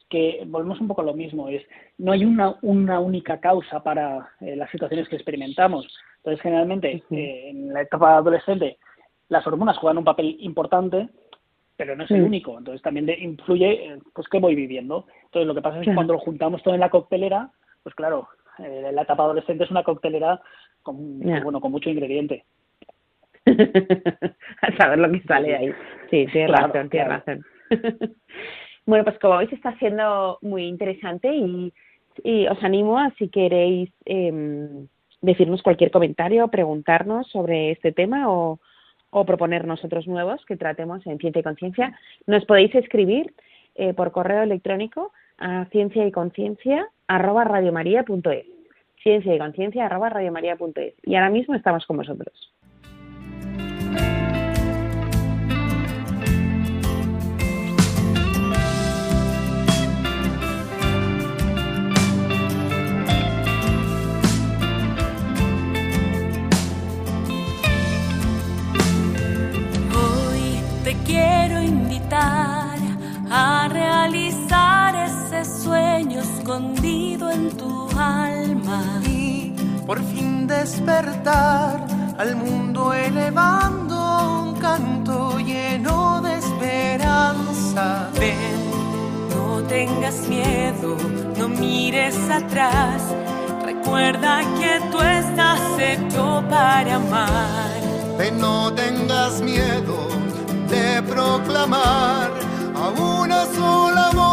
que 0.09 0.43
volvemos 0.47 0.81
un 0.81 0.89
poco 0.89 1.03
a 1.03 1.05
lo 1.05 1.15
mismo, 1.15 1.49
es 1.49 1.63
no 1.99 2.11
hay 2.11 2.25
una, 2.25 2.57
una 2.63 2.99
única 2.99 3.39
causa 3.39 3.81
para 3.83 4.31
eh, 4.41 4.57
las 4.57 4.71
situaciones 4.71 5.09
que 5.09 5.17
experimentamos. 5.17 5.87
Entonces, 6.29 6.43
generalmente, 6.43 7.03
eh, 7.11 7.49
en 7.49 7.73
la 7.73 7.81
etapa 7.81 8.19
adolescente, 8.19 8.77
las 9.31 9.47
hormonas 9.47 9.79
juegan 9.79 9.97
un 9.97 10.05
papel 10.05 10.37
importante, 10.41 11.09
pero 11.75 11.97
no 11.97 12.05
es 12.05 12.11
el 12.11 12.23
único. 12.23 12.59
Entonces, 12.59 12.83
también 12.83 13.09
influye, 13.09 13.95
eh, 13.95 13.99
pues, 14.13 14.29
qué 14.29 14.39
voy 14.39 14.55
viviendo. 14.55 15.07
Entonces, 15.25 15.47
lo 15.47 15.55
que 15.55 15.63
pasa 15.63 15.81
es 15.81 15.87
que 15.87 15.95
cuando 15.95 16.13
lo 16.13 16.19
juntamos 16.19 16.63
todo 16.63 16.75
en 16.75 16.81
la 16.81 16.91
coctelera, 16.91 17.51
pues 17.83 17.95
claro, 17.95 18.29
la 18.59 19.03
etapa 19.03 19.23
adolescente 19.23 19.65
es 19.65 19.71
una 19.71 19.85
coctelera 19.85 20.39
con, 20.83 21.21
bueno, 21.21 21.61
con 21.63 21.73
mucho 21.73 21.89
ingrediente. 21.89 22.45
a 24.63 24.77
saber 24.77 24.99
lo 24.99 25.11
que 25.11 25.23
sale 25.23 25.57
ahí. 25.57 25.73
Sí, 26.11 26.27
tienes 26.33 26.51
razón, 26.51 26.91
tienes 26.91 27.09
razón. 27.09 27.45
bueno, 28.85 29.05
pues 29.05 29.19
como 29.19 29.39
veis 29.39 29.53
está 29.55 29.75
siendo 29.79 30.39
muy 30.43 30.65
interesante 30.65 31.35
y, 31.35 31.73
os 32.51 32.63
animo 32.63 32.99
a 32.99 33.11
si 33.13 33.29
queréis 33.29 33.91
em, 34.05 34.89
decirnos 35.21 35.63
cualquier 35.63 35.91
comentario, 35.91 36.49
preguntarnos 36.49 37.29
sobre 37.29 37.73
este 37.73 37.93
tema 37.93 38.31
o, 38.31 38.61
o 39.11 39.25
proponernos 39.25 39.85
otros 39.85 40.07
nuevos 40.07 40.45
que 40.47 40.57
tratemos 40.57 41.07
en 41.07 41.19
Ciencia 41.19 41.41
y 41.41 41.45
Conciencia, 41.45 41.99
nos 42.27 42.45
podéis 42.45 42.75
escribir 42.75 43.35
eh, 43.75 43.95
por 43.95 44.13
correo 44.13 44.43
electrónico 44.43 45.13
a 45.39 45.67
ciencia 45.67 46.07
y 46.07 46.13
conciencia 46.13 46.89
arroba 47.07 47.45
radiomaria.es 47.45 48.47
ciencia 49.03 49.35
y 49.35 49.39
conciencia 49.39 49.87
arroba 49.87 50.09
radiomaria.es 50.09 50.95
y 51.05 51.15
ahora 51.15 51.31
mismo 51.31 51.55
estamos 51.55 51.87
con 51.87 51.97
vosotros. 51.99 52.53
En 77.27 77.51
tu 77.57 77.89
alma. 77.99 78.83
Y 79.05 79.53
por 79.87 79.99
fin 80.05 80.47
despertar 80.47 81.87
al 82.17 82.37
mundo 82.37 82.93
elevando 82.93 84.43
un 84.43 84.55
canto 84.61 85.39
lleno 85.39 86.21
de 86.23 86.35
esperanza. 86.39 88.11
Ven, 88.19 88.61
no 89.31 89.63
tengas 89.65 90.17
miedo, 90.29 90.97
no 91.37 91.49
mires 91.49 92.17
atrás. 92.31 93.03
Recuerda 93.65 94.41
que 94.59 94.81
tú 94.91 95.01
estás 95.01 95.61
hecho 95.79 96.43
para 96.49 96.97
amar. 96.97 97.71
Ven, 98.19 98.39
no 98.41 98.73
tengas 98.75 99.41
miedo 99.41 100.09
de 100.69 101.03
proclamar 101.03 102.31
a 102.75 102.89
una 102.91 103.45
sola 103.47 104.11
voz 104.15 104.28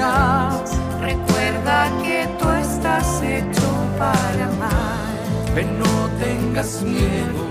Recuerda 0.00 1.90
que 2.02 2.26
tú 2.38 2.48
estás 2.50 3.20
hecho 3.22 3.68
para 3.98 4.46
amar. 4.46 5.10
Pero 5.54 5.68
no 5.72 6.08
tengas 6.18 6.80
miedo 6.82 7.42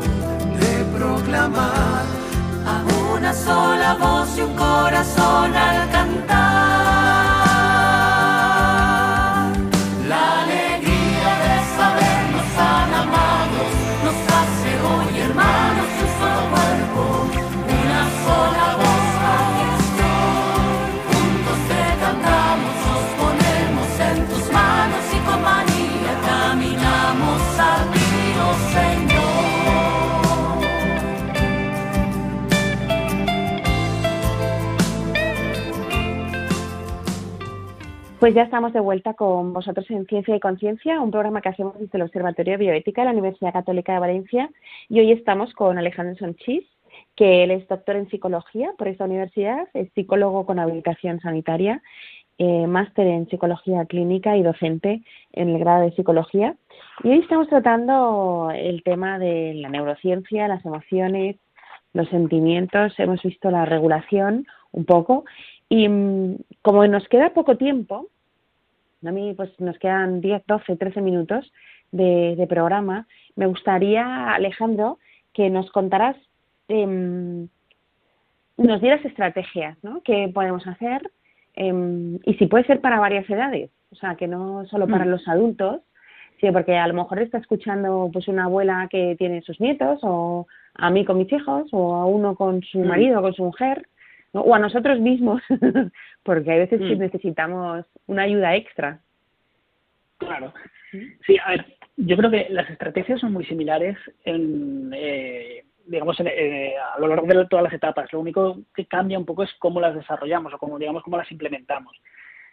de 0.60 0.98
proclamar 0.98 2.06
a 2.66 2.84
una 3.14 3.34
sola 3.34 3.96
voz 3.96 4.36
y 4.36 4.42
un 4.42 4.56
corazón 4.56 5.56
al 5.56 5.92
cantar. 5.92 6.79
Pues 38.20 38.34
ya 38.34 38.42
estamos 38.42 38.74
de 38.74 38.82
vuelta 38.82 39.14
con 39.14 39.54
vosotros 39.54 39.90
en 39.90 40.06
Ciencia 40.06 40.36
y 40.36 40.42
Conciencia, 40.42 41.00
un 41.00 41.10
programa 41.10 41.40
que 41.40 41.48
hacemos 41.48 41.80
desde 41.80 41.98
el 41.98 42.02
Observatorio 42.02 42.52
de 42.52 42.66
Bioética 42.66 43.02
de 43.02 43.06
la 43.06 43.14
Universidad 43.14 43.54
Católica 43.54 43.94
de 43.94 44.00
Valencia. 44.00 44.50
Y 44.90 45.00
hoy 45.00 45.14
estamos 45.14 45.54
con 45.54 45.78
Alejandro 45.78 46.18
Sonchis, 46.18 46.66
que 47.16 47.46
él 47.46 47.52
es 47.52 47.66
doctor 47.70 47.96
en 47.96 48.10
psicología 48.10 48.74
por 48.78 48.90
esta 48.90 49.06
universidad, 49.06 49.70
es 49.74 49.90
psicólogo 49.94 50.46
con 50.46 50.60
habilitación 50.60 51.22
sanitaria, 51.22 51.82
eh, 52.38 52.68
máster 52.68 53.08
en 53.08 53.30
psicología 53.30 53.86
clínica 53.86 54.36
y 54.36 54.44
docente 54.44 55.02
en 55.32 55.50
el 55.52 55.60
grado 55.60 55.84
de 55.84 55.94
psicología. 55.94 56.58
Y 57.06 57.12
hoy 57.12 57.20
estamos 57.20 57.48
tratando 57.48 58.52
el 58.54 58.84
tema 58.84 59.18
de 59.18 59.54
la 59.54 59.70
neurociencia, 59.70 60.50
las 60.50 60.66
emociones, 60.66 61.38
los 61.94 62.10
sentimientos, 62.10 62.94
hemos 62.98 63.24
visto 63.24 63.50
la 63.50 63.64
regulación 63.64 64.46
un 64.74 64.84
poco 64.84 65.24
y 65.70 65.88
mm, 65.88 66.36
como 66.62 66.86
nos 66.88 67.08
queda 67.08 67.34
poco 67.34 67.58
tiempo, 67.58 68.08
a 69.06 69.12
mí 69.12 69.34
pues 69.36 69.50
nos 69.60 69.78
quedan 69.80 70.22
10, 70.22 70.44
12, 70.46 70.76
13 70.76 71.02
minutos 71.02 71.52
de, 71.92 72.46
programa, 72.50 73.08
me 73.36 73.48
gustaría, 73.48 74.34
Alejandro, 74.34 75.00
que 75.34 75.50
nos 75.50 75.72
contaras, 75.72 76.16
em, 76.68 77.48
nos 78.58 78.82
dieras 78.82 79.04
estrategias, 79.06 79.78
¿no? 79.84 80.02
¿Qué 80.04 80.30
podemos 80.34 80.68
hacer? 80.68 81.10
Em, 81.56 82.20
y 82.26 82.34
si 82.36 82.48
puede 82.48 82.66
ser 82.66 82.82
para 82.82 83.00
varias 83.00 83.30
edades, 83.30 83.72
o 83.92 83.96
sea, 83.96 84.16
que 84.16 84.28
no 84.28 84.66
solo 84.68 84.88
para 84.88 85.06
mm. 85.06 85.10
los 85.10 85.28
adultos, 85.28 85.82
sino 86.40 86.54
porque 86.54 86.78
a 86.78 86.88
lo 86.88 86.94
mejor 86.94 87.20
está 87.20 87.38
escuchando 87.38 88.10
pues 88.14 88.28
una 88.28 88.46
abuela 88.46 88.88
que 88.90 89.16
tiene 89.18 89.42
sus 89.42 89.60
nietos, 89.60 90.00
o 90.04 90.48
a 90.76 90.90
mí 90.90 91.06
con 91.06 91.18
mis 91.18 91.32
hijos, 91.34 91.68
o 91.72 91.96
a 91.96 92.06
uno 92.06 92.36
con 92.36 92.62
su 92.64 92.80
mm. 92.80 92.88
marido, 92.88 93.22
con 93.22 93.34
su 93.34 93.44
mujer, 93.44 93.88
o 94.34 94.54
a 94.54 94.60
nosotros 94.60 95.00
mismos, 95.00 95.42
porque 96.24 96.52
hay 96.52 96.60
veces 96.60 96.80
que 96.80 96.96
mm. 96.96 97.00
necesitamos 97.00 97.86
una 98.08 98.24
ayuda 98.24 98.56
extra. 98.56 99.00
Claro. 100.18 100.54
Sí, 101.26 101.38
a 101.44 101.52
ver, 101.52 101.66
yo 101.98 102.18
creo 102.18 102.32
que 102.32 102.48
las 102.50 102.70
estrategias 102.70 103.20
son 103.20 103.34
muy 103.34 103.46
similares 103.46 103.98
en, 104.26 104.92
eh, 104.94 105.64
digamos, 105.86 106.20
a 106.20 107.00
lo 107.00 107.08
largo 107.08 107.28
de 107.28 107.46
todas 107.48 107.64
las 107.64 107.74
etapas. 107.74 108.12
Lo 108.14 108.20
único 108.20 108.60
que 108.76 108.86
cambia 108.86 109.20
un 109.20 109.26
poco 109.26 109.44
es 109.44 109.50
cómo 109.60 109.80
las 109.80 109.96
desarrollamos 109.96 110.54
o 110.54 110.58
cómo, 110.58 110.80
digamos, 110.80 111.04
cómo 111.04 111.18
las 111.18 111.32
implementamos. 111.32 111.96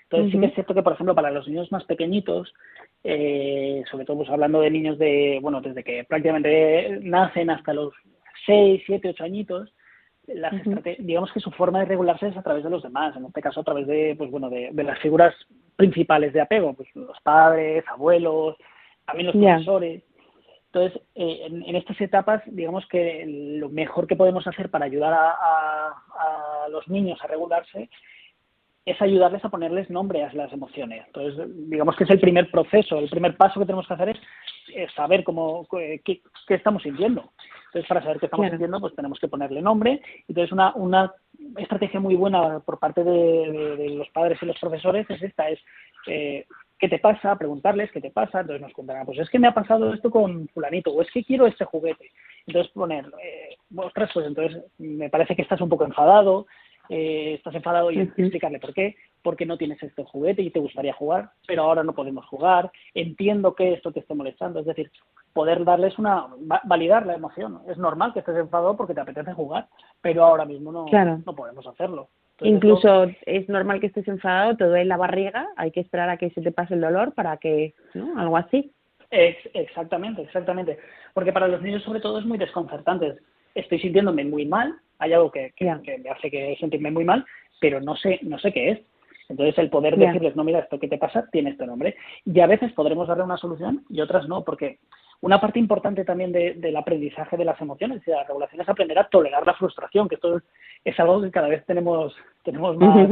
Entonces, 0.04 0.32
sí 0.32 0.38
que 0.38 0.46
es 0.46 0.54
cierto 0.54 0.74
que, 0.74 0.82
por 0.82 0.92
ejemplo, 0.92 1.16
para 1.16 1.32
los 1.32 1.48
niños 1.48 1.72
más 1.72 1.84
pequeñitos, 1.84 2.54
eh, 3.02 3.82
sobre 3.90 4.04
todo 4.04 4.18
pues, 4.18 4.30
hablando 4.30 4.60
de 4.60 4.70
niños 4.70 4.98
de, 4.98 5.40
bueno, 5.42 5.60
desde 5.60 5.82
que 5.82 6.04
prácticamente 6.04 7.00
nacen 7.02 7.50
hasta 7.50 7.72
los 7.72 7.92
6, 8.46 8.82
7, 8.86 9.08
8 9.08 9.24
añitos, 9.24 9.74
las 10.28 10.52
digamos 10.98 11.32
que 11.32 11.40
su 11.40 11.50
forma 11.50 11.80
de 11.80 11.84
regularse 11.84 12.28
es 12.28 12.36
a 12.36 12.42
través 12.42 12.64
de 12.64 12.70
los 12.70 12.82
demás, 12.82 13.16
en 13.16 13.26
este 13.26 13.40
caso 13.40 13.60
a 13.60 13.64
través 13.64 13.86
de, 13.86 14.14
pues 14.16 14.30
bueno, 14.30 14.50
de, 14.50 14.72
las 14.82 14.98
figuras 15.00 15.34
principales 15.76 16.32
de 16.32 16.40
apego, 16.40 16.74
pues 16.74 16.88
los 16.94 17.18
padres, 17.20 17.84
abuelos, 17.88 18.56
también 19.04 19.28
los 19.28 19.36
profesores. 19.36 20.02
Entonces, 20.66 21.00
eh, 21.14 21.46
en, 21.46 21.76
estas 21.76 22.00
etapas, 22.00 22.42
digamos 22.46 22.86
que 22.86 23.24
lo 23.58 23.68
mejor 23.68 24.06
que 24.06 24.16
podemos 24.16 24.46
hacer 24.46 24.70
para 24.70 24.84
ayudar 24.84 25.14
a, 25.14 25.94
los 26.68 26.88
niños 26.88 27.18
a 27.22 27.28
regularse 27.28 27.88
es 28.84 29.00
ayudarles 29.00 29.44
a 29.44 29.48
ponerles 29.48 29.88
nombre 29.88 30.24
a 30.24 30.32
las 30.32 30.52
emociones. 30.52 31.04
Entonces, 31.06 31.46
digamos 31.70 31.96
que 31.96 32.04
es 32.04 32.10
el 32.10 32.20
primer 32.20 32.50
proceso, 32.50 32.98
el 32.98 33.08
primer 33.08 33.36
paso 33.36 33.60
que 33.60 33.66
tenemos 33.66 33.86
que 33.86 33.94
hacer 33.94 34.08
es, 34.10 34.18
saber 34.94 35.24
cómo, 35.24 35.66
qué, 35.70 36.00
qué, 36.04 36.20
estamos 36.48 36.82
sintiendo. 36.82 37.32
Entonces, 37.66 37.88
para 37.88 38.02
saber 38.02 38.18
qué 38.18 38.26
estamos 38.26 38.48
sintiendo, 38.48 38.80
pues 38.80 38.94
tenemos 38.94 39.18
que 39.18 39.28
ponerle 39.28 39.62
nombre. 39.62 40.00
Entonces, 40.28 40.52
una, 40.52 40.72
una 40.74 41.12
estrategia 41.56 42.00
muy 42.00 42.14
buena 42.14 42.60
por 42.60 42.78
parte 42.78 43.04
de, 43.04 43.94
los 43.96 44.08
padres 44.10 44.38
y 44.42 44.46
los 44.46 44.58
profesores 44.58 45.08
es 45.10 45.22
esta, 45.22 45.48
es 45.48 45.58
eh, 46.06 46.46
¿qué 46.78 46.88
te 46.88 46.98
pasa? 46.98 47.36
Preguntarles 47.36 47.90
qué 47.92 48.00
te 48.00 48.10
pasa. 48.10 48.40
Entonces 48.40 48.62
nos 48.62 48.72
contarán, 48.72 49.06
pues 49.06 49.18
es 49.18 49.30
que 49.30 49.38
me 49.38 49.48
ha 49.48 49.54
pasado 49.54 49.92
esto 49.92 50.10
con 50.10 50.48
fulanito, 50.48 50.90
o 50.90 51.02
es 51.02 51.10
que 51.10 51.24
quiero 51.24 51.46
este 51.46 51.64
juguete. 51.64 52.10
Entonces 52.46 52.72
poner, 52.72 53.06
eh, 53.22 53.56
ostras, 53.74 54.10
pues 54.12 54.26
entonces 54.26 54.62
me 54.78 55.10
parece 55.10 55.34
que 55.34 55.42
estás 55.42 55.60
un 55.60 55.68
poco 55.68 55.84
enfadado, 55.84 56.46
eh, 56.88 57.34
estás 57.34 57.54
enfadado 57.54 57.90
y 57.90 58.00
explicarle 58.00 58.58
por 58.58 58.74
qué, 58.74 58.96
porque 59.22 59.46
no 59.46 59.56
tienes 59.56 59.82
este 59.82 60.04
juguete 60.04 60.42
y 60.42 60.50
te 60.50 60.60
gustaría 60.60 60.92
jugar, 60.92 61.30
pero 61.46 61.62
ahora 61.62 61.82
no 61.82 61.94
podemos 61.94 62.26
jugar, 62.26 62.70
entiendo 62.94 63.54
que 63.54 63.72
esto 63.72 63.92
te 63.92 64.00
esté 64.00 64.14
molestando, 64.14 64.60
es 64.60 64.66
decir, 64.66 64.90
poder 65.32 65.64
darles 65.64 65.98
una, 65.98 66.26
validar 66.64 67.06
la 67.06 67.14
emoción. 67.14 67.60
Es 67.68 67.76
normal 67.76 68.12
que 68.12 68.20
estés 68.20 68.36
enfadado 68.36 68.76
porque 68.76 68.94
te 68.94 69.00
apetece 69.00 69.32
jugar, 69.32 69.68
pero 70.00 70.24
ahora 70.24 70.44
mismo 70.44 70.72
no, 70.72 70.86
no 70.86 71.34
podemos 71.34 71.66
hacerlo. 71.66 72.08
Incluso 72.40 73.06
es 73.24 73.48
normal 73.48 73.80
que 73.80 73.86
estés 73.86 74.06
enfadado, 74.08 74.56
te 74.56 74.64
duele 74.64 74.84
la 74.84 74.96
barriga, 74.96 75.48
hay 75.56 75.70
que 75.70 75.80
esperar 75.80 76.10
a 76.10 76.18
que 76.18 76.30
se 76.30 76.42
te 76.42 76.52
pase 76.52 76.74
el 76.74 76.82
dolor 76.82 77.12
para 77.14 77.38
que, 77.38 77.74
¿no? 77.94 78.18
Algo 78.18 78.36
así. 78.36 78.72
exactamente, 79.10 80.22
exactamente. 80.22 80.78
Porque 81.14 81.32
para 81.32 81.48
los 81.48 81.62
niños 81.62 81.82
sobre 81.82 82.00
todo 82.00 82.18
es 82.18 82.26
muy 82.26 82.36
desconcertante. 82.36 83.16
Estoy 83.56 83.80
sintiéndome 83.80 84.24
muy 84.24 84.46
mal, 84.46 84.74
hay 84.98 85.12
algo 85.12 85.30
que, 85.30 85.52
que, 85.56 85.64
me 85.64 86.10
hace 86.10 86.30
que 86.30 86.56
sentirme 86.60 86.90
muy 86.90 87.04
mal, 87.04 87.24
pero 87.60 87.80
no 87.80 87.96
sé, 87.96 88.20
no 88.22 88.38
sé 88.38 88.52
qué 88.52 88.70
es. 88.70 88.80
Entonces 89.28 89.58
el 89.58 89.70
poder 89.70 89.96
decirles, 89.96 90.36
no, 90.36 90.44
mira, 90.44 90.60
esto 90.60 90.78
que 90.78 90.86
te 90.86 90.98
pasa 90.98 91.26
tiene 91.32 91.50
este 91.50 91.66
nombre. 91.66 91.96
Y 92.24 92.38
a 92.40 92.46
veces 92.46 92.72
podremos 92.72 93.08
darle 93.08 93.24
una 93.24 93.36
solución 93.36 93.84
y 93.88 94.00
otras 94.00 94.28
no, 94.28 94.44
porque 94.44 94.78
una 95.20 95.40
parte 95.40 95.58
importante 95.58 96.04
también 96.04 96.30
del 96.30 96.76
aprendizaje 96.76 97.36
de 97.36 97.44
las 97.44 97.60
emociones 97.60 98.02
y 98.06 98.10
de 98.10 98.16
la 98.16 98.24
regulación 98.24 98.60
es 98.60 98.68
aprender 98.68 98.98
a 98.98 99.08
tolerar 99.08 99.46
la 99.46 99.54
frustración, 99.54 100.08
que 100.08 100.16
esto 100.16 100.40
es, 100.84 101.00
algo 101.00 101.22
que 101.22 101.30
cada 101.30 101.48
vez 101.48 101.64
tenemos 101.66 102.14
tenemos 102.44 102.76
más 102.78 103.08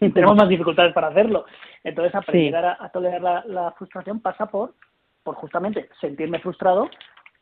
tenemos 0.00 0.36
más 0.36 0.48
dificultades 0.48 0.94
para 0.94 1.08
hacerlo. 1.08 1.44
Entonces 1.84 2.14
aprender 2.14 2.64
a, 2.64 2.90
tolerar 2.92 3.46
la, 3.46 3.72
frustración 3.72 4.20
pasa 4.20 4.46
por 4.46 4.74
por 5.22 5.34
justamente 5.34 5.90
sentirme 6.00 6.38
frustrado 6.38 6.88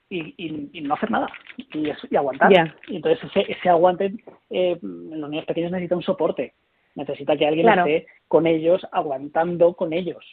y, 0.09 0.81
no 0.83 0.95
hacer 0.95 1.11
nada 1.11 1.29
y, 1.57 1.91
y 2.11 2.17
aguantar. 2.17 2.75
Y 2.89 2.97
entonces 2.97 3.25
ese, 3.25 3.53
ese 3.53 3.69
aguante 3.69 4.13
eh, 4.51 4.79
en 4.81 5.21
los 5.21 5.31
niños 5.31 5.47
pequeños 5.47 5.73
necesita 5.73 5.97
un 5.97 6.03
soporte, 6.03 6.55
necesita 6.95 7.37
que 7.37 7.47
alguien 7.47 7.69
esté 7.69 8.07
con 8.29 8.47
ellos 8.47 8.87
aguantando 8.93 9.75
con 9.75 9.93
ellos. 9.93 10.25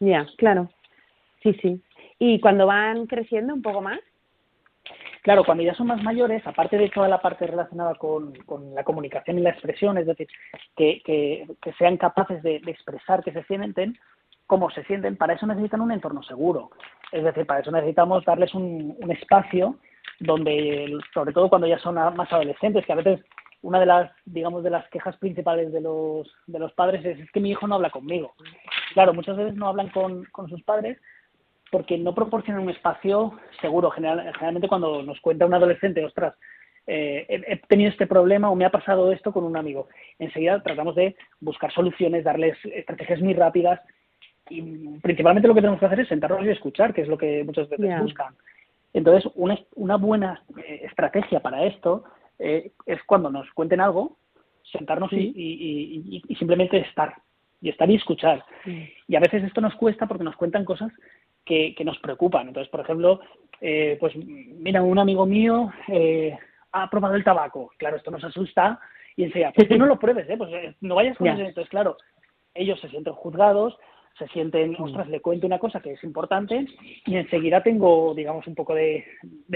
Ya, 0.00 0.26
claro. 0.36 0.70
Sí, 1.42 1.54
sí. 1.62 1.80
¿Y 2.18 2.40
cuando 2.40 2.66
van 2.66 3.06
creciendo 3.06 3.54
un 3.54 3.62
poco 3.62 3.80
más? 3.80 4.00
Claro, 5.22 5.44
cuando 5.44 5.64
ya 5.64 5.74
son 5.74 5.88
más 5.88 6.00
mayores, 6.02 6.46
aparte 6.46 6.78
de 6.78 6.88
toda 6.88 7.08
la 7.08 7.20
parte 7.20 7.48
relacionada 7.48 7.96
con, 7.96 8.32
la 8.74 8.84
comunicación 8.84 9.38
y 9.38 9.42
la 9.42 9.50
expresión, 9.50 9.98
es 9.98 10.06
decir, 10.06 10.28
que, 10.76 11.02
que, 11.04 11.72
sean 11.72 11.96
capaces 11.96 12.42
de, 12.44 12.56
expresar 12.66 13.24
que 13.24 13.32
se 13.32 13.42
sienten, 13.44 13.98
cómo 14.46 14.70
se 14.70 14.84
sienten, 14.84 15.16
para 15.16 15.34
eso 15.34 15.46
necesitan 15.46 15.80
un 15.80 15.92
entorno 15.92 16.22
seguro. 16.22 16.70
Es 17.12 17.24
decir, 17.24 17.46
para 17.46 17.60
eso 17.60 17.70
necesitamos 17.70 18.24
darles 18.24 18.54
un, 18.54 18.96
espacio 19.10 19.76
donde, 20.20 20.98
sobre 21.12 21.32
todo 21.32 21.48
cuando 21.48 21.66
ya 21.66 21.78
son 21.78 21.94
más 21.94 22.32
adolescentes, 22.32 22.84
que 22.86 22.92
a 22.92 22.96
veces 22.96 23.20
una 23.62 23.80
de 23.80 23.86
las, 23.86 24.10
digamos, 24.24 24.62
de 24.62 24.70
las 24.70 24.88
quejas 24.88 25.16
principales 25.16 25.72
de 25.72 25.80
los, 25.80 26.32
de 26.46 26.58
los 26.58 26.72
padres 26.72 27.04
es, 27.04 27.18
es 27.18 27.30
que 27.32 27.40
mi 27.40 27.50
hijo 27.50 27.66
no 27.66 27.76
habla 27.76 27.90
conmigo. 27.90 28.34
Claro, 28.94 29.12
muchas 29.12 29.36
veces 29.36 29.54
no 29.54 29.68
hablan 29.68 29.88
con, 29.90 30.24
con 30.26 30.48
sus 30.48 30.62
padres 30.62 30.98
porque 31.70 31.98
no 31.98 32.14
proporciona 32.14 32.60
un 32.60 32.70
espacio 32.70 33.38
seguro. 33.60 33.90
generalmente 33.90 34.68
cuando 34.68 35.02
nos 35.02 35.20
cuenta 35.20 35.46
un 35.46 35.54
adolescente, 35.54 36.04
ostras, 36.04 36.34
eh, 36.86 37.26
he, 37.28 37.56
tenido 37.66 37.90
este 37.90 38.06
problema 38.06 38.48
o 38.50 38.54
me 38.54 38.64
ha 38.64 38.70
pasado 38.70 39.10
esto 39.10 39.32
con 39.32 39.42
un 39.42 39.56
amigo, 39.56 39.88
enseguida 40.20 40.62
tratamos 40.62 40.94
de 40.94 41.16
buscar 41.40 41.72
soluciones, 41.72 42.22
darles 42.22 42.56
estrategias 42.64 43.20
muy 43.20 43.34
rápidas 43.34 43.80
y 44.48 44.62
principalmente 45.00 45.48
lo 45.48 45.54
que 45.54 45.60
tenemos 45.60 45.80
que 45.80 45.86
hacer 45.86 46.00
es 46.00 46.08
sentarnos 46.08 46.44
y 46.44 46.50
escuchar, 46.50 46.94
que 46.94 47.02
es 47.02 47.08
lo 47.08 47.18
que 47.18 47.44
muchas 47.44 47.68
veces 47.68 48.00
buscan. 48.00 48.34
Entonces, 48.92 49.30
una, 49.34 49.58
una 49.74 49.96
buena 49.96 50.42
eh, 50.56 50.82
estrategia 50.84 51.40
para 51.40 51.64
esto 51.64 52.04
eh, 52.38 52.72
es 52.86 53.02
cuando 53.04 53.30
nos 53.30 53.50
cuenten 53.52 53.80
algo, 53.80 54.16
sentarnos 54.72 55.12
y, 55.12 56.22
simplemente 56.38 56.78
estar, 56.78 57.14
y 57.60 57.68
estar 57.70 57.90
y 57.90 57.96
escuchar. 57.96 58.44
Y 59.06 59.16
a 59.16 59.20
veces 59.20 59.44
esto 59.44 59.60
nos 59.60 59.74
cuesta 59.74 60.06
porque 60.06 60.24
nos 60.24 60.36
cuentan 60.36 60.64
cosas 60.64 60.92
que, 61.44 61.74
nos 61.84 61.98
preocupan. 61.98 62.48
Entonces, 62.48 62.70
por 62.70 62.80
ejemplo, 62.80 63.20
eh, 63.60 63.96
pues 64.00 64.14
mira, 64.16 64.82
un 64.82 64.98
amigo 64.98 65.24
mío 65.24 65.72
eh, 65.88 66.36
ha 66.72 66.90
probado 66.90 67.14
el 67.14 67.24
tabaco. 67.24 67.72
Claro, 67.78 67.96
esto 67.96 68.10
nos 68.10 68.24
asusta 68.24 68.80
y 69.16 69.24
enseguida, 69.24 69.52
pues 69.52 69.68
tú 69.68 69.78
no 69.78 69.86
lo 69.86 69.98
pruebes, 69.98 70.28
¿eh? 70.28 70.36
Pues 70.36 70.52
eh, 70.52 70.74
no 70.80 70.96
vayas 70.96 71.16
con 71.16 71.28
eso. 71.28 71.40
Entonces, 71.40 71.70
claro, 71.70 71.96
ellos 72.54 72.78
se 72.80 72.88
sienten 72.88 73.14
juzgados, 73.14 73.78
se 74.18 74.26
sienten, 74.28 74.72
mm. 74.72 74.82
ostras, 74.82 75.08
le 75.08 75.20
cuento 75.20 75.46
una 75.46 75.58
cosa 75.58 75.80
que 75.80 75.92
es 75.92 76.04
importante 76.04 76.66
y 77.04 77.16
enseguida 77.16 77.62
tengo, 77.62 78.14
digamos, 78.14 78.46
un 78.46 78.54
poco 78.54 78.74
de, 78.74 79.04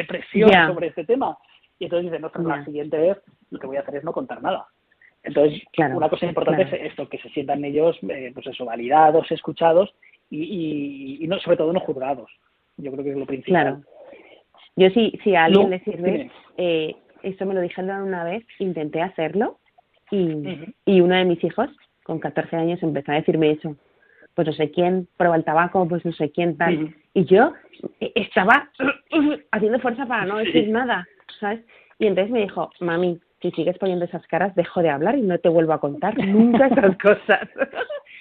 presión 0.06 0.50
sobre 0.50 0.88
este 0.88 1.04
tema. 1.04 1.36
Y 1.78 1.84
entonces 1.84 2.10
dicen, 2.10 2.24
ostras, 2.24 2.44
la 2.44 2.64
siguiente 2.64 2.98
vez 2.98 3.18
lo 3.50 3.58
que 3.58 3.66
voy 3.66 3.76
a 3.76 3.80
hacer 3.80 3.96
es 3.96 4.04
no 4.04 4.12
contar 4.12 4.42
nada. 4.42 4.66
Entonces, 5.22 5.62
una 5.76 6.08
cosa 6.08 6.26
importante 6.26 6.62
es 6.62 6.92
esto, 6.92 7.08
que 7.08 7.18
se 7.18 7.28
sientan 7.30 7.64
ellos, 7.64 7.98
pues 8.00 8.46
eso, 8.46 8.64
validados, 8.64 9.30
escuchados 9.30 9.94
y, 10.30 11.18
y, 11.20 11.26
no, 11.26 11.38
sobre 11.40 11.56
todo 11.56 11.72
no 11.72 11.80
juzgados. 11.80 12.30
Yo 12.76 12.90
creo 12.92 13.04
que 13.04 13.10
es 13.10 13.16
lo 13.16 13.26
principal. 13.26 13.62
Claro. 13.62 13.82
Yo 14.76 14.88
sí, 14.90 15.18
si 15.22 15.34
a 15.34 15.44
alguien 15.44 15.70
le 15.70 15.80
sirve, 15.80 16.30
eh, 16.56 16.94
eso 17.22 17.44
me 17.44 17.54
lo 17.54 17.60
dijeron 17.60 18.02
una 18.02 18.24
vez, 18.24 18.44
intenté 18.58 19.02
hacerlo 19.02 19.58
y, 20.10 20.72
y 20.86 21.00
uno 21.00 21.16
de 21.16 21.24
mis 21.24 21.42
hijos, 21.44 21.68
con 22.02 22.18
14 22.18 22.56
años, 22.56 22.82
empezó 22.82 23.12
a 23.12 23.16
decirme 23.16 23.50
eso. 23.50 23.76
Pues 24.34 24.46
no 24.46 24.54
sé 24.54 24.70
quién 24.70 25.08
prueba 25.16 25.36
el 25.36 25.44
tabaco, 25.44 25.86
pues 25.88 26.04
no 26.04 26.12
sé 26.12 26.30
quién 26.30 26.56
tal. 26.56 26.94
Y 27.14 27.24
yo 27.24 27.52
eh, 28.00 28.12
estaba 28.14 28.70
haciendo 29.52 29.80
fuerza 29.80 30.06
para 30.06 30.24
no 30.24 30.38
decir 30.38 30.68
nada, 30.68 31.06
¿sabes? 31.38 31.60
Y 31.98 32.06
entonces 32.06 32.32
me 32.32 32.40
dijo, 32.40 32.70
mami, 32.80 33.20
si 33.42 33.50
sigues 33.52 33.78
poniendo 33.78 34.04
esas 34.04 34.26
caras, 34.26 34.54
dejo 34.54 34.82
de 34.82 34.90
hablar 34.90 35.16
y 35.16 35.22
no 35.22 35.38
te 35.38 35.48
vuelvo 35.48 35.72
a 35.72 35.80
contar 35.80 36.16
nunca 36.18 36.66
esas 36.66 36.96
cosas. 37.02 37.48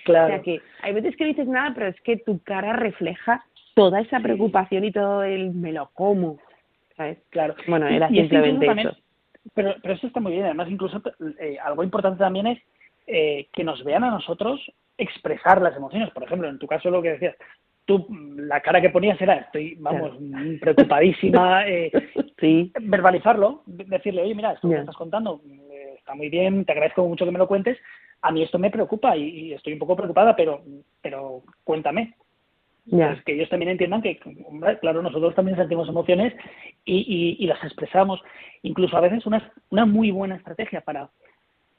Claro. 0.06 0.26
O 0.26 0.30
sea 0.30 0.42
que 0.42 0.62
hay 0.82 0.94
veces 0.94 1.16
que 1.16 1.26
dices 1.26 1.48
nada, 1.48 1.74
pero 1.74 1.88
es 1.88 2.02
que 2.02 2.18
tu 2.18 2.42
cara 2.44 2.74
refleja 2.74 3.44
toda 3.76 4.02
esa 4.02 4.20
preocupación 4.20 4.84
y 4.84 4.92
todo 4.92 5.24
el 5.24 5.52
me 5.52 5.72
lo 5.72 5.90
como. 5.94 6.38
¿Sabes? 6.96 7.18
Claro. 7.30 7.56
Bueno, 7.68 7.88
era 7.88 8.10
simplemente 8.10 8.66
eso. 8.82 8.98
pero, 9.54 9.76
pero 9.82 9.94
eso 9.94 10.08
está 10.08 10.20
muy 10.20 10.34
bien. 10.34 10.46
Además, 10.46 10.70
incluso 10.70 11.02
eh, 11.40 11.58
algo 11.64 11.84
importante 11.84 12.20
también 12.20 12.48
es 12.48 12.60
eh, 13.08 13.48
que 13.54 13.64
nos 13.64 13.84
vean 13.84 14.04
a 14.04 14.12
nosotros 14.12 14.60
expresar 15.00 15.62
las 15.62 15.76
emociones. 15.76 16.12
Por 16.12 16.24
ejemplo, 16.24 16.48
en 16.48 16.60
tu 16.60 16.68
caso 16.68 16.90
lo 16.90 17.02
que 17.02 17.14
decías, 17.14 17.36
tú 17.86 18.06
la 18.36 18.62
cara 18.62 18.82
que 18.82 18.92
ponías 18.92 19.20
era 19.20 19.36
estoy, 19.36 19.76
vamos, 19.80 20.18
preocupadísima. 20.62 21.68
Eh, 21.68 21.92
sí. 22.40 22.72
Verbalizarlo, 22.80 23.64
decirle, 23.66 24.22
oye, 24.22 24.36
mira, 24.36 24.54
esto 24.54 24.70
que 24.70 24.76
estás 24.76 24.96
contando 24.96 25.42
eh, 25.72 25.96
está 25.98 26.14
muy 26.14 26.30
bien, 26.30 26.66
te 26.66 26.74
agradezco 26.74 27.08
mucho 27.08 27.26
que 27.26 27.32
me 27.32 27.40
lo 27.40 27.48
cuentes, 27.48 27.78
a 28.22 28.32
mí 28.32 28.44
esto 28.44 28.60
me 28.60 28.70
preocupa 28.70 29.18
y, 29.18 29.54
estoy 29.54 29.74
un 29.74 29.80
poco 29.80 29.96
preocupada, 29.96 30.36
pero, 30.36 30.62
pero 31.02 31.42
cuéntame. 31.64 32.16
Yeah. 32.86 33.22
que 33.24 33.34
ellos 33.34 33.50
también 33.50 33.70
entiendan 33.70 34.02
que, 34.02 34.20
claro, 34.82 35.04
nosotros 35.04 35.36
también 35.36 35.56
sentimos 35.56 35.88
emociones 35.88 36.34
y, 36.86 37.38
y, 37.38 37.46
las 37.46 37.64
expresamos. 37.64 38.20
Incluso 38.64 38.98
a 38.98 39.02
veces 39.02 39.28
una, 39.28 39.52
una 39.70 39.86
muy 39.86 40.10
buena 40.10 40.36
estrategia 40.36 40.82
para 40.82 41.12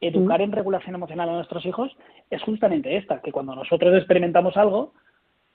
educar 0.00 0.40
mm. 0.40 0.44
en 0.44 0.52
regulación 0.52 0.94
emocional 0.94 1.28
a 1.28 1.32
nuestros 1.32 1.64
hijos 1.66 1.96
es 2.30 2.42
justamente 2.42 2.96
esta, 2.96 3.20
que 3.20 3.32
cuando 3.32 3.54
nosotros 3.54 3.94
experimentamos 3.94 4.56
algo, 4.56 4.92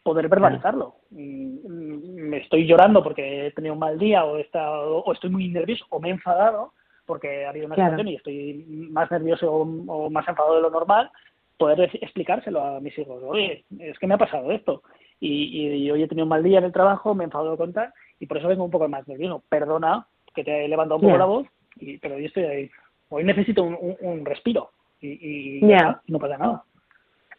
poder 0.03 0.29
verbalizarlo. 0.29 0.97
Mm, 1.09 2.29
me 2.29 2.37
estoy 2.37 2.67
llorando 2.67 3.01
porque 3.01 3.47
he 3.47 3.51
tenido 3.51 3.73
un 3.73 3.79
mal 3.79 3.97
día 3.97 4.23
o, 4.23 4.37
he 4.37 4.41
estado, 4.41 4.99
o 4.99 5.13
estoy 5.13 5.31
muy 5.31 5.47
nervioso 5.47 5.85
o 5.89 5.99
me 5.99 6.09
he 6.09 6.11
enfadado 6.11 6.73
porque 7.05 7.45
ha 7.45 7.49
habido 7.49 7.67
una 7.67 7.75
situación 7.75 8.07
y 8.07 8.15
estoy 8.15 8.65
más 8.91 9.09
nervioso 9.11 9.51
o, 9.51 10.09
más 10.09 10.27
enfadado 10.27 10.55
de 10.55 10.61
lo 10.61 10.69
normal, 10.69 11.09
poder 11.57 11.89
explicárselo 12.01 12.63
a 12.63 12.79
mis 12.79 12.97
hijos. 12.97 13.21
Oye, 13.23 13.63
es 13.79 13.97
que 13.97 14.07
me 14.07 14.15
ha 14.15 14.19
pasado 14.19 14.51
esto 14.51 14.83
y, 15.19 15.85
y, 15.85 15.91
hoy 15.91 16.03
he 16.03 16.07
tenido 16.07 16.25
un 16.25 16.29
mal 16.29 16.43
día 16.43 16.59
en 16.59 16.65
el 16.65 16.73
trabajo, 16.73 17.15
me 17.15 17.23
he 17.23 17.25
enfadado 17.25 17.51
de 17.51 17.57
contar 17.57 17.93
y 18.19 18.25
por 18.25 18.37
eso 18.37 18.47
vengo 18.47 18.63
un 18.63 18.71
poco 18.71 18.87
más 18.87 19.07
nervioso. 19.07 19.43
Perdona 19.49 20.07
que 20.35 20.43
te 20.43 20.65
he 20.65 20.67
levantado 20.67 20.99
un 20.99 21.07
poco 21.07 21.17
la 21.17 21.25
voz, 21.25 21.47
y, 21.77 21.97
pero 21.97 22.15
hoy 22.15 22.25
estoy 22.25 22.43
ahí. 22.43 22.71
Hoy 23.15 23.23
necesito 23.23 23.63
un, 23.63 23.95
un, 24.01 24.25
respiro 24.25 24.71
y, 24.99 25.59
y 25.59 25.61
no 26.07 26.19
pasa 26.19 26.37
nada. 26.37 26.63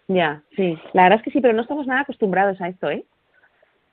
Ya, 0.09 0.43
sí. 0.57 0.79
La 0.93 1.03
verdad 1.03 1.19
es 1.19 1.25
que 1.25 1.31
sí, 1.33 1.41
pero 1.41 1.53
no 1.53 1.61
estamos 1.63 1.87
nada 1.87 2.01
acostumbrados 2.01 2.59
a 2.63 2.69
esto, 2.69 2.91
¿eh? 2.91 3.05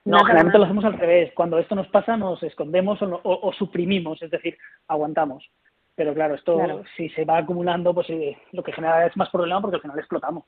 No, 0.05 0.19
generalmente 0.19 0.57
lo 0.59 0.63
hacemos 0.63 0.85
al 0.85 0.97
revés. 0.97 1.31
Cuando 1.35 1.59
esto 1.59 1.75
nos 1.75 1.87
pasa, 1.87 2.15
nos 2.15 2.41
escondemos 2.43 2.99
o, 3.01 3.53
suprimimos, 3.53 4.21
es 4.21 4.31
decir, 4.31 4.57
aguantamos. 4.87 5.49
Pero 5.95 6.13
claro, 6.13 6.35
esto 6.35 6.83
si 6.95 7.09
se 7.09 7.25
va 7.25 7.37
acumulando, 7.37 7.93
pues 7.93 8.09
eh, 8.09 8.37
lo 8.53 8.63
que 8.63 8.71
genera 8.71 9.05
es 9.05 9.17
más 9.17 9.29
problema 9.29 9.61
porque 9.61 9.75
al 9.75 9.81
final 9.81 9.99
explotamos. 9.99 10.45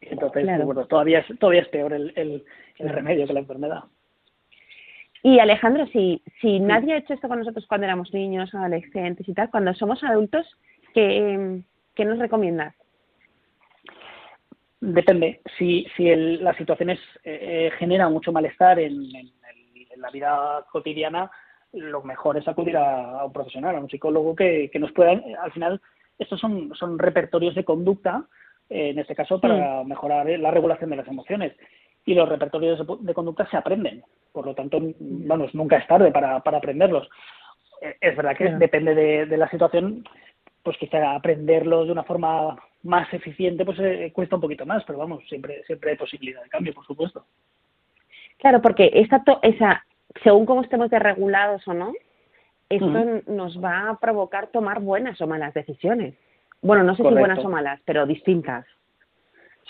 Entonces, 0.00 0.64
bueno, 0.64 0.86
todavía 0.86 1.20
es, 1.20 1.38
todavía 1.38 1.62
es 1.62 1.68
peor 1.68 1.92
el, 1.92 2.12
el, 2.16 2.88
remedio 2.88 3.26
que 3.26 3.32
la 3.32 3.40
enfermedad. 3.40 3.84
Y 5.24 5.38
Alejandro, 5.38 5.86
si, 5.86 6.22
si 6.42 6.60
nadie 6.60 6.92
ha 6.92 6.98
hecho 6.98 7.14
esto 7.14 7.28
con 7.28 7.38
nosotros 7.38 7.66
cuando 7.66 7.86
éramos 7.86 8.12
niños, 8.12 8.54
adolescentes 8.54 9.26
y 9.26 9.32
tal, 9.32 9.48
cuando 9.48 9.72
somos 9.72 10.04
adultos, 10.04 10.46
¿qué, 10.92 11.62
qué 11.94 12.04
nos 12.04 12.18
recomiendas? 12.18 12.74
Depende. 14.82 15.40
Si, 15.56 15.86
si 15.96 16.10
el, 16.10 16.44
la 16.44 16.52
situación 16.58 16.90
es, 16.90 17.00
eh, 17.24 17.70
genera 17.78 18.10
mucho 18.10 18.32
malestar 18.32 18.78
en, 18.78 19.10
la 19.96 20.10
vida 20.10 20.66
cotidiana, 20.70 21.30
lo 21.72 22.02
mejor 22.02 22.36
es 22.36 22.46
acudir 22.46 22.76
a, 22.76 23.24
un 23.24 23.32
profesional, 23.32 23.76
a 23.76 23.80
un 23.80 23.88
psicólogo 23.88 24.36
que, 24.36 24.68
que 24.70 24.78
nos 24.78 24.92
pueda. 24.92 25.12
Al 25.40 25.52
final, 25.52 25.80
estos 26.18 26.38
son, 26.38 26.74
son 26.74 26.98
repertorios 26.98 27.54
de 27.54 27.64
conducta, 27.64 28.26
eh, 28.68 28.90
en 28.90 28.98
este 28.98 29.14
caso, 29.14 29.40
para 29.40 29.84
mejorar 29.84 30.26
la 30.38 30.50
regulación 30.50 30.90
de 30.90 30.96
las 30.96 31.08
emociones. 31.08 31.54
Y 32.06 32.14
los 32.14 32.28
repertorios 32.28 32.84
de, 33.00 33.14
conducta 33.14 33.48
se 33.50 33.56
aprenden. 33.56 34.02
Por 34.32 34.46
lo 34.46 34.54
tanto, 34.54 34.78
vamos, 34.98 35.54
nunca 35.54 35.78
es 35.78 35.86
tarde 35.86 36.10
para, 36.10 36.40
para 36.40 36.58
aprenderlos. 36.58 37.08
Eh, 37.80 37.96
es 38.00 38.16
verdad 38.16 38.36
que 38.36 38.50
depende 38.50 38.94
de, 38.94 39.26
de 39.26 39.36
la 39.36 39.48
situación, 39.48 40.04
pues 40.62 40.76
quizá 40.78 41.14
aprenderlos 41.14 41.86
de 41.86 41.92
una 41.92 42.04
forma 42.04 42.56
más 42.84 43.12
eficiente, 43.12 43.64
pues 43.64 43.78
eh, 43.80 44.12
cuesta 44.14 44.36
un 44.36 44.42
poquito 44.42 44.66
más, 44.66 44.84
pero 44.84 44.98
vamos, 44.98 45.26
siempre, 45.28 45.64
siempre 45.64 45.92
hay 45.92 45.96
posibilidad 45.96 46.42
de 46.42 46.50
cambio, 46.50 46.74
por 46.74 46.86
supuesto. 46.86 47.24
Claro, 48.38 48.60
porque 48.60 48.90
esta 48.92 49.22
esa, 49.42 49.84
según 50.22 50.44
cómo 50.46 50.62
estemos 50.62 50.90
desregulados 50.90 51.66
o 51.66 51.74
no, 51.74 51.92
esto 52.68 53.22
nos 53.26 53.62
va 53.62 53.90
a 53.90 53.98
provocar 53.98 54.48
tomar 54.48 54.80
buenas 54.80 55.20
o 55.20 55.26
malas 55.26 55.54
decisiones. 55.54 56.14
Bueno, 56.60 56.82
no 56.82 56.96
sé 56.96 57.02
si 57.02 57.08
buenas 57.08 57.44
o 57.44 57.48
malas, 57.48 57.80
pero 57.84 58.06
distintas. 58.06 58.66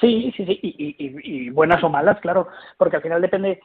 Sí, 0.00 0.32
sí, 0.36 0.44
sí, 0.44 0.58
y, 0.62 0.96
y, 0.98 1.50
buenas 1.50 1.82
o 1.84 1.88
malas, 1.88 2.18
claro, 2.20 2.48
porque 2.76 2.96
al 2.96 3.02
final 3.02 3.22
depende, 3.22 3.60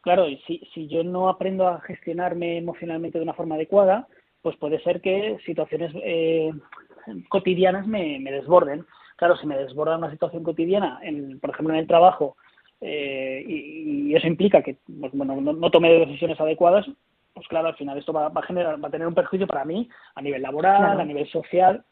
claro, 0.00 0.26
si, 0.46 0.60
si 0.74 0.88
yo 0.88 1.04
no 1.04 1.28
aprendo 1.28 1.68
a 1.68 1.80
gestionarme 1.82 2.58
emocionalmente 2.58 3.18
de 3.18 3.24
una 3.24 3.34
forma 3.34 3.54
adecuada, 3.54 4.08
pues 4.42 4.56
puede 4.56 4.80
ser 4.80 5.00
que 5.00 5.38
situaciones 5.44 5.92
eh, 6.02 6.52
cotidianas 7.28 7.86
me, 7.86 8.18
me, 8.20 8.32
desborden. 8.32 8.86
Claro, 9.16 9.36
si 9.36 9.46
me 9.46 9.58
desborda 9.58 9.98
una 9.98 10.10
situación 10.10 10.44
cotidiana, 10.44 11.00
en, 11.02 11.40
por 11.40 11.50
ejemplo 11.50 11.74
en 11.74 11.80
el 11.80 11.86
trabajo, 11.86 12.36
eh, 12.80 13.44
y, 13.46 14.14
eso 14.14 14.26
implica 14.26 14.62
que 14.62 14.78
pues, 15.00 15.12
bueno, 15.12 15.40
no, 15.40 15.70
tome 15.70 15.92
decisiones 15.92 16.40
adecuadas, 16.40 16.86
pues 17.34 17.46
claro, 17.48 17.68
al 17.68 17.76
final 17.76 17.98
esto 17.98 18.12
va, 18.12 18.32
a 18.34 18.42
generar, 18.42 18.82
va 18.82 18.88
a 18.88 18.90
tener 18.90 19.06
un 19.06 19.14
perjuicio 19.14 19.46
para 19.46 19.64
mí 19.64 19.88
a 20.14 20.22
nivel 20.22 20.42
laboral, 20.42 21.00
a 21.00 21.04
nivel 21.04 21.28
social. 21.28 21.84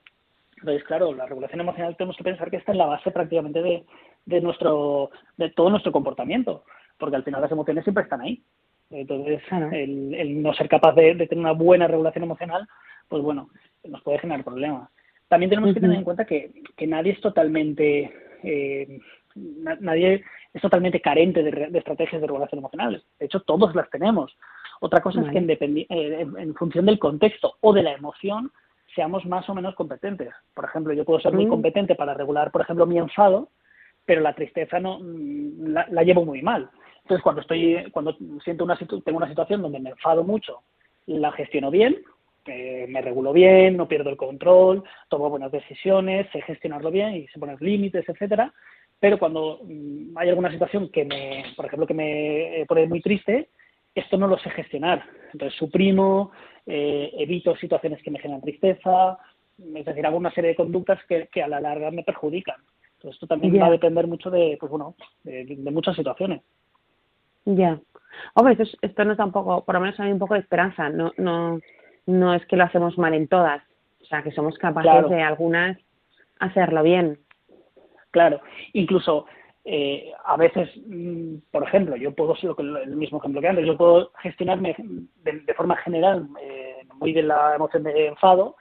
Entonces, 0.58 0.84
claro, 0.84 1.12
la 1.14 1.26
regulación 1.26 1.60
emocional 1.60 1.96
tenemos 1.96 2.16
que 2.16 2.24
pensar 2.24 2.50
que 2.50 2.56
está 2.56 2.72
en 2.72 2.78
la 2.78 2.86
base 2.86 3.10
prácticamente 3.10 3.62
de, 3.62 3.84
de 4.24 4.40
nuestro, 4.40 5.10
de 5.36 5.50
todo 5.50 5.70
nuestro 5.70 5.92
comportamiento, 5.92 6.64
porque 6.98 7.16
al 7.16 7.24
final 7.24 7.42
las 7.42 7.52
emociones 7.52 7.84
siempre 7.84 8.04
están 8.04 8.22
ahí. 8.22 8.42
Entonces, 8.90 9.42
el, 9.72 10.42
no 10.42 10.54
ser 10.54 10.68
capaz 10.68 10.94
de, 10.94 11.14
tener 11.14 11.38
una 11.38 11.52
buena 11.52 11.86
regulación 11.86 12.24
emocional, 12.24 12.66
pues 13.08 13.22
bueno, 13.22 13.50
nos 13.84 14.02
puede 14.02 14.18
generar 14.18 14.44
problemas. 14.44 14.88
También 15.28 15.50
tenemos 15.50 15.74
que 15.74 15.80
tener 15.80 15.98
en 15.98 16.04
cuenta 16.04 16.24
que, 16.24 16.52
que 16.76 16.86
nadie 16.86 17.12
es 17.12 17.20
totalmente 17.20 18.12
eh, 18.44 19.00
nadie 19.34 20.24
es 20.54 20.62
totalmente 20.62 21.00
carente 21.00 21.42
de, 21.42 21.78
estrategias 21.78 22.20
de 22.20 22.26
regulación 22.26 22.60
emocional. 22.60 23.02
De 23.18 23.26
hecho, 23.26 23.40
todos 23.40 23.74
las 23.74 23.90
tenemos. 23.90 24.36
Otra 24.80 25.00
cosa 25.00 25.20
es 25.20 25.30
que 25.30 25.38
eh, 25.38 25.86
en, 25.90 26.38
en, 26.38 26.54
función 26.54 26.86
del 26.86 26.98
contexto 26.98 27.56
o 27.60 27.72
de 27.72 27.82
la 27.82 27.92
emoción 27.92 28.52
seamos 28.96 29.24
más 29.24 29.48
o 29.48 29.54
menos 29.54 29.76
competentes. 29.76 30.30
Por 30.52 30.64
ejemplo, 30.64 30.92
yo 30.92 31.04
puedo 31.04 31.20
ser 31.20 31.32
muy 31.32 31.46
competente 31.46 31.94
para 31.94 32.14
regular, 32.14 32.50
por 32.50 32.62
ejemplo, 32.62 32.86
mi 32.86 32.98
enfado, 32.98 33.50
pero 34.04 34.20
la 34.20 34.34
tristeza 34.34 34.80
no 34.80 34.98
mm, 34.98 35.74
la 35.90 36.02
llevo 36.02 36.24
muy 36.24 36.42
mal. 36.42 36.68
Entonces, 37.06 37.22
cuando 37.22 37.42
estoy, 37.42 37.88
cuando 37.92 38.16
siento 38.42 38.64
una 38.64 38.76
tengo 38.76 39.18
una 39.18 39.28
situación 39.28 39.62
donde 39.62 39.78
me 39.78 39.90
enfado 39.90 40.24
mucho, 40.24 40.62
la 41.06 41.30
gestiono 41.30 41.70
bien, 41.70 41.98
eh, 42.46 42.86
me 42.88 43.00
regulo 43.00 43.32
bien, 43.32 43.76
no 43.76 43.86
pierdo 43.86 44.10
el 44.10 44.16
control, 44.16 44.82
tomo 45.08 45.30
buenas 45.30 45.52
decisiones, 45.52 46.26
sé 46.32 46.42
gestionarlo 46.42 46.90
bien 46.90 47.14
y 47.14 47.28
sé 47.28 47.38
poner 47.38 47.62
límites, 47.62 48.08
etcétera. 48.08 48.52
Pero 48.98 49.20
cuando 49.20 49.60
mm, 49.62 50.18
hay 50.18 50.30
alguna 50.30 50.50
situación 50.50 50.88
que 50.90 51.04
me, 51.04 51.44
por 51.54 51.66
ejemplo, 51.66 51.86
que 51.86 51.94
me 51.94 52.62
eh, 52.62 52.66
pone 52.66 52.88
muy 52.88 53.00
triste, 53.00 53.50
esto 54.00 54.16
no 54.16 54.28
lo 54.28 54.38
sé 54.38 54.50
gestionar. 54.50 55.02
Entonces 55.32 55.58
suprimo, 55.58 56.30
eh, 56.66 57.12
evito 57.18 57.56
situaciones 57.56 58.02
que 58.02 58.10
me 58.10 58.18
generan 58.18 58.42
tristeza, 58.42 59.18
es 59.74 59.84
decir, 59.84 60.06
hago 60.06 60.18
una 60.18 60.32
serie 60.32 60.50
de 60.50 60.56
conductas 60.56 60.98
que, 61.08 61.28
que 61.32 61.42
a 61.42 61.48
la 61.48 61.60
larga 61.60 61.90
me 61.90 62.04
perjudican. 62.04 62.56
Entonces 62.94 63.14
esto 63.14 63.26
también 63.26 63.60
va 63.60 63.66
a 63.66 63.70
depender 63.70 64.06
mucho 64.06 64.30
de, 64.30 64.56
pues 64.58 64.70
bueno, 64.70 64.94
de 65.24 65.70
muchas 65.70 65.96
situaciones. 65.96 66.42
Ya. 67.46 67.78
Hombre, 68.34 68.56
esto, 68.58 68.76
esto 68.82 69.04
nos 69.04 69.16
da 69.16 69.24
un 69.24 69.32
poco, 69.32 69.64
por 69.64 69.74
lo 69.74 69.80
menos 69.80 69.98
a 69.98 70.04
mí 70.04 70.12
un 70.12 70.18
poco 70.18 70.34
de 70.34 70.40
esperanza. 70.40 70.88
No, 70.88 71.12
no, 71.16 71.60
no 72.06 72.34
es 72.34 72.44
que 72.46 72.56
lo 72.56 72.64
hacemos 72.64 72.98
mal 72.98 73.14
en 73.14 73.28
todas. 73.28 73.62
O 74.02 74.04
sea, 74.04 74.22
que 74.22 74.32
somos 74.32 74.56
capaces 74.58 75.08
de 75.10 75.22
algunas 75.22 75.78
hacerlo 76.38 76.82
bien. 76.82 77.18
Claro. 78.10 78.40
Incluso 78.72 79.26
eh, 79.68 80.12
a 80.24 80.36
veces, 80.36 80.70
mm, 80.86 81.38
por 81.50 81.64
ejemplo, 81.64 81.96
yo 81.96 82.14
puedo 82.14 82.36
ser 82.36 82.52
el 82.60 82.94
mismo 82.94 83.18
ejemplo 83.18 83.40
que 83.40 83.48
antes, 83.48 83.66
yo 83.66 83.76
puedo 83.76 84.12
gestionarme 84.22 84.76
de, 84.78 85.54
forma 85.54 85.76
general 85.78 86.28
eh, 86.40 86.86
muy 86.94 87.12
de 87.12 87.24
la 87.24 87.56
emoción 87.56 87.82
de 87.82 88.06
enfado, 88.06 88.54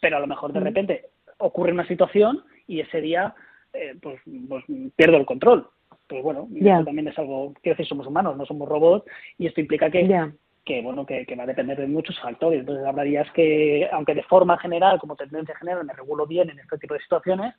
pero 0.00 0.16
a 0.16 0.20
lo 0.20 0.26
mejor 0.26 0.54
de 0.54 0.60
repente 0.60 1.10
ocurre 1.36 1.72
una 1.72 1.86
situación 1.86 2.42
y 2.66 2.80
ese 2.80 3.02
día 3.02 3.34
eh, 3.74 3.96
pues, 4.00 4.18
pues 4.48 4.64
pierdo 4.96 5.18
el 5.18 5.26
control. 5.26 5.68
Pues 6.06 6.22
bueno, 6.22 6.48
eso 6.54 6.84
también 6.84 7.08
es 7.08 7.18
algo, 7.18 7.52
quiero 7.60 7.76
decir, 7.76 7.86
somos 7.86 8.06
humanos, 8.06 8.38
no 8.38 8.46
somos 8.46 8.66
robots, 8.66 9.04
y 9.36 9.48
esto 9.48 9.60
implica 9.60 9.90
que, 9.90 10.32
que 10.64 10.80
bueno, 10.80 11.04
que, 11.04 11.26
va 11.36 11.42
a 11.42 11.48
depender 11.48 11.78
de 11.78 11.86
muchos 11.86 12.18
factores. 12.18 12.60
Entonces 12.60 12.86
habrá 12.86 13.02
días 13.02 13.30
que, 13.32 13.86
aunque 13.92 14.14
de 14.14 14.22
forma 14.22 14.56
general, 14.56 14.98
como 15.00 15.16
tendencia 15.16 15.54
general, 15.56 15.84
me 15.84 15.92
regulo 15.92 16.26
bien 16.26 16.48
en 16.48 16.60
este 16.60 16.78
tipo 16.78 16.94
de 16.94 17.00
situaciones, 17.00 17.54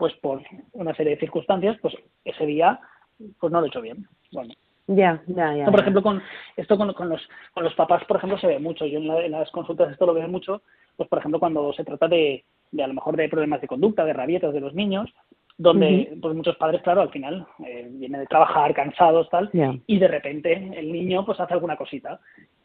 pues 0.00 0.14
por 0.14 0.42
una 0.72 0.94
serie 0.94 1.14
de 1.14 1.20
circunstancias, 1.20 1.76
pues 1.80 1.94
ese 2.24 2.46
día 2.46 2.80
pues 3.38 3.52
no 3.52 3.60
lo 3.60 3.66
he 3.66 3.68
hecho 3.68 3.82
bien. 3.82 4.08
Bueno. 4.32 4.52
Ya, 4.86 5.22
ya, 5.28 5.54
ya. 5.54 5.66
por 5.66 5.78
ejemplo, 5.78 6.02
con 6.02 6.20
esto 6.56 6.76
con, 6.76 6.92
con, 6.94 7.08
los, 7.08 7.20
con 7.54 7.62
los 7.62 7.74
papás, 7.74 8.02
por 8.06 8.16
ejemplo, 8.16 8.38
se 8.38 8.48
ve 8.48 8.58
mucho. 8.58 8.86
Yo 8.86 8.98
en, 8.98 9.08
en, 9.08 9.30
las 9.30 9.50
consultas 9.52 9.92
esto 9.92 10.06
lo 10.06 10.14
veo 10.14 10.26
mucho, 10.26 10.62
pues 10.96 11.08
por 11.08 11.20
ejemplo, 11.20 11.38
cuando 11.38 11.72
se 11.74 11.84
trata 11.84 12.08
de, 12.08 12.44
de 12.72 12.82
a 12.82 12.88
lo 12.88 12.94
mejor 12.94 13.16
de 13.16 13.28
problemas 13.28 13.60
de 13.60 13.68
conducta, 13.68 14.04
de 14.04 14.14
rabietas 14.14 14.52
de 14.52 14.60
los 14.60 14.74
niños, 14.74 15.08
donde 15.60 16.16
pues 16.22 16.34
muchos 16.34 16.56
padres, 16.56 16.80
claro, 16.80 17.02
al 17.02 17.10
final 17.10 17.46
eh, 17.66 17.86
vienen 17.90 18.22
de 18.22 18.26
trabajar 18.26 18.74
cansados, 18.74 19.28
tal, 19.28 19.50
y 19.86 19.98
de 19.98 20.08
repente 20.08 20.54
el 20.74 20.90
niño 20.90 21.24
pues 21.26 21.38
hace 21.38 21.52
alguna 21.52 21.76
cosita. 21.76 22.18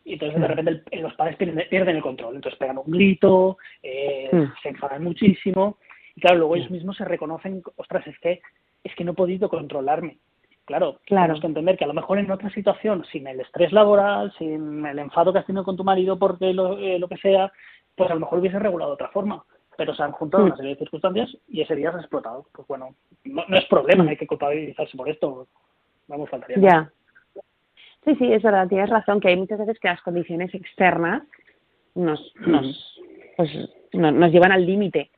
Y 0.05 0.13
entonces 0.13 0.39
de 0.39 0.47
repente 0.47 0.83
los 1.01 1.13
padres 1.15 1.35
pierden, 1.35 1.95
el 1.95 2.01
control, 2.01 2.35
entonces 2.35 2.57
pegan 2.57 2.77
un 2.77 2.91
grito, 2.91 3.57
eh, 3.83 4.29
se 4.63 4.69
enfadan 4.69 5.03
muchísimo, 5.03 5.77
y 6.15 6.21
claro, 6.21 6.37
luego 6.37 6.55
ellos 6.55 6.71
mismos 6.71 6.97
se 6.97 7.05
reconocen, 7.05 7.61
ostras, 7.75 8.07
es 8.07 8.17
que, 8.19 8.41
es 8.83 8.95
que 8.95 9.03
no 9.03 9.11
he 9.11 9.15
podido 9.15 9.49
controlarme. 9.49 10.19
Claro, 10.65 10.99
claro, 11.05 11.25
tenemos 11.25 11.41
que 11.41 11.47
entender 11.47 11.77
que 11.77 11.83
a 11.83 11.87
lo 11.87 11.93
mejor 11.93 12.17
en 12.17 12.31
otra 12.31 12.49
situación, 12.49 13.05
sin 13.11 13.27
el 13.27 13.39
estrés 13.39 13.71
laboral, 13.71 14.33
sin 14.37 14.85
el 14.85 14.97
enfado 14.97 15.31
que 15.31 15.39
has 15.39 15.45
tenido 15.45 15.63
con 15.63 15.77
tu 15.77 15.83
marido 15.83 16.17
porque 16.17 16.53
lo, 16.53 16.79
eh, 16.79 16.97
lo 16.97 17.07
que 17.07 17.17
sea, 17.17 17.51
pues 17.95 18.09
a 18.09 18.15
lo 18.15 18.21
mejor 18.21 18.39
hubiese 18.39 18.57
regulado 18.57 18.91
de 18.91 18.95
otra 18.95 19.09
forma 19.09 19.45
pero 19.77 19.93
se 19.93 20.03
han 20.03 20.11
juntado 20.11 20.45
una 20.45 20.55
serie 20.55 20.71
de 20.71 20.79
circunstancias 20.79 21.35
y 21.47 21.61
ese 21.61 21.75
día 21.75 21.91
se 21.91 21.97
ha 21.97 22.01
explotado. 22.01 22.45
Pues 22.51 22.67
bueno, 22.67 22.95
no, 23.25 23.43
es 23.49 23.65
problema, 23.65 24.03
no 24.03 24.09
hay 24.09 24.17
que 24.17 24.27
culpabilizarse 24.27 24.97
por 24.97 25.09
esto. 25.09 25.47
Vamos, 26.07 26.29
faltaría. 26.29 26.57
Ya. 26.57 26.91
Sí, 28.03 28.15
sí, 28.15 28.31
es 28.31 28.43
verdad, 28.43 28.67
tienes 28.67 28.89
razón, 28.89 29.19
que 29.19 29.29
hay 29.29 29.35
muchas 29.35 29.59
veces 29.59 29.79
que 29.79 29.87
las 29.87 30.01
condiciones 30.01 30.53
externas 30.53 31.23
nos, 31.95 32.33
nos, 32.35 33.01
pues, 33.35 33.49
nos 33.93 34.31
llevan 34.31 34.51
al 34.51 34.65
límite. 34.65 35.09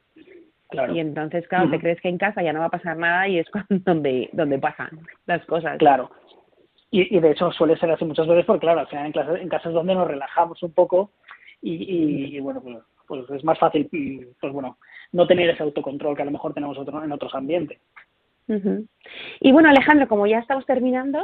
Claro. 0.69 0.93
Y 0.93 0.99
entonces, 0.99 1.47
claro, 1.47 1.69
te 1.69 1.79
crees 1.79 2.01
que 2.01 2.09
en 2.09 2.17
casa 2.17 2.41
ya 2.41 2.51
no 2.51 2.59
va 2.59 2.65
a 2.65 2.71
pasar 2.71 2.97
nada 2.97 3.27
y 3.27 3.39
es 3.39 3.47
cuando, 3.51 3.83
donde, 3.83 4.29
donde 4.33 4.59
pasan 4.59 4.99
las 5.25 5.45
cosas. 5.45 5.77
Claro. 5.77 6.11
y, 6.91 7.19
de 7.19 7.31
hecho 7.31 7.51
suele 7.51 7.77
ser 7.77 7.91
así 7.91 8.05
muchas 8.05 8.27
veces 8.27 8.45
porque, 8.45 8.61
claro, 8.61 8.81
al 8.81 8.87
final 8.87 9.05
en, 9.07 9.11
clases, 9.11 9.41
en 9.41 9.49
casas 9.49 9.73
donde 9.73 9.95
nos 9.95 10.07
relajamos 10.07 10.61
un 10.63 10.73
poco 10.73 11.11
y, 11.61 12.39
bueno, 12.39 12.61
pues, 12.61 12.77
pues, 13.07 13.29
es 13.31 13.43
más 13.43 13.57
fácil, 13.57 13.89
pues 14.39 14.53
bueno, 14.53 14.77
no 15.11 15.25
tener 15.25 15.49
ese 15.49 15.63
autocontrol 15.63 16.15
que 16.15 16.21
a 16.21 16.25
lo 16.25 16.31
mejor 16.31 16.53
tenemos 16.53 16.77
otro, 16.77 17.03
en 17.03 17.11
otros 17.11 17.33
ambientes. 17.33 17.79
Y 19.41 19.51
bueno, 19.51 19.69
Alejandro, 19.69 20.07
como 20.07 20.27
ya 20.27 20.39
estamos 20.39 20.65
terminando, 20.65 21.23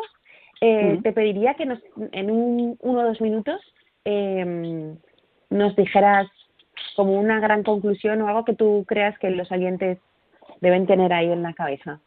eh, 0.60 1.00
te 1.04 1.14
pediría 1.14 1.54
que 1.54 1.66
nos, 1.66 1.80
en 2.12 2.32
un, 2.32 2.78
uno 2.80 3.00
o 3.00 3.04
dos 3.04 3.22
minutos 3.22 3.62
eh, 4.04 4.96
nos 5.50 5.76
dijeras 5.76 6.28
como 6.96 7.20
una 7.20 7.40
gran 7.40 7.64
conclusión 7.64 8.22
o 8.22 8.28
algo 8.28 8.46
que 8.46 8.56
tú 8.56 8.86
creas 8.88 9.18
que 9.20 9.30
los 9.30 9.52
oyentes 9.52 10.00
deben 10.62 10.86
tener 10.88 11.14
ahí 11.14 11.32
en 11.32 11.44
la 11.44 11.54
cabeza. 11.54 12.00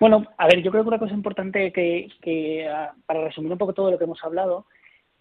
Bueno, 0.00 0.26
a 0.36 0.46
ver, 0.46 0.62
yo 0.62 0.70
creo 0.70 0.84
que 0.84 0.88
una 0.88 0.98
cosa 0.98 1.14
importante 1.14 1.72
que, 1.72 2.08
que 2.22 2.68
ah, 2.68 2.92
para 3.04 3.24
resumir 3.24 3.50
un 3.50 3.58
poco 3.58 3.72
todo 3.72 3.90
lo 3.90 3.98
que 3.98 4.04
hemos 4.04 4.22
hablado, 4.22 4.66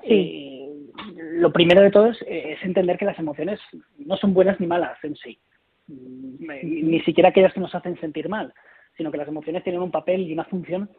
eh, 0.03 0.69
lo 1.15 1.51
primero 1.51 1.81
de 1.81 1.91
todo 1.91 2.07
es, 2.07 2.17
entender 2.63 2.97
que 2.97 3.05
las 3.05 3.17
emociones 3.17 3.59
no 3.97 4.15
son 4.17 4.33
buenas 4.33 4.59
ni 4.59 4.67
malas 4.67 4.97
en 5.03 5.15
sí, 5.15 5.39
mm, 5.87 6.45
ni 6.61 6.99
siquiera 7.01 7.29
aquellas 7.29 7.53
que 7.53 7.59
nos 7.59 7.73
hacen 7.73 7.99
sentir 7.99 8.29
mal, 8.29 8.53
sino 8.95 9.11
que 9.11 9.17
las 9.17 9.27
emociones 9.27 9.63
tienen 9.63 9.81
un 9.81 9.91
papel 9.91 10.21
y 10.21 10.33
una 10.33 10.45
función 10.45 10.89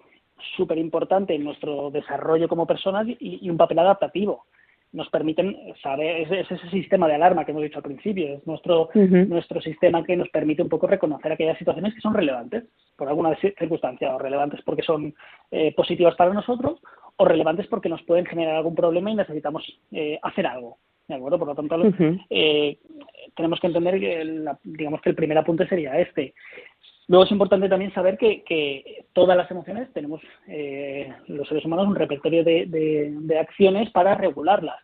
súper 0.57 0.79
importante 0.79 1.35
en 1.35 1.45
nuestro 1.45 1.91
desarrollo 1.91 2.49
como 2.49 2.67
personas 2.67 3.07
y, 3.09 3.49
un 3.49 3.57
papel 3.57 3.79
adaptativo 3.79 4.47
nos 4.93 5.09
permiten 5.11 5.57
saber, 5.83 6.23
es, 6.23 6.51
ese 6.51 6.71
sistema 6.71 7.07
de 7.07 7.15
alarma 7.15 7.45
que 7.45 7.51
hemos 7.51 7.63
dicho 7.63 7.79
al 7.79 7.85
principio, 7.85 8.35
es 8.35 8.47
nuestro, 8.47 8.89
nuestro 8.95 9.61
sistema 9.61 10.03
que 10.03 10.17
nos 10.17 10.29
permite 10.31 10.63
un 10.63 10.69
poco 10.69 10.87
reconocer 10.87 11.31
aquellas 11.33 11.59
situaciones 11.59 11.95
que 11.95 12.01
son 12.01 12.15
relevantes 12.15 12.65
por 12.97 13.09
alguna 13.09 13.37
circunstancia, 13.37 14.15
o 14.15 14.19
relevantes 14.19 14.61
porque 14.65 14.83
son 14.83 15.15
eh, 15.51 15.73
positivas 15.75 16.15
para 16.17 16.33
nosotros, 16.33 16.81
o 17.17 17.25
relevantes 17.25 17.67
porque 17.67 17.89
nos 17.89 18.03
pueden 18.03 18.27
generar 18.27 18.57
algún 18.57 18.75
problema 18.75 19.11
y 19.11 19.17
necesitamos 19.17 19.65
eh, 19.93 20.19
hacer 20.23 20.47
algo. 20.47 20.79
¿De 21.07 21.15
acuerdo? 21.15 21.39
Por 21.39 21.49
lo 21.49 21.55
tanto, 21.55 21.77
eh, 22.29 22.79
tenemos 23.35 23.59
que 23.61 23.67
entender 23.67 23.99
que, 23.99 24.45
digamos 24.63 25.01
que 25.01 25.09
el 25.09 25.17
primer 25.17 25.39
apunte 25.39 25.67
sería 25.67 25.99
este. 25.99 26.35
Luego 27.09 27.25
es 27.25 27.33
importante 27.33 27.71
también 27.71 27.93
saber 27.95 28.19
que, 28.19 28.45
que 28.45 29.07
todas 29.15 29.35
las 29.35 29.51
emociones 29.51 29.91
tenemos 29.95 30.21
eh, 30.47 31.11
los 31.27 31.49
seres 31.49 31.65
humanos 31.65 31.87
un 31.87 31.97
repertorio 31.97 32.45
de, 32.45 32.67
de, 32.69 33.39
acciones 33.39 33.91
para 33.91 34.15
regularlas. 34.15 34.77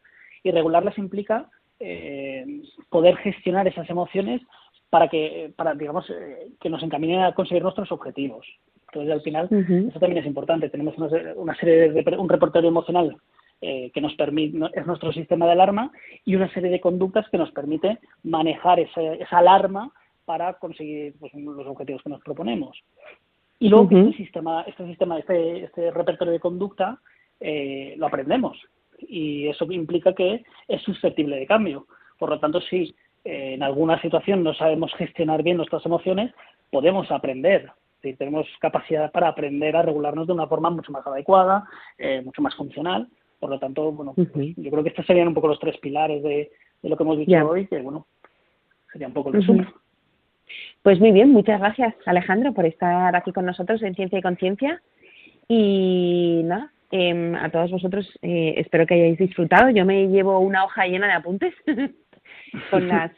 Y 0.43 0.51
regularlas 0.51 0.97
implica 0.97 1.51
eh, 1.79 2.63
poder 2.89 3.17
gestionar 3.19 3.69
esas 3.69 3.89
emociones 3.91 4.41
para 4.89 5.09
que, 5.09 5.53
para, 5.55 5.75
digamos, 5.75 6.09
eh, 6.09 6.49
que 6.61 6.71
nos 6.71 6.83
encaminen 6.83 7.21
a 7.21 7.35
conseguir 7.35 7.63
nuestros 7.63 7.93
objetivos. 7.93 8.47
Entonces, 8.89 9.13
al 9.13 9.21
final, 9.21 9.49
eso 9.51 10.01
también 10.01 10.23
es 10.23 10.27
importante. 10.27 10.71
Tenemos 10.71 10.97
una, 10.97 11.09
una 11.37 11.55
serie 11.57 11.91
de, 11.91 12.17
un 12.17 12.29
repertorio 12.29 12.71
emocional 12.71 13.17
que 13.61 14.01
nos 14.03 14.15
permite, 14.15 14.59
es 14.75 14.87
nuestro 14.87 15.11
sistema 15.11 15.47
de 15.47 15.53
alarma, 15.53 15.91
y 16.27 16.37
una 16.37 16.53
serie 16.53 16.69
de 16.69 16.81
conductas 16.81 17.27
que 17.31 17.39
nos 17.39 17.51
permite 17.53 17.99
manejar 18.23 18.79
esa, 18.79 19.01
esa 19.15 19.39
alarma 19.39 19.91
para 20.25 20.55
conseguir 20.55 21.15
pues, 21.19 21.33
los 21.35 21.67
objetivos 21.67 22.03
que 22.03 22.11
nos 22.11 22.23
proponemos. 22.23 22.83
Y 23.59 23.69
luego 23.69 23.89
este 23.91 24.17
sistema, 24.17 24.63
este 24.63 24.87
sistema, 24.87 25.19
este, 25.19 25.65
este 25.65 25.91
repertorio 25.91 26.33
de 26.33 26.41
conducta 26.41 26.99
eh, 27.41 27.95
lo 27.97 28.07
aprendemos 28.07 28.59
y 28.99 29.49
eso 29.49 29.65
implica 29.71 30.13
que 30.13 30.45
es 30.69 30.83
susceptible 30.83 31.37
de 31.37 31.47
cambio. 31.47 31.87
Por 32.19 32.31
lo 32.31 32.39
tanto, 32.39 32.61
si 32.61 32.95
eh, 33.25 33.55
en 33.55 33.63
alguna 33.63 34.01
situación 34.01 34.43
no 34.43 34.55
sabemos 34.55 34.93
gestionar 34.95 35.43
bien 35.43 35.57
nuestras 35.57 35.85
emociones, 35.87 36.33
podemos 36.71 37.11
aprender. 37.11 37.71
Si 38.03 38.15
tenemos 38.15 38.47
capacidad 38.61 39.11
para 39.13 39.29
aprender 39.29 39.77
a 39.77 39.83
regularnos 39.83 40.27
de 40.27 40.33
una 40.33 40.47
forma 40.47 40.71
mucho 40.71 40.93
más 40.93 41.07
adecuada, 41.07 41.65
eh, 41.99 42.23
mucho 42.23 42.43
más 42.43 42.55
funcional. 42.55 43.09
Por 43.41 43.51
lo 43.51 43.59
tanto, 43.59 43.93
bueno, 43.93 44.15
pues, 44.15 44.55
yo 44.57 44.71
creo 44.71 44.83
que 44.83 44.91
estos 44.91 45.07
serían 45.07 45.29
un 45.29 45.35
poco 45.35 45.49
los 45.49 45.59
tres 45.59 45.77
pilares 45.79 46.23
de, 46.23 46.51
lo 46.83 46.97
que 46.97 47.03
hemos 47.03 47.19
dicho 47.19 47.49
hoy, 47.49 47.67
que 47.67 47.81
bueno, 47.81 48.07
sería 48.93 49.09
un 49.09 49.15
poco 49.15 49.31
el 49.31 49.37
resumen. 49.37 49.69
Pues 50.83 51.01
muy 51.01 51.13
bien, 51.13 51.31
muchas 51.31 51.61
gracias 51.61 51.95
Alejandro 52.07 52.53
por 52.53 52.67
estar 52.67 53.15
aquí 53.17 53.33
con 53.33 53.47
nosotros 53.47 53.83
en 53.83 53.95
Ciencia 53.95 54.19
y 54.19 54.23
Conciencia. 54.23 54.83
Y 55.49 56.43
nada, 56.45 56.73
em, 56.91 57.35
a 57.35 57.51
todos 57.51 57.71
vosotros 57.71 58.11
eh, 58.23 58.55
espero 58.59 58.87
que 58.87 58.95
hayáis 58.95 59.19
disfrutado. 59.19 59.71
Yo 59.71 59.85
me 59.85 60.09
llevo 60.09 60.39
una 60.41 60.65
hoja 60.65 60.87
llena 60.87 61.07
de 61.07 61.13
apuntes 61.15 61.55
con 62.71 62.89
las 62.89 63.11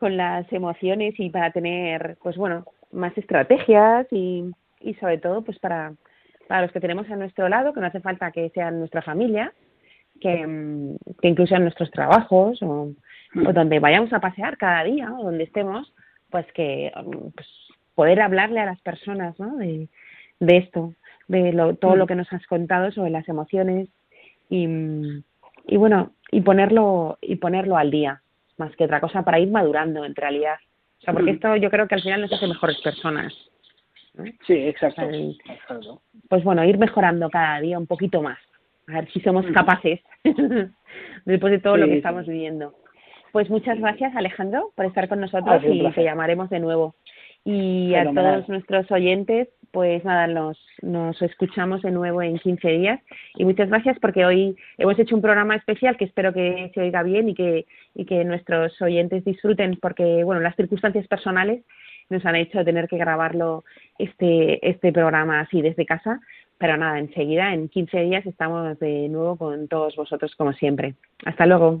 con 0.00 0.16
las 0.16 0.50
emociones 0.50 1.14
y 1.18 1.28
para 1.28 1.52
tener, 1.52 2.16
pues 2.22 2.36
bueno, 2.36 2.64
más 2.90 3.16
estrategias 3.18 4.06
y, 4.10 4.50
y 4.80 4.94
sobre 4.94 5.18
todo, 5.18 5.42
pues 5.42 5.58
para, 5.58 5.92
para 6.48 6.62
los 6.62 6.72
que 6.72 6.80
tenemos 6.80 7.08
a 7.10 7.16
nuestro 7.16 7.48
lado, 7.50 7.74
que 7.74 7.80
no 7.80 7.86
hace 7.86 8.00
falta 8.00 8.32
que 8.32 8.48
sean 8.50 8.78
nuestra 8.78 9.02
familia, 9.02 9.52
que, 10.20 10.40
em, 10.40 10.96
que 11.20 11.28
incluso 11.28 11.54
en 11.54 11.62
nuestros 11.64 11.90
trabajos 11.90 12.62
o, 12.62 12.92
o 13.46 13.52
donde 13.52 13.78
vayamos 13.78 14.12
a 14.14 14.20
pasear 14.20 14.56
cada 14.56 14.84
día 14.84 15.12
o 15.12 15.24
donde 15.24 15.44
estemos, 15.44 15.92
pues 16.30 16.46
que 16.52 16.92
pues, 17.34 17.46
poder 17.94 18.20
hablarle 18.20 18.60
a 18.60 18.66
las 18.66 18.80
personas 18.80 19.38
¿no? 19.38 19.56
de, 19.56 19.88
de 20.40 20.56
esto, 20.56 20.94
de 21.28 21.52
lo, 21.52 21.74
todo 21.74 21.96
lo 21.96 22.04
mm. 22.04 22.08
que 22.08 22.14
nos 22.14 22.32
has 22.32 22.46
contado 22.46 22.90
sobre 22.92 23.10
las 23.10 23.28
emociones 23.28 23.88
y, 24.48 24.66
y 25.66 25.76
bueno, 25.76 26.12
y 26.30 26.40
ponerlo, 26.40 27.18
y 27.20 27.36
ponerlo 27.36 27.76
al 27.76 27.90
día, 27.90 28.22
más 28.56 28.74
que 28.76 28.84
otra 28.84 29.00
cosa, 29.00 29.22
para 29.22 29.38
ir 29.38 29.50
madurando 29.50 30.04
en 30.04 30.14
realidad. 30.14 30.56
O 30.98 31.02
sea, 31.02 31.14
porque 31.14 31.32
mm. 31.32 31.34
esto 31.34 31.56
yo 31.56 31.70
creo 31.70 31.88
que 31.88 31.94
al 31.94 32.02
final 32.02 32.20
nos 32.20 32.32
hace 32.32 32.46
mejores 32.46 32.78
personas. 32.80 33.32
Sí, 34.46 34.54
exacto. 34.54 35.08
Pues 36.28 36.44
bueno, 36.44 36.64
ir 36.64 36.78
mejorando 36.78 37.30
cada 37.30 37.60
día 37.60 37.78
un 37.78 37.86
poquito 37.86 38.22
más. 38.22 38.38
A 38.88 38.94
ver 38.94 39.10
si 39.12 39.20
somos 39.20 39.46
mm. 39.48 39.52
capaces 39.52 40.00
después 41.24 41.52
de 41.52 41.60
todo 41.60 41.76
lo 41.76 41.86
que 41.86 41.98
estamos 41.98 42.26
viviendo. 42.26 42.74
Pues 43.32 43.48
muchas 43.48 43.78
gracias, 43.78 44.14
Alejandro, 44.16 44.72
por 44.74 44.86
estar 44.86 45.08
con 45.08 45.20
nosotros 45.20 45.62
y 45.64 45.88
te 45.92 46.04
llamaremos 46.04 46.50
de 46.50 46.60
nuevo. 46.60 46.94
Y 47.44 47.94
a 47.94 48.04
todos 48.12 48.48
nuestros 48.48 48.90
oyentes, 48.90 49.48
pues 49.70 50.04
nada, 50.04 50.26
nos, 50.26 50.58
nos 50.82 51.20
escuchamos 51.22 51.80
de 51.82 51.90
nuevo 51.90 52.20
en 52.22 52.38
15 52.38 52.68
días. 52.68 53.00
Y 53.36 53.44
muchas 53.44 53.68
gracias 53.68 53.98
porque 54.00 54.26
hoy 54.26 54.56
hemos 54.76 54.98
hecho 54.98 55.14
un 55.14 55.22
programa 55.22 55.56
especial 55.56 55.96
que 55.96 56.04
espero 56.04 56.34
que 56.34 56.70
se 56.74 56.80
oiga 56.80 57.02
bien 57.02 57.30
y 57.30 57.34
que, 57.34 57.66
y 57.94 58.04
que 58.04 58.24
nuestros 58.24 58.80
oyentes 58.82 59.24
disfruten 59.24 59.78
porque, 59.80 60.22
bueno, 60.24 60.40
las 60.40 60.56
circunstancias 60.56 61.06
personales 61.06 61.62
nos 62.10 62.26
han 62.26 62.36
hecho 62.36 62.64
tener 62.64 62.88
que 62.88 62.98
grabarlo 62.98 63.64
este, 63.98 64.68
este 64.68 64.92
programa 64.92 65.40
así 65.40 65.62
desde 65.62 65.86
casa. 65.86 66.20
Pero 66.58 66.76
nada, 66.76 66.98
enseguida, 66.98 67.54
en 67.54 67.70
15 67.70 68.00
días, 68.02 68.26
estamos 68.26 68.78
de 68.80 69.08
nuevo 69.08 69.36
con 69.36 69.66
todos 69.66 69.96
vosotros 69.96 70.34
como 70.36 70.52
siempre. 70.52 70.94
Hasta 71.24 71.46
luego. 71.46 71.80